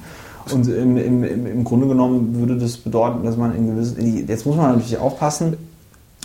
[0.52, 4.28] Und im, im, im Grunde genommen würde das bedeuten, dass man in gewissen.
[4.28, 5.58] Jetzt muss man natürlich aufpassen.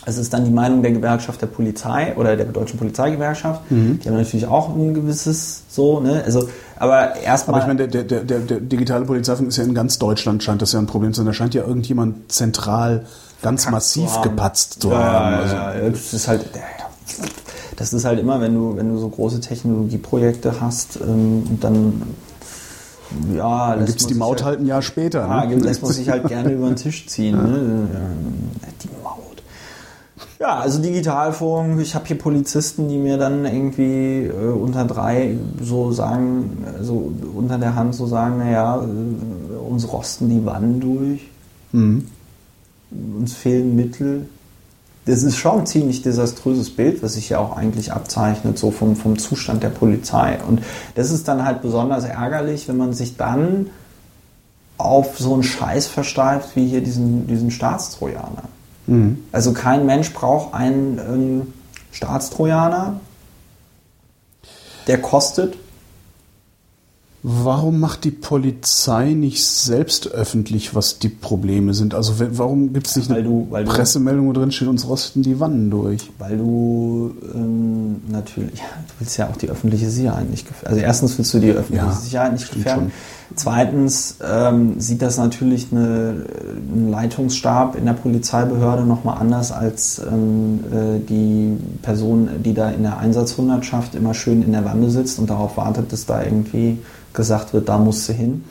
[0.07, 3.61] Es ist dann die Meinung der Gewerkschaft der Polizei oder der deutschen Polizeigewerkschaft.
[3.70, 6.23] Die haben natürlich auch ein gewisses so, ne?
[6.24, 6.48] Also,
[6.81, 7.61] aber erstmal.
[7.61, 10.62] aber ich meine, der, der, der, der digitale Polizeifunk ist ja in ganz Deutschland, scheint
[10.62, 11.27] das ja ein Problem zu sein.
[11.27, 13.05] Da scheint ja irgendjemand zentral
[13.43, 15.35] ganz massiv gepatzt zu ja, haben.
[15.35, 16.47] Also, ja, ja, das ist halt,
[17.77, 22.02] das ist halt immer, wenn du, wenn du so große Technologieprojekte hast ähm, dann,
[23.35, 25.20] ja, Dann gibt es die Maut halt ein Jahr später.
[25.20, 25.57] Ja, ne?
[25.57, 27.36] lässt man sich halt gerne über den Tisch ziehen.
[27.36, 27.89] Ne?
[28.82, 29.30] Die Maut.
[30.41, 31.81] Ja, also Digitalfunk.
[31.83, 37.59] Ich habe hier Polizisten, die mir dann irgendwie äh, unter drei so sagen, also unter
[37.59, 41.21] der Hand so sagen, naja, äh, uns rosten die Wannen durch,
[41.73, 42.07] Mhm.
[43.19, 44.29] uns fehlen Mittel.
[45.05, 48.97] Das ist schon ein ziemlich desaströses Bild, was sich ja auch eigentlich abzeichnet, so vom,
[48.97, 50.39] vom Zustand der Polizei.
[50.49, 50.62] Und
[50.95, 53.67] das ist dann halt besonders ärgerlich, wenn man sich dann
[54.79, 58.45] auf so einen Scheiß versteift wie hier diesen, diesen Staatstrojaner.
[59.33, 61.43] Also kein Mensch braucht einen ähm,
[61.93, 62.99] Staatstrojaner,
[64.87, 65.57] der kostet
[67.23, 71.95] Warum macht die Polizei nicht selbst öffentlich, was die Probleme sind?
[71.95, 74.89] Also warum gibt es nicht Weil eine du- weil du- Pressemeldung, wo drin steht, uns
[74.89, 76.11] rosten die Wannen durch?
[76.19, 80.69] Weil du ähm, natürlich, ja, du willst ja auch die öffentliche Sicherheit nicht gefährden.
[80.77, 82.91] Also erstens willst du die öffentliche Ja, Sicherheit nicht gefährden.
[83.36, 86.24] Zweitens ähm, sieht das natürlich eine,
[86.74, 92.82] ein Leitungsstab in der Polizeibehörde nochmal anders als ähm, äh, die Person, die da in
[92.82, 96.78] der Einsatzhundertschaft immer schön in der Wanne sitzt und darauf wartet, dass da irgendwie
[97.12, 98.44] gesagt wird, da musst du hin.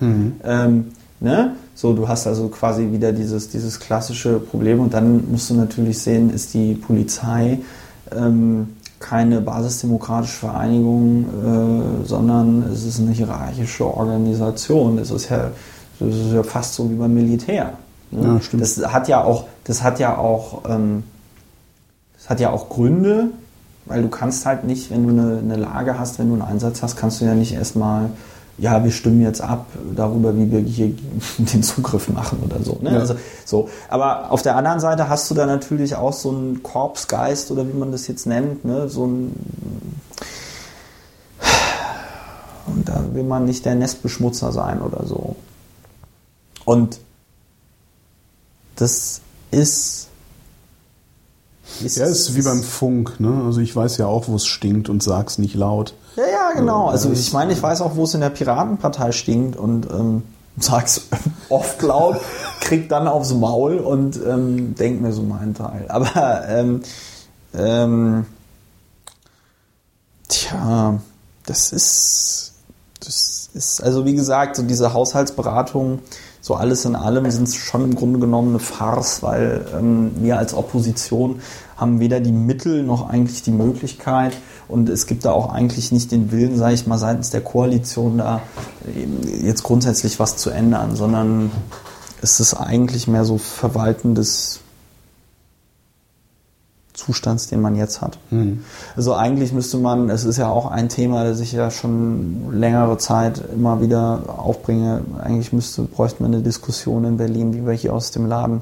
[0.43, 0.85] Ähm,
[1.19, 1.55] ne?
[1.75, 5.99] So, du hast also quasi wieder dieses, dieses klassische Problem und dann musst du natürlich
[5.99, 7.59] sehen, ist die Polizei
[8.15, 8.69] ähm,
[8.99, 11.25] keine basisdemokratische Vereinigung,
[12.03, 14.97] äh, sondern es ist eine hierarchische Organisation.
[14.97, 15.51] Es ist ja,
[15.99, 17.73] das ist ja fast so wie beim Militär.
[18.11, 18.27] ne?
[18.35, 18.61] Ja, stimmt.
[18.61, 21.03] Das hat ja auch, das hat ja auch, ähm,
[22.17, 23.29] das hat ja auch Gründe,
[23.85, 26.83] weil du kannst halt nicht, wenn du eine, eine Lage hast, wenn du einen Einsatz
[26.83, 28.09] hast, kannst du ja nicht erstmal,
[28.59, 30.93] ja, wir stimmen jetzt ab darüber, wie wir hier
[31.37, 32.77] den Zugriff machen oder so.
[32.81, 32.93] Ne?
[32.93, 32.99] Ja.
[32.99, 33.15] Also,
[33.45, 33.69] so.
[33.89, 37.77] Aber auf der anderen Seite hast du da natürlich auch so einen Korpsgeist oder wie
[37.77, 38.89] man das jetzt nennt, ne?
[38.89, 39.35] so ein
[42.75, 45.35] und da will man nicht der Nestbeschmutzer sein oder so.
[46.65, 46.99] Und
[48.75, 49.21] das
[49.51, 50.07] ist.
[51.81, 53.43] Ja, ist wie beim Funk, ne?
[53.45, 55.93] Also ich weiß ja auch, wo es stinkt und sag's nicht laut.
[56.49, 56.87] Ja, genau.
[56.87, 60.23] Also ich meine, ich weiß auch, wo es in der Piratenpartei stinkt und ähm,
[60.57, 61.07] sag's
[61.49, 62.17] oft laut,
[62.59, 65.85] krieg dann aufs Maul und ähm, denk mir so meinen Teil.
[65.89, 66.81] Aber ähm,
[67.53, 68.25] ähm,
[70.27, 70.99] tja,
[71.45, 72.53] das ist,
[72.99, 75.99] das ist, also wie gesagt, so diese Haushaltsberatung,
[76.41, 80.53] so alles in allem sind schon im Grunde genommen eine Farce, weil ähm, wir als
[80.53, 81.41] Opposition
[81.77, 84.33] haben weder die Mittel noch eigentlich die Möglichkeit
[84.69, 88.19] und es gibt da auch eigentlich nicht den Willen, sage ich mal, seitens der Koalition
[88.19, 88.41] da
[89.41, 91.51] jetzt grundsätzlich was zu ändern, sondern
[92.21, 94.59] es ist eigentlich mehr so Verwalten des
[96.93, 98.19] Zustands, den man jetzt hat.
[98.97, 102.97] Also eigentlich müsste man, es ist ja auch ein Thema, das ich ja schon längere
[102.97, 107.93] Zeit immer wieder aufbringe, eigentlich müsste, bräuchte man eine Diskussion in Berlin, wie wir hier
[107.93, 108.61] aus dem Laden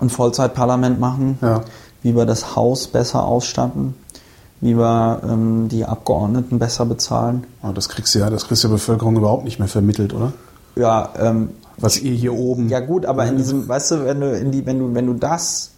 [0.00, 1.62] ein Vollzeitparlament machen, Ja.
[2.02, 3.94] wie wir das Haus besser ausstatten,
[4.64, 7.44] wie wir ähm, die Abgeordneten besser bezahlen.
[7.60, 10.32] Aber das kriegst du ja, das kriegst du der Bevölkerung überhaupt nicht mehr vermittelt, oder?
[10.74, 12.70] Ja, ähm, Was ihr hier oben.
[12.70, 15.12] Ja gut, aber in diesem, weißt du, wenn du in die, wenn du, wenn du
[15.12, 15.72] das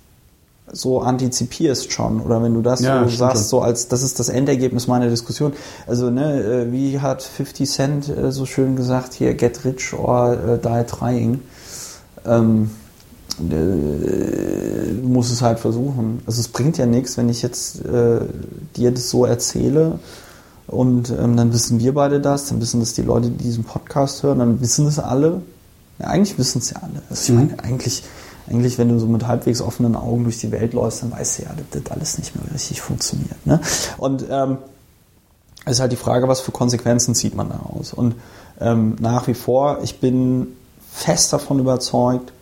[0.70, 4.28] so antizipierst schon oder wenn du das Ja, so sagst, so als das ist das
[4.28, 5.52] Endergebnis meiner Diskussion.
[5.88, 10.32] Also ne, äh, wie hat 50 Cent äh, so schön gesagt hier, get rich or
[10.32, 11.40] äh, die trying.
[12.24, 12.70] Ähm,
[13.40, 16.22] äh, du musst es halt versuchen.
[16.26, 18.20] Also es bringt ja nichts, wenn ich jetzt äh,
[18.76, 19.98] dir das so erzähle
[20.66, 24.22] und ähm, dann wissen wir beide das, dann wissen das die Leute, die diesen Podcast
[24.22, 25.42] hören, dann wissen es alle.
[25.98, 27.02] Ja, eigentlich wissen es ja alle.
[27.08, 28.02] Also ich meine, eigentlich,
[28.48, 31.42] eigentlich, wenn du so mit halbwegs offenen Augen durch die Welt läufst, dann weißt du
[31.44, 33.46] ja, dass das alles nicht mehr richtig funktioniert.
[33.46, 33.60] Ne?
[33.96, 34.58] Und ähm,
[35.64, 37.92] es ist halt die Frage, was für Konsequenzen zieht man daraus.
[37.92, 38.14] Und
[38.60, 40.48] ähm, nach wie vor, ich bin
[40.92, 42.32] fest davon überzeugt,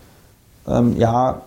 [0.69, 1.43] ähm, ja,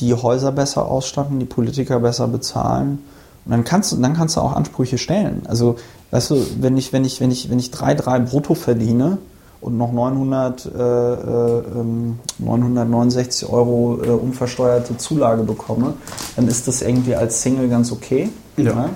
[0.00, 2.98] die Häuser besser ausstatten, die Politiker besser bezahlen.
[3.44, 5.42] Und dann kannst du, dann kannst du auch Ansprüche stellen.
[5.46, 5.76] Also,
[6.10, 9.18] weißt du, wenn ich, wenn ich, wenn ich, wenn ich 3,3 brutto verdiene
[9.60, 15.94] und noch 900, äh, äh, ähm, 969 Euro äh, unversteuerte Zulage bekomme,
[16.36, 18.30] dann ist das irgendwie als Single ganz okay.
[18.56, 18.74] Ja.
[18.74, 18.90] Ne?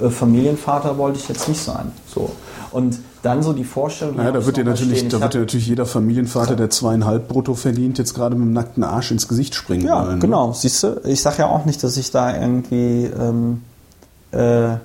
[0.00, 1.92] Äh, Familienvater wollte ich jetzt nicht sein.
[2.06, 2.30] So.
[2.70, 4.16] Und dann so die Vorstellung.
[4.16, 7.98] Die da wird dir natürlich, da wird dir natürlich jeder Familienvater, der zweieinhalb brutto verdient,
[7.98, 10.14] jetzt gerade mit dem nackten Arsch ins Gesicht springen Ja, wollen.
[10.14, 10.18] ne?
[10.20, 10.52] genau.
[10.52, 13.62] Siehst du, ich sage ja auch nicht, dass ich da irgendwie, ähm,
[14.32, 14.76] äh,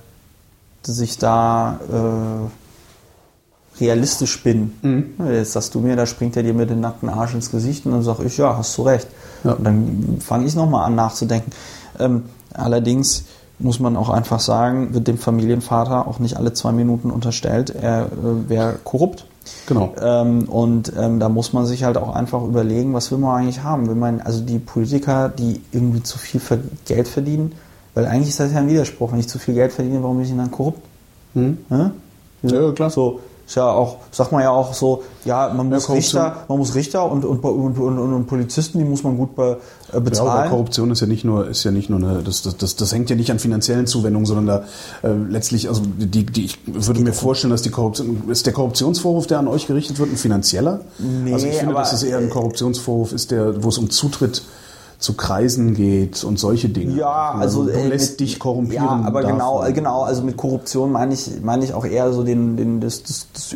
[0.83, 4.73] dass ich da äh, realistisch bin.
[4.81, 5.13] Mhm.
[5.31, 7.91] Jetzt sagst du mir, da springt er dir mit dem nackten Arsch ins Gesicht und
[7.93, 9.07] dann sage ich, ja, hast du recht.
[9.43, 9.53] Ja.
[9.53, 11.51] Und dann fange ich nochmal an nachzudenken.
[11.99, 12.23] Ähm,
[12.53, 13.25] allerdings
[13.59, 18.05] muss man auch einfach sagen, wird dem Familienvater auch nicht alle zwei Minuten unterstellt, er
[18.05, 19.25] äh, wäre korrupt.
[19.67, 19.93] Genau.
[20.01, 23.61] Ähm, und ähm, da muss man sich halt auch einfach überlegen, was will man eigentlich
[23.61, 23.87] haben?
[23.87, 26.41] Will man, also die Politiker, die irgendwie zu viel
[26.85, 27.53] Geld verdienen,
[27.93, 29.11] weil eigentlich ist das ja ein Widerspruch.
[29.11, 30.81] Wenn ich zu viel Geld verdiene, warum bin ich denn dann korrupt?
[31.33, 31.57] Hm?
[31.69, 31.91] Ne?
[32.43, 32.89] Ja, klar.
[32.89, 33.19] So,
[33.53, 36.73] Ist ja auch, sagt man ja auch so, ja, man muss Korruption- Richter, man muss
[36.73, 39.57] Richter und, und, und, und, Polizisten, die muss man gut be, äh, Ja,
[39.91, 40.49] aber bezahlen.
[40.49, 43.11] Korruption ist ja nicht nur, ist ja nicht nur eine, das, das, das, das hängt
[43.11, 47.13] ja nicht an finanziellen Zuwendungen, sondern da äh, letztlich, also die, die, ich würde mir
[47.13, 50.79] vorstellen, dass die Korruption, ist der Korruptionsvorwurf, der an euch gerichtet wird, ein finanzieller?
[50.97, 53.91] Nee, also ich finde, aber- dass es eher ein Korruptionsvorwurf ist, der, wo es um
[53.91, 54.41] Zutritt
[55.03, 56.95] zu Kreisen geht und solche Dinge.
[56.95, 58.85] Ja, also du äh, lässt mit- dich korrumpieren.
[58.85, 59.37] Ja, aber davon.
[59.37, 63.03] genau, genau, also mit Korruption meine ich, meine ich auch eher so den, den das,
[63.03, 63.53] das, das,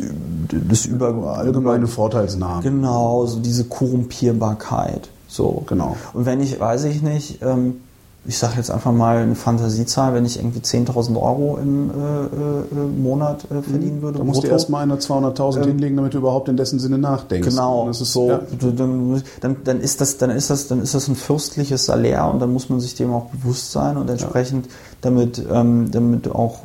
[0.50, 1.08] das über
[1.38, 2.62] allgemeine Vorteilsnahme.
[2.62, 5.08] Genau, so diese Korrumpierbarkeit.
[5.26, 5.62] So.
[5.66, 5.96] Genau.
[6.12, 7.80] Und wenn ich, weiß ich nicht, ähm,
[8.28, 13.00] ich sage jetzt einfach mal eine Fantasiezahl, wenn ich irgendwie 10.000 Euro im äh, äh,
[13.02, 14.18] Monat äh, verdienen würde.
[14.18, 17.48] Da musst du brutto, erstmal einer 200.000 hinlegen, damit du überhaupt in dessen Sinne nachdenkst.
[17.48, 18.40] Genau, Das ist so, Ja.
[18.60, 22.38] du- dann, dann, ist das, dann ist das, dann ist das ein fürstliches Salär und
[22.40, 24.68] dann muss man sich dem auch bewusst sein und entsprechend
[25.00, 26.58] damit, ähm, damit auch,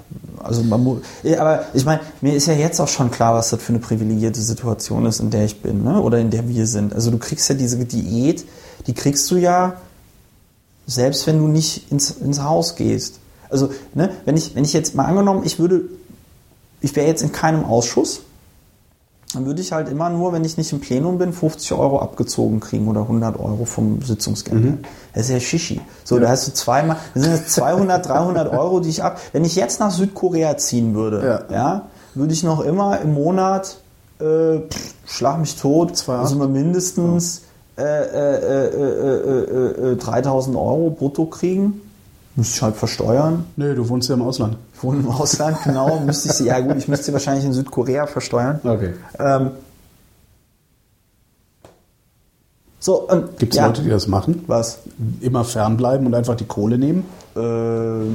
[0.44, 3.52] also man muss, ja, aber ich meine, mir ist ja jetzt auch schon klar, was
[3.52, 6.02] das für eine privilegierte Situation ist, in der ich bin, ne?
[6.02, 6.94] oder in der wir sind.
[6.94, 8.44] Also du kriegst ja diese Diät,
[8.86, 9.76] die kriegst du ja,
[10.86, 13.20] selbst wenn du nicht ins, ins Haus gehst.
[13.50, 15.82] Also, ne, wenn ich, wenn ich jetzt mal angenommen, ich würde,
[16.82, 18.22] ich wäre jetzt in keinem Ausschuss,
[19.34, 22.60] dann würde ich halt immer nur, wenn ich nicht im Plenum bin, 50 Euro abgezogen
[22.60, 24.64] kriegen oder 100 Euro vom Sitzungsgeld.
[24.64, 24.78] Mhm.
[25.14, 25.82] Das ist ja Shishi.
[26.04, 29.20] So, da hast du zweimal, das sind jetzt 200, 300 Euro, die ich ab.
[29.32, 31.56] Wenn ich jetzt nach Südkorea ziehen würde, Ja.
[31.56, 31.82] ja,
[32.14, 33.78] würde ich noch immer im Monat,
[34.20, 37.42] äh, pff, schlag mich tot, Zwei also mindestens äh,
[37.78, 41.82] äh, äh, äh, äh, 3000 Euro brutto kriegen.
[42.36, 43.46] Müsste ich halt versteuern.
[43.56, 44.58] Nö, du wohnst ja im Ausland.
[44.74, 46.00] Ich wohne im Ausland, genau.
[46.06, 48.60] Müsste ich sie, ja gut, ich müsste sie wahrscheinlich in Südkorea versteuern.
[48.64, 48.94] Okay.
[49.20, 49.52] Ähm,
[52.80, 53.68] so, ähm, Gibt es ja.
[53.68, 54.44] Leute, die das machen?
[54.48, 54.80] Was?
[55.22, 57.06] Immer fernbleiben und einfach die Kohle nehmen?
[57.36, 58.08] Äh, nö,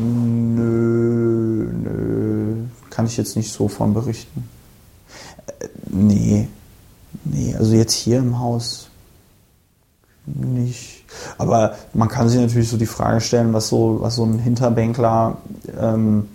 [1.73, 2.55] nö.
[2.91, 4.49] Kann ich jetzt nicht so von berichten.
[5.47, 6.49] Äh, nee.
[7.25, 8.88] Nee, also jetzt hier im Haus
[10.35, 11.05] nicht.
[11.39, 15.39] Aber man kann sich natürlich so die Frage stellen, was so, was so ein Hinterbänkler
[15.81, 16.29] ähm,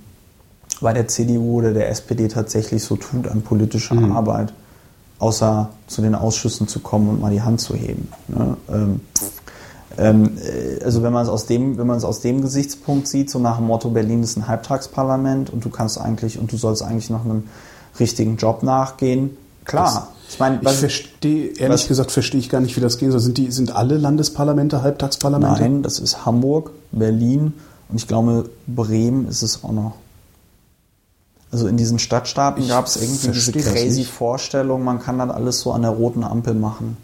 [0.81, 4.53] bei der CDU oder der SPD tatsächlich so tut an politischer Arbeit,
[5.19, 8.09] außer zu den Ausschüssen zu kommen und mal die Hand zu heben.
[8.27, 8.57] Ne?
[8.69, 9.01] Ähm,
[9.97, 13.29] ähm, äh, also wenn man es aus dem, wenn man es aus dem Gesichtspunkt sieht,
[13.29, 16.81] so nach dem Motto Berlin ist ein Halbtagsparlament und du kannst eigentlich und du sollst
[16.81, 17.43] eigentlich noch einem
[17.99, 19.37] richtigen Job nachgehen.
[19.65, 23.07] Klar, ich meine, Ich verstehe, ehrlich was- gesagt, verstehe ich gar nicht, wie das geht.
[23.07, 25.61] Also Sind, die, sind alle Landesparlamente Halbtagsparlamente?
[25.61, 27.53] nein, das ist Hamburg, Berlin
[27.89, 29.93] und ich glaube Bremen ist es auch noch.
[31.51, 34.03] Also in diesen Stadtstaaten gab es irgendwie diese das crazy.
[34.05, 36.97] Vorstellung, man kann das alles so an der roten Ampel machen.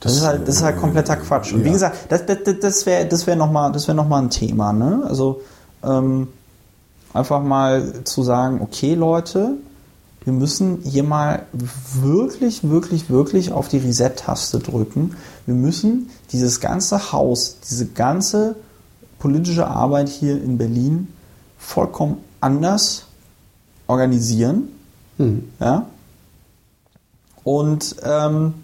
[0.00, 1.52] Das, ist halt, das ist halt äh, kompletter Quatsch.
[1.52, 1.72] Und wie ja.
[1.74, 4.72] gesagt, das, das, das- das wäre das wär nochmal wär noch mal ein Thema.
[4.72, 5.02] Ne?
[5.06, 5.42] Also
[5.84, 6.28] ähm,
[7.12, 9.50] einfach mal zu sagen, okay Leute,
[10.24, 15.16] wir müssen hier mal wirklich, wirklich, wirklich auf die Reset-Taste drücken.
[15.46, 18.56] Wir müssen dieses ganze Haus, diese ganze
[19.18, 21.08] politische Arbeit hier in Berlin
[21.58, 23.06] vollkommen anders
[23.86, 24.68] organisieren.
[25.16, 25.48] Hm.
[25.60, 25.86] Ja?
[27.42, 28.54] Und ähm,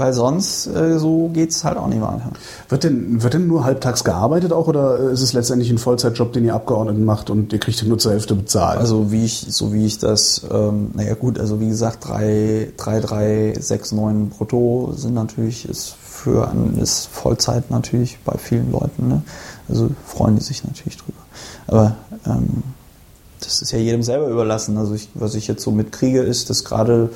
[0.00, 2.30] weil sonst äh, so geht es halt auch nicht weiter.
[2.68, 6.44] Wird denn, wird denn nur halbtags gearbeitet auch oder ist es letztendlich ein Vollzeitjob, den
[6.44, 8.80] ihr Abgeordneten macht und ihr kriegt nur zur Hälfte bezahlt?
[8.80, 13.00] Also wie ich, so wie ich das, ähm, naja gut, also wie gesagt, 3, 3,
[13.00, 19.06] 3, 6, 9 brutto sind natürlich, ist für an- ist Vollzeit natürlich bei vielen Leuten,
[19.08, 19.22] ne?
[19.68, 21.20] Also freuen die sich natürlich drüber.
[21.68, 21.96] Aber
[22.26, 22.62] ähm,
[23.40, 24.76] das ist ja jedem selber überlassen.
[24.76, 27.10] Also ich, was ich jetzt so mitkriege, ist, dass gerade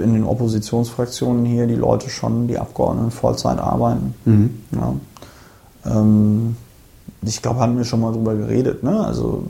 [0.00, 4.14] in den Oppositionsfraktionen hier die Leute schon, die Abgeordneten Vollzeit arbeiten.
[4.24, 4.50] Mhm.
[4.72, 4.94] Ja.
[5.86, 6.56] Ähm,
[7.22, 9.04] ich glaube, haben wir schon mal drüber geredet, ne?
[9.04, 9.44] Also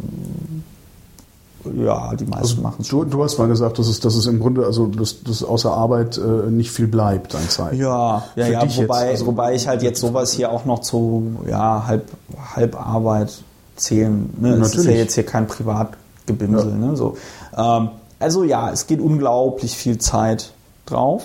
[1.77, 4.41] ja, die meisten machen es du, du hast mal gesagt, dass es, dass es im
[4.41, 7.75] Grunde, also dass, dass außer Arbeit äh, nicht viel bleibt an Zeit.
[7.75, 11.37] Ja, ja, Für ja, wobei, also- wobei ich halt jetzt sowas hier auch noch zu
[11.49, 12.11] ja, Halb,
[12.57, 13.43] Halbarbeit
[13.77, 14.31] zählen.
[14.41, 14.55] Ne?
[14.55, 14.99] Es ist ja Natürlich.
[14.99, 16.71] jetzt hier kein Privatgebinsel.
[16.71, 16.77] Ja.
[16.77, 16.97] Ne?
[16.97, 17.17] So.
[17.57, 17.89] Ähm,
[18.23, 20.53] also ja, es geht unglaublich viel Zeit
[20.87, 21.25] drauf.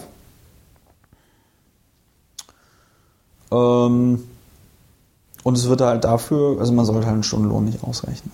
[3.51, 4.23] Ähm,
[5.43, 8.33] und es wird halt dafür, also man sollte halt einen Stundenlohn nicht ausrechnen.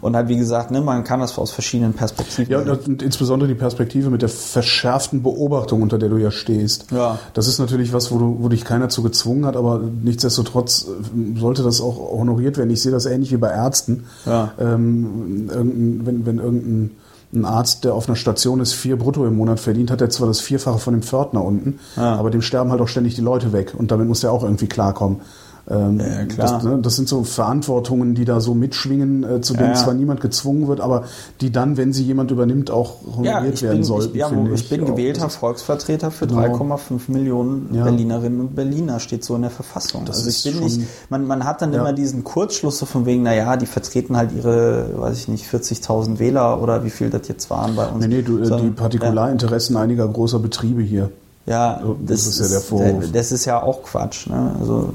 [0.00, 2.50] Und halt, wie gesagt, ne, man kann das aus verschiedenen Perspektiven.
[2.50, 6.90] Ja, und, insbesondere die Perspektive mit der verschärften Beobachtung, unter der du ja stehst.
[6.90, 7.18] Ja.
[7.34, 11.38] Das ist natürlich was, wo, du, wo dich keiner zu gezwungen hat, aber nichtsdestotrotz äh,
[11.38, 12.70] sollte das auch honoriert werden.
[12.70, 14.06] Ich sehe das ähnlich wie bei Ärzten.
[14.26, 14.52] Ja.
[14.58, 16.90] Ähm, irgendein, wenn, wenn irgendein
[17.32, 20.28] ein Arzt, der auf einer Station ist, vier brutto im Monat verdient, hat er zwar
[20.28, 22.16] das Vierfache von dem Pförtner unten, Ja.
[22.16, 24.66] aber dem sterben halt auch ständig die Leute weg und damit muss der auch irgendwie
[24.66, 25.20] klarkommen.
[25.70, 26.52] Ähm, Ja, klar.
[26.54, 29.92] Das, ne, das sind so Verantwortungen, die da so mitschwingen, äh, zu denen Ja, zwar
[29.92, 31.04] niemand gezwungen wird, aber
[31.42, 34.10] die dann, wenn sie jemand übernimmt, auch honoriert ich werden bin, sollten.
[34.14, 34.86] ich, ja, finde ich bin Auch.
[34.86, 36.40] gewählter ist- Volksvertreter für Genau.
[36.40, 37.68] 3,5 Millionen.
[37.72, 40.04] Berlinerinnen und Berliner, steht so in der Verfassung.
[40.06, 40.80] Das also ich bin nicht,
[41.10, 44.88] man, man hat dann immer diesen Kurzschluss so von wegen, naja, die vertreten halt ihre,
[44.98, 48.00] weiß ich nicht, 40.000 Wähler oder wie viel das jetzt waren bei uns.
[48.00, 51.10] Nee, nee, du, äh, die Sondern- Partikularinteressen einiger großer Betriebe hier.
[51.46, 53.12] Ja, So, das, das ist ja der Vorwurf.
[53.12, 54.26] Das ist ja auch Quatsch.
[54.28, 54.54] Ne?
[54.60, 54.92] Also,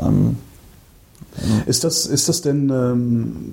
[0.00, 0.36] ähm,
[1.66, 3.52] Ist das, ist das denn, ähm,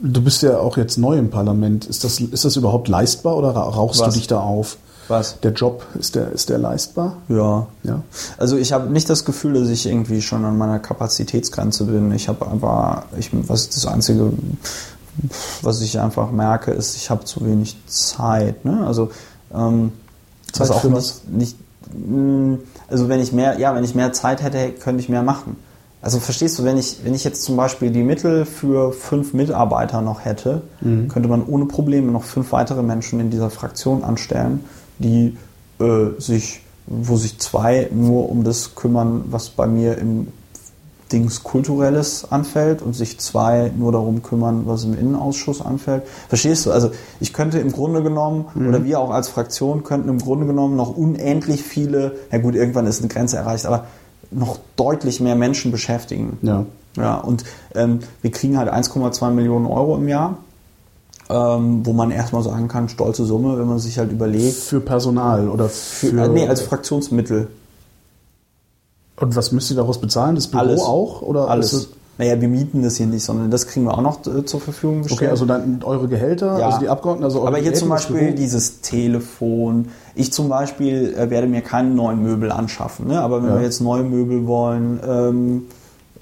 [0.00, 3.50] du bist ja auch jetzt neu im Parlament, ist das, ist das überhaupt leistbar oder
[3.50, 4.14] ra- rauchst Was?
[4.14, 4.78] du dich da auf?
[5.08, 5.38] was?
[5.40, 7.18] Der Job, ist der, ist der leistbar?
[7.28, 7.68] Ja.
[7.84, 8.02] Ja.
[8.38, 12.10] Also ich habe nicht das Gefühl, dass ich irgendwie schon an meiner Kapazitätsgrenze bin.
[12.12, 14.32] Ich habe aber, ich, was das Einzige,
[15.62, 18.64] was ich einfach merke, ist, ich habe zu wenig Zeit.
[18.64, 18.84] Ne?
[18.84, 19.10] Also
[19.54, 19.92] ähm,
[20.50, 21.20] Zeit was auch nicht, was?
[21.28, 21.56] nicht,
[21.94, 22.58] mh,
[22.88, 25.56] also wenn ich mehr, ja, wenn ich mehr Zeit hätte, könnte ich mehr machen.
[26.02, 30.02] Also verstehst du, wenn ich, wenn ich jetzt zum Beispiel die Mittel für fünf Mitarbeiter
[30.02, 31.08] noch hätte, Mhm.
[31.08, 34.64] könnte man ohne Probleme noch fünf weitere Menschen in dieser Fraktion anstellen,
[34.98, 35.36] die
[35.80, 40.28] äh, sich, wo sich zwei nur um das kümmern, was bei mir im
[41.12, 46.02] Dings Kulturelles anfällt und sich zwei nur darum kümmern, was im Innenausschuss anfällt.
[46.28, 46.72] Verstehst du?
[46.72, 50.76] Also ich könnte im Grunde genommen, oder wir auch als Fraktion könnten im Grunde genommen
[50.76, 53.86] noch unendlich viele, ja gut, irgendwann ist eine Grenze erreicht, aber
[54.30, 56.38] noch deutlich mehr Menschen beschäftigen.
[56.42, 56.66] Ja.
[56.96, 60.38] Ja, und ähm, wir kriegen halt 1,2 Millionen Euro im Jahr,
[61.28, 64.56] ähm, wo man erstmal sagen kann, stolze Summe, wenn man sich halt überlegt.
[64.56, 66.24] Für Personal oder Für, für.
[66.24, 67.48] äh, nee, als Fraktionsmittel.
[69.18, 70.34] Und was müsst ihr daraus bezahlen?
[70.34, 70.80] Das Büro Alles.
[70.82, 71.22] auch?
[71.22, 71.88] Oder Alles.
[72.18, 75.02] Naja, wir mieten das hier nicht, sondern das kriegen wir auch noch äh, zur Verfügung
[75.02, 75.20] gestellt.
[75.20, 76.66] Okay, also dann eure Gehälter, Ja.
[76.66, 79.88] also die Abgeordneten, also eure Aber hier Diäten, zum Beispiel dieses Telefon.
[80.14, 83.08] Ich zum Beispiel äh, werde mir keine neuen Möbel anschaffen.
[83.08, 83.20] Ne?
[83.20, 83.56] Aber wenn Ja.
[83.56, 85.62] wir jetzt neue Möbel wollen, ähm,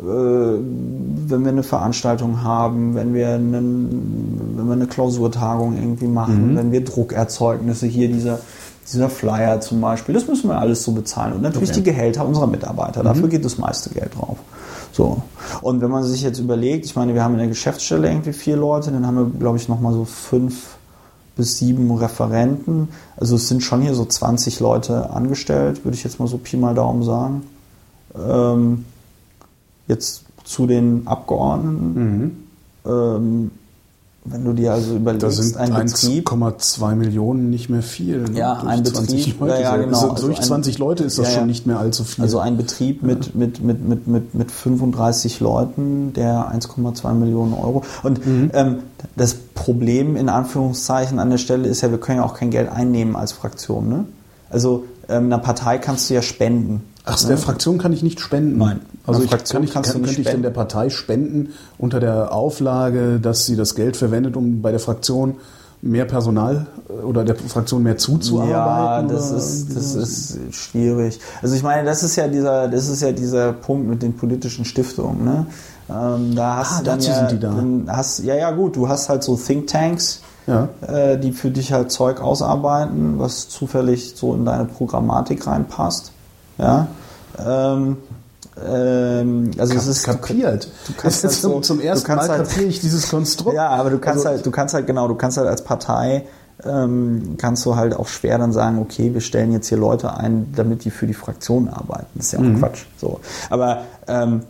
[0.01, 6.53] äh, wenn wir eine Veranstaltung haben, wenn wir, einen, wenn wir eine Klausurtagung irgendwie machen,
[6.53, 6.57] Mhm.
[6.57, 8.41] wenn wir Druckerzeugnisse, hier dieser,
[8.93, 11.35] dieser Flyer zum Beispiel, das müssen wir alles so bezahlen.
[11.35, 11.81] Und natürlich Okay.
[11.81, 11.85] Mhm.
[11.85, 13.03] die Gehälter unserer Mitarbeiter.
[13.03, 14.39] Dafür geht das meiste Geld drauf.
[14.93, 15.23] So.
[15.63, 18.57] Und wenn man sich jetzt überlegt, ich meine, wir haben in der Geschäftsstelle irgendwie vier
[18.57, 20.77] Leute, dann haben wir, glaube ich, nochmal so fünf
[21.37, 22.89] bis sieben Referenten.
[23.17, 26.57] Also es sind schon hier so 20 Leute angestellt, würde ich jetzt mal so Pi
[26.57, 27.43] mal Daumen sagen.
[28.17, 28.85] Ähm,
[29.89, 31.95] jetzt zu den Abgeordneten.
[31.95, 32.37] Mhm.
[32.87, 33.51] Ähm,
[34.27, 38.23] wenn du dir also überlegst, sind ein Betrieb, 1,2 Millionen nicht mehr viel.
[38.23, 38.39] ne?
[38.39, 39.53] Ja, Durch ein 20 Betrieb, Leute.
[39.55, 39.87] ja, ja, genau.
[39.99, 41.39] Also Also durch ein- 20 Leute ist das ja.
[41.41, 42.25] schon nicht mehr allzu viel.
[42.25, 47.83] Also ein Betrieb mit, mit, mit, mit, mit, mit 35 Leuten, der 1,2 Millionen Euro.
[48.03, 48.51] Und Mhm.
[48.55, 48.79] ähm,
[49.17, 52.71] das Problem in Anführungszeichen an der Stelle ist ja, wir können ja auch kein Geld
[52.73, 53.89] einnehmen als Fraktion.
[53.91, 54.05] Ne?
[54.49, 56.83] Also ähm, einer Partei kannst du ja spenden.
[57.05, 57.29] Ach, ne?
[57.29, 58.59] der Fraktion kann ich nicht spenden.
[58.59, 58.81] Nein.
[59.07, 61.51] Also ich, Fraktion kann ich, kannst kann, du nicht könnte ich denn der Partei spenden
[61.79, 65.35] unter der Auflage, dass sie das Geld verwendet, um bei der Fraktion
[65.83, 69.09] mehr Personal äh, oder der Fraktion mehr Ja, zuzuarbeiten?
[69.11, 71.21] das oder ist, das ist schwierig.
[71.43, 74.65] Also ich meine, das ist ja dieser, das ist ja dieser Punkt mit den politischen
[74.65, 75.25] Stiftungen.
[75.25, 75.47] Ne?
[75.91, 77.51] Ähm, da hast Ah, du dann dazu ja, sind die da.
[77.53, 78.77] Dann hast, ja, ja, gut.
[78.77, 80.71] Du hast halt so Thinktanks, Ja.
[80.87, 86.13] äh, die für dich halt Zeug ausarbeiten, was zufällig so in deine Programmatik reinpasst.
[86.59, 86.87] Ja.
[87.45, 87.97] Ähm,
[88.65, 90.69] ähm, also es ist kapiert.
[90.87, 93.09] Du kannst Jetzt halt zum, so- zum du ersten kannst Mal halt- kapiere ich dieses
[93.11, 93.57] Konstrukt.
[93.57, 96.25] ja, aber du kannst Also- halt, du kannst halt genau, du kannst halt als Partei
[96.65, 100.53] ähm, kannst du halt auch schwer dann sagen, okay, wir stellen jetzt hier Leute ein,
[100.55, 102.07] damit die für die Fraktion arbeiten.
[102.15, 102.61] Das ist ja auch Mhm.
[102.61, 102.85] Quatsch.
[102.97, 103.19] So,
[103.51, 104.43] aber ähm,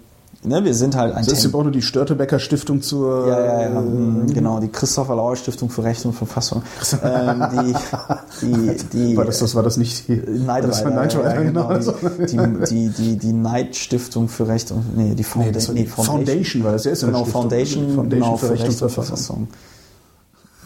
[0.44, 3.26] ne, wir sind halt ein Das ist Tem- auch nur die Störtebecker Stiftung zur.
[3.28, 6.62] ja, ja, ja, äh, mm, genau, die Christopher Lauer Stiftung für Recht und Verfassung.
[7.02, 11.24] ähm, die, die, die, War das, das war das nicht die Knight das war Rider,
[11.34, 11.68] ja, genau.
[11.68, 11.92] genau.
[12.18, 15.74] Die, die, die, die Knight Stiftung für Recht und nee, die Founda Nee, das war
[15.74, 16.86] nee, die Foundation war das.
[16.86, 17.42] Ist ja Genau, Stiftung.
[17.42, 19.48] Foundation, Foundation genau, für für Recht und Verfassung.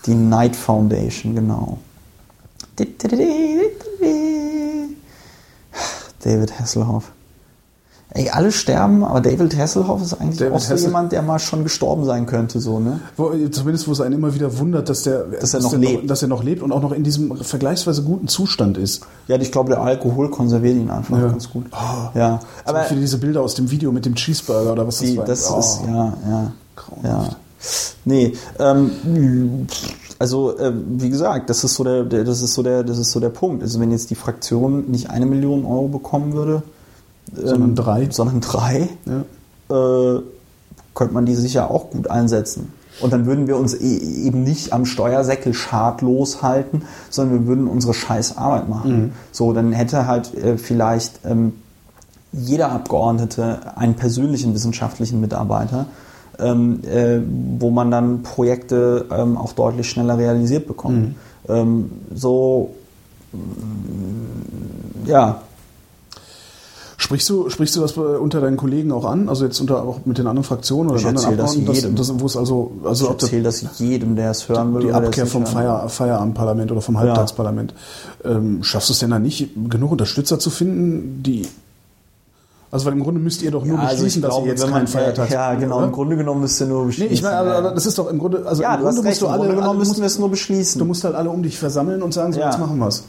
[0.06, 1.78] Die Knight Foundation, genau.
[6.24, 7.10] David Hasselhoff.
[8.14, 11.38] Ey, alle sterben, aber David Hasselhoff ist eigentlich David auch so Hassel- jemand, der mal
[11.38, 13.00] schon gestorben sein könnte, so, ne?
[13.18, 16.10] Wo, zumindest wo es einen immer wieder wundert, dass der, Dass er noch der lebt.
[16.10, 19.02] dass er noch lebt und auch noch in diesem vergleichsweise guten Zustand ist.
[19.26, 21.26] Ja, ich glaube, der Alkohol konserviert ihn einfach Ja.
[21.28, 21.66] ganz gut.
[21.70, 22.18] Oh.
[22.18, 25.16] ja, aber Beispiel diese Bilder aus dem Video mit dem Cheeseburger oder was das die,
[25.18, 25.24] war.
[25.26, 25.58] das Oh.
[25.58, 26.52] ist, ja, ja.
[26.76, 27.32] Grauenhaft.
[27.32, 27.36] Ja.
[28.06, 29.66] Nee, ähm,
[30.18, 33.10] also äh, wie gesagt, das ist so der, der, das ist so der, das ist
[33.10, 33.62] so der Punkt.
[33.62, 36.62] Also wenn jetzt die Fraktion nicht eine Million Euro bekommen würde,
[37.34, 38.08] Sondern drei.
[38.10, 40.16] sondern drei, Ja.
[40.16, 40.22] äh,
[40.94, 42.72] könnte man die sicher auch gut einsetzen.
[43.00, 43.96] Und dann würden wir uns e
[44.26, 49.12] eben nicht am Steuersäckel schadlos halten, sondern wir würden unsere scheiß Arbeit machen.
[49.30, 51.52] So, dann hätte halt äh, vielleicht ähm,
[52.32, 55.86] jeder Abgeordnete einen persönlichen wissenschaftlichen Mitarbeiter,
[56.40, 57.20] ähm, äh,
[57.60, 61.14] wo man dann Projekte ähm, auch deutlich schneller realisiert bekommt.
[61.48, 62.74] Ähm, so,
[65.06, 65.40] ja,
[67.08, 69.30] Sprichst du, sprichst du das unter deinen Kollegen auch an?
[69.30, 71.74] Also jetzt unter auch mit den anderen Fraktionen oder Ich den anderen erzähl das Abgeordneten,
[71.74, 71.96] jedem.
[71.96, 74.82] dass, dass, wo es also, also ich das, erzähle das jedem, der es hören will.
[74.82, 77.72] die es Abkehr vom Feier, Feierabendparlament oder vom Halbtagsparlament.
[78.26, 81.48] Ähm, schaffst du es denn da nicht, genug Unterstützer zu finden, die
[82.70, 83.78] also weil im Grunde müsst ihr doch nur.
[83.78, 85.86] Ja, also beschließen, dass glaube, ihr jetzt keinen Feiertag Ja, genau, oder?
[85.86, 87.14] im Grunde genommen müsst ihr nur Nee, beschließen.
[87.14, 89.24] ich meine, aber das ist doch im Grunde, also ja, im Grunde recht, musst du
[89.24, 90.78] im alle, Grunde genommen musst, wir es nur beschließen.
[90.78, 92.50] du musst halt alle um dich versammeln und sagen, so Ja.
[92.50, 93.04] jetzt machen wir's.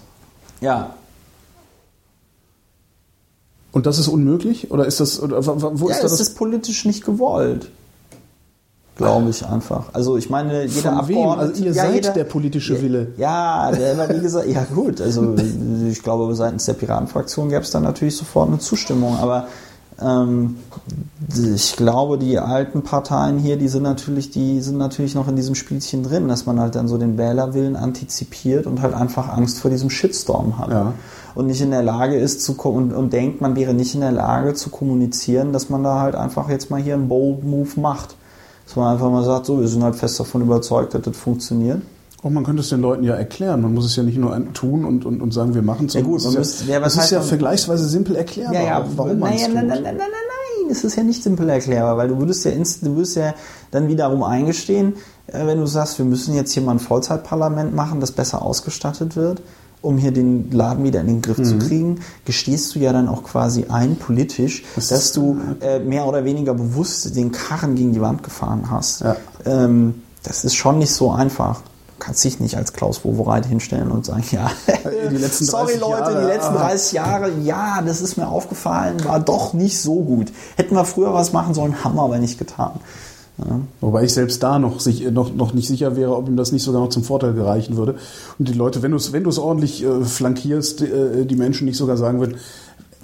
[0.62, 0.92] ja,
[3.72, 4.72] Und das ist unmöglich?
[4.72, 6.22] Oder ist das, oder, wo ja ist da es das?
[6.22, 7.70] ist politisch nicht gewollt.
[8.96, 9.86] Glaube ich einfach.
[9.94, 11.18] Also ich meine, jeder Von wem?
[11.20, 11.50] Abgeordnete...
[11.52, 13.14] Also ihr ja, seid jeder, der politische Wille.
[13.18, 15.36] Ja, der, wie gesagt, ja gut, also
[15.90, 19.48] ich glaube, seitens der Piratenfraktion gäbe es dann natürlich sofort eine Zustimmung, aber
[20.02, 20.58] ähm,
[21.54, 25.56] ich glaube, die alten Parteien hier, die sind natürlich, die sind natürlich noch in diesem
[25.56, 29.72] Spielchen drin, dass man halt dann so den Wählerwillen antizipiert und halt einfach Angst vor
[29.72, 30.72] diesem Shitstorm hat.
[30.72, 30.94] Ja.
[31.40, 34.12] Und nicht in der Lage ist zu und, und denkt, man wäre nicht in der
[34.12, 38.18] Lage zu kommunizieren, dass man da halt einfach jetzt mal hier einen Bold Move macht.
[38.66, 41.82] Dass man einfach mal sagt, so, wir sind halt fest davon überzeugt, dass das funktioniert.
[42.24, 43.62] Oh, man könnte es den Leuten ja erklären.
[43.62, 45.94] Man muss es ja nicht nur tun und, und, und sagen, wir machen es.
[45.94, 48.86] Ja gut, es man ist ja, ja, das ist ja vergleichsweise simpel erklärbar, Ja, ja,
[48.98, 49.54] warum man es tut.
[49.54, 52.44] nein, nein, nein, nein, nein, nein, das ist ja nicht simpel erklärbar, weil du würdest
[52.44, 53.34] ja, du würdest ja
[53.72, 54.96] dann wiederum eingestehen,
[55.28, 59.16] äh, wenn du sagst, wir müssen jetzt hier mal ein Vollzeitparlament machen, das besser ausgestattet
[59.16, 59.42] wird,
[59.82, 61.44] um hier den Laden wieder in den Griff Mhm.
[61.46, 66.06] zu kriegen, gestehst du ja dann auch quasi ein politisch, Das dass du äh, mehr
[66.06, 69.02] oder weniger bewusst den Karren gegen die Wand gefahren hast.
[69.02, 69.16] Ja.
[69.46, 71.62] Ähm, das ist schon nicht so einfach.
[71.62, 74.52] Du kannst dich nicht als Klaus Wowereit hinstellen und sagen, ja,
[75.12, 76.68] die letzten sorry 30 Leute, Jahre, die letzten aha.
[76.70, 80.32] 30 Jahre, ja, das ist mir aufgefallen, war doch nicht so gut.
[80.56, 82.80] Hätten wir früher was machen sollen, haben wir aber nicht getan.
[83.48, 83.60] Ja.
[83.82, 86.64] Wobei ich selbst da noch, sich, noch, noch nicht sicher wäre, ob ihm das nicht
[86.64, 87.96] sogar noch zum Vorteil gereichen würde.
[88.38, 91.98] Und die Leute, wenn du es wenn ordentlich äh, flankierst, äh, die Menschen nicht sogar
[91.98, 92.36] sagen würden,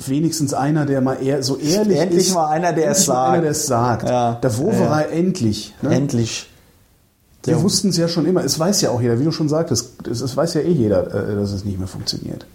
[0.06, 2.34] wenigstens einer, der mal eher so ehrlich Endlich ist.
[2.34, 3.30] mal einer, der es endlich mal sagt.
[3.30, 4.10] Einer, der es sagt.
[4.10, 4.34] Ja.
[4.36, 5.74] Der Woverei endlich.
[5.82, 5.96] Ne?
[5.96, 6.50] Endlich.
[7.44, 8.44] Wir wussten es ja schon immer.
[8.44, 10.08] Es weiß ja auch jeder, wie du schon sagtest.
[10.10, 12.46] Es, es weiß ja eh jeder, äh, dass es nicht mehr funktioniert.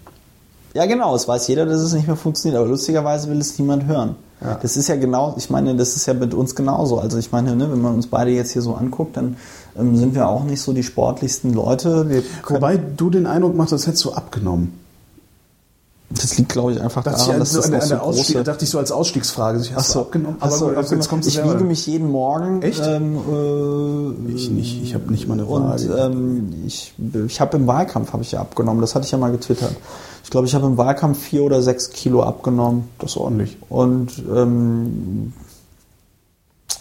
[0.73, 3.85] Ja, genau, es weiß jeder, dass es nicht mehr funktioniert, aber lustigerweise will es niemand
[3.87, 4.15] hören.
[4.41, 4.57] Ja.
[4.61, 6.99] Das ist ja genau, ich meine, das ist ja mit uns genauso.
[6.99, 9.37] Also ich meine, ne, wenn man uns beide jetzt hier so anguckt, dann
[9.77, 12.23] ähm, sind wir auch nicht so die sportlichsten Leute.
[12.47, 14.80] Wobei du den Eindruck machst, als hättest du abgenommen.
[16.13, 17.95] Das liegt, glaube ich, einfach Dachte ich, daran, als, dass das an, noch an so
[17.95, 18.43] Ausstieg, große...
[18.43, 19.59] dachte ich so als Ausstiegsfrage.
[19.61, 20.37] Ich hast Ach so, abgenommen.
[20.39, 20.97] ach so, gut, abgenommen.
[20.99, 21.53] jetzt kommst du ich selber.
[21.53, 22.61] wiege mich jeden Morgen.
[22.61, 22.81] Echt?
[22.85, 23.17] Ähm,
[24.27, 24.83] äh, Ich nicht.
[24.83, 25.85] Ich habe nicht mal eine Und Waage.
[25.97, 26.93] ähm, ich,
[27.27, 28.81] ich habe im Wahlkampf habe ich ja abgenommen.
[28.81, 29.75] Das hatte ich ja mal getwittert.
[30.23, 32.85] Ich glaube, ich habe im Wahlkampf vier oder sechs Kilo abgenommen.
[32.99, 33.57] das ist ordentlich.
[33.69, 35.33] Und ähm,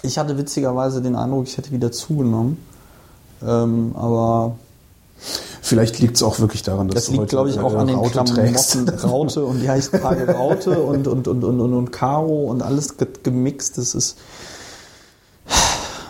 [0.03, 2.59] ich hatte witzigerweise den Eindruck, ich hätte wieder zugenommen.
[3.47, 4.57] Ähm, aber
[5.63, 7.77] Vielleicht liegt es auch wirklich daran, dass das du liegt, heute glaube ich, auch äh,
[7.77, 8.11] an den Raute.
[8.25, 12.63] Klamotten Raute und ja, ich trage Raute und, und, und, und, und, und Karo und
[12.63, 13.79] alles ge- gemixt.
[13.79, 14.17] Das ist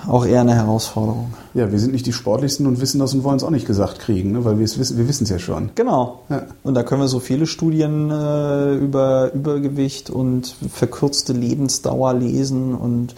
[0.08, 1.34] auch eher eine Herausforderung.
[1.54, 3.98] Ja, wir sind nicht die sportlichsten und wissen das und wollen es auch nicht gesagt
[4.00, 4.44] kriegen, ne?
[4.44, 5.70] weil wir es wissen, wir wissen es ja schon.
[5.74, 6.22] Genau.
[6.30, 6.46] Ja.
[6.62, 13.14] Und da können wir so viele Studien äh, über Übergewicht und verkürzte Lebensdauer lesen und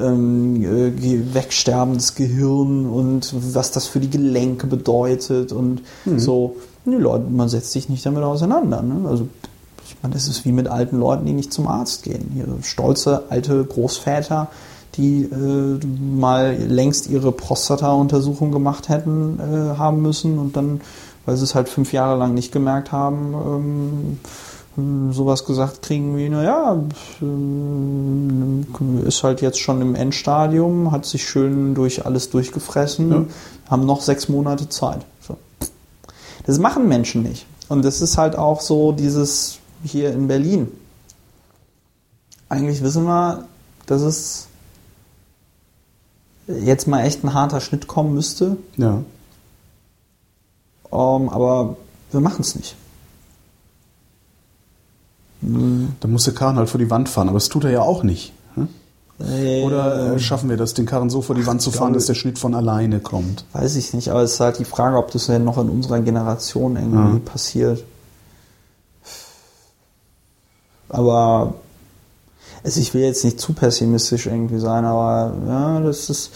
[0.00, 5.82] ähm, äh, wegsterbendes Gehirn und was das für die Gelenke bedeutet und
[6.16, 6.56] so.
[6.86, 8.82] Die Leute, man setzt sich nicht damit auseinander.
[8.82, 9.08] Ne?
[9.08, 9.28] Also
[9.86, 12.30] ich meine, das ist wie mit alten Leuten, die nicht zum Arzt gehen.
[12.32, 14.48] Hier stolze alte Großväter,
[14.96, 15.78] die äh,
[16.16, 20.80] mal längst ihre Prostata-Untersuchung gemacht hätten äh, haben müssen und dann,
[21.26, 24.18] weil sie es halt fünf Jahre lang nicht gemerkt haben, ähm,
[25.12, 26.82] sowas gesagt kriegen wie, naja,
[27.22, 28.66] ähm,
[29.06, 33.24] ist halt jetzt schon im Endstadium, hat sich schön durch alles durchgefressen, Ja.
[33.70, 35.04] haben noch sechs Monate Zeit.
[35.20, 35.36] So.
[36.46, 37.46] Das machen Menschen nicht.
[37.68, 40.68] Und das ist halt auch so dieses hier in Berlin.
[42.48, 43.44] Eigentlich wissen wir,
[43.86, 44.48] dass es
[46.48, 49.02] jetzt mal echt ein harter Schnitt kommen müsste, Ja.
[50.92, 51.76] ähm, aber
[52.10, 52.74] wir machen es nicht.
[55.42, 58.02] Da muss der Karren halt vor die Wand fahren, aber das tut er ja auch
[58.02, 58.32] nicht.
[58.56, 58.68] ne?
[59.64, 62.06] Oder äh, schaffen wir das, den Karren so vor die Wand zu fahren, glaube- dass
[62.06, 63.44] der Schnitt von alleine kommt?
[63.52, 66.00] Weiß ich nicht, aber es ist halt die Frage, ob das denn noch in unserer
[66.00, 67.20] Generation irgendwie Ja.
[67.24, 67.84] passiert.
[70.88, 71.54] Aber
[72.64, 76.30] also ich will jetzt nicht zu pessimistisch irgendwie sein, aber ja, das ist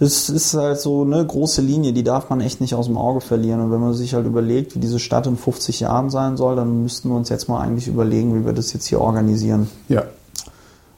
[0.00, 3.20] Das ist halt so eine große Linie, die darf man echt nicht aus dem Auge
[3.20, 3.60] verlieren.
[3.60, 6.82] Und wenn man sich halt überlegt, wie diese Stadt in 50 Jahren sein soll, dann
[6.82, 9.68] müssten wir uns jetzt mal eigentlich überlegen, wie wir das jetzt hier organisieren.
[9.90, 10.04] Ja.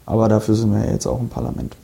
[0.07, 1.77] Aber dafür sind wir ja jetzt auch im Parlament.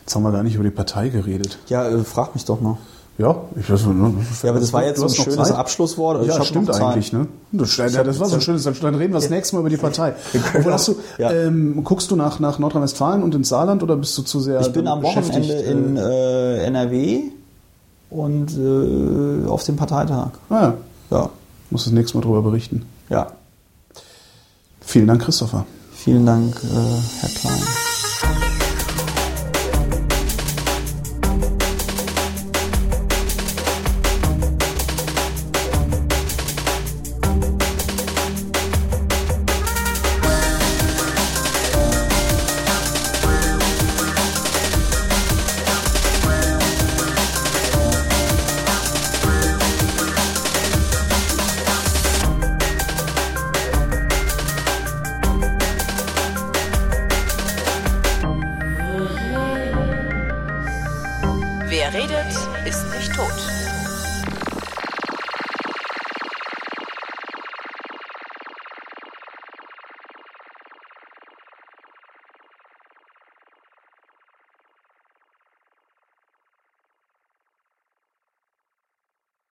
[0.00, 1.58] Jetzt haben wir gar nicht über die Partei geredet.
[1.68, 2.78] Ja, äh, frag mich doch noch.
[3.18, 4.12] Ja, ich weiß ne?
[4.42, 5.56] Ja, aber das war jetzt so ein schönes Zeit?
[5.56, 6.16] Abschlusswort.
[6.18, 7.26] Also Ja, stimmt eigentlich, ne?
[7.52, 9.76] Das, ja, das war so ein schönes, dann reden wir das nächste Mal über die
[9.76, 10.14] Partei.
[10.54, 11.30] Obwohl, hast du, Ja.
[11.30, 14.72] ähm, guckst du nach, nach Nordrhein-Westfalen und ins Saarland oder bist du zu sehr Ich
[14.72, 17.20] bin am Wochenende in äh, äh, NRW
[18.10, 20.30] und äh, auf dem Parteitag.
[20.48, 20.74] ah, ja,
[21.10, 21.30] Ja,
[21.70, 22.86] muss das nächste Mal drüber berichten.
[23.10, 23.28] ja.
[24.84, 25.64] Vielen Dank, Christopher.
[25.94, 27.91] Vielen Dank, äh, Herr Klein.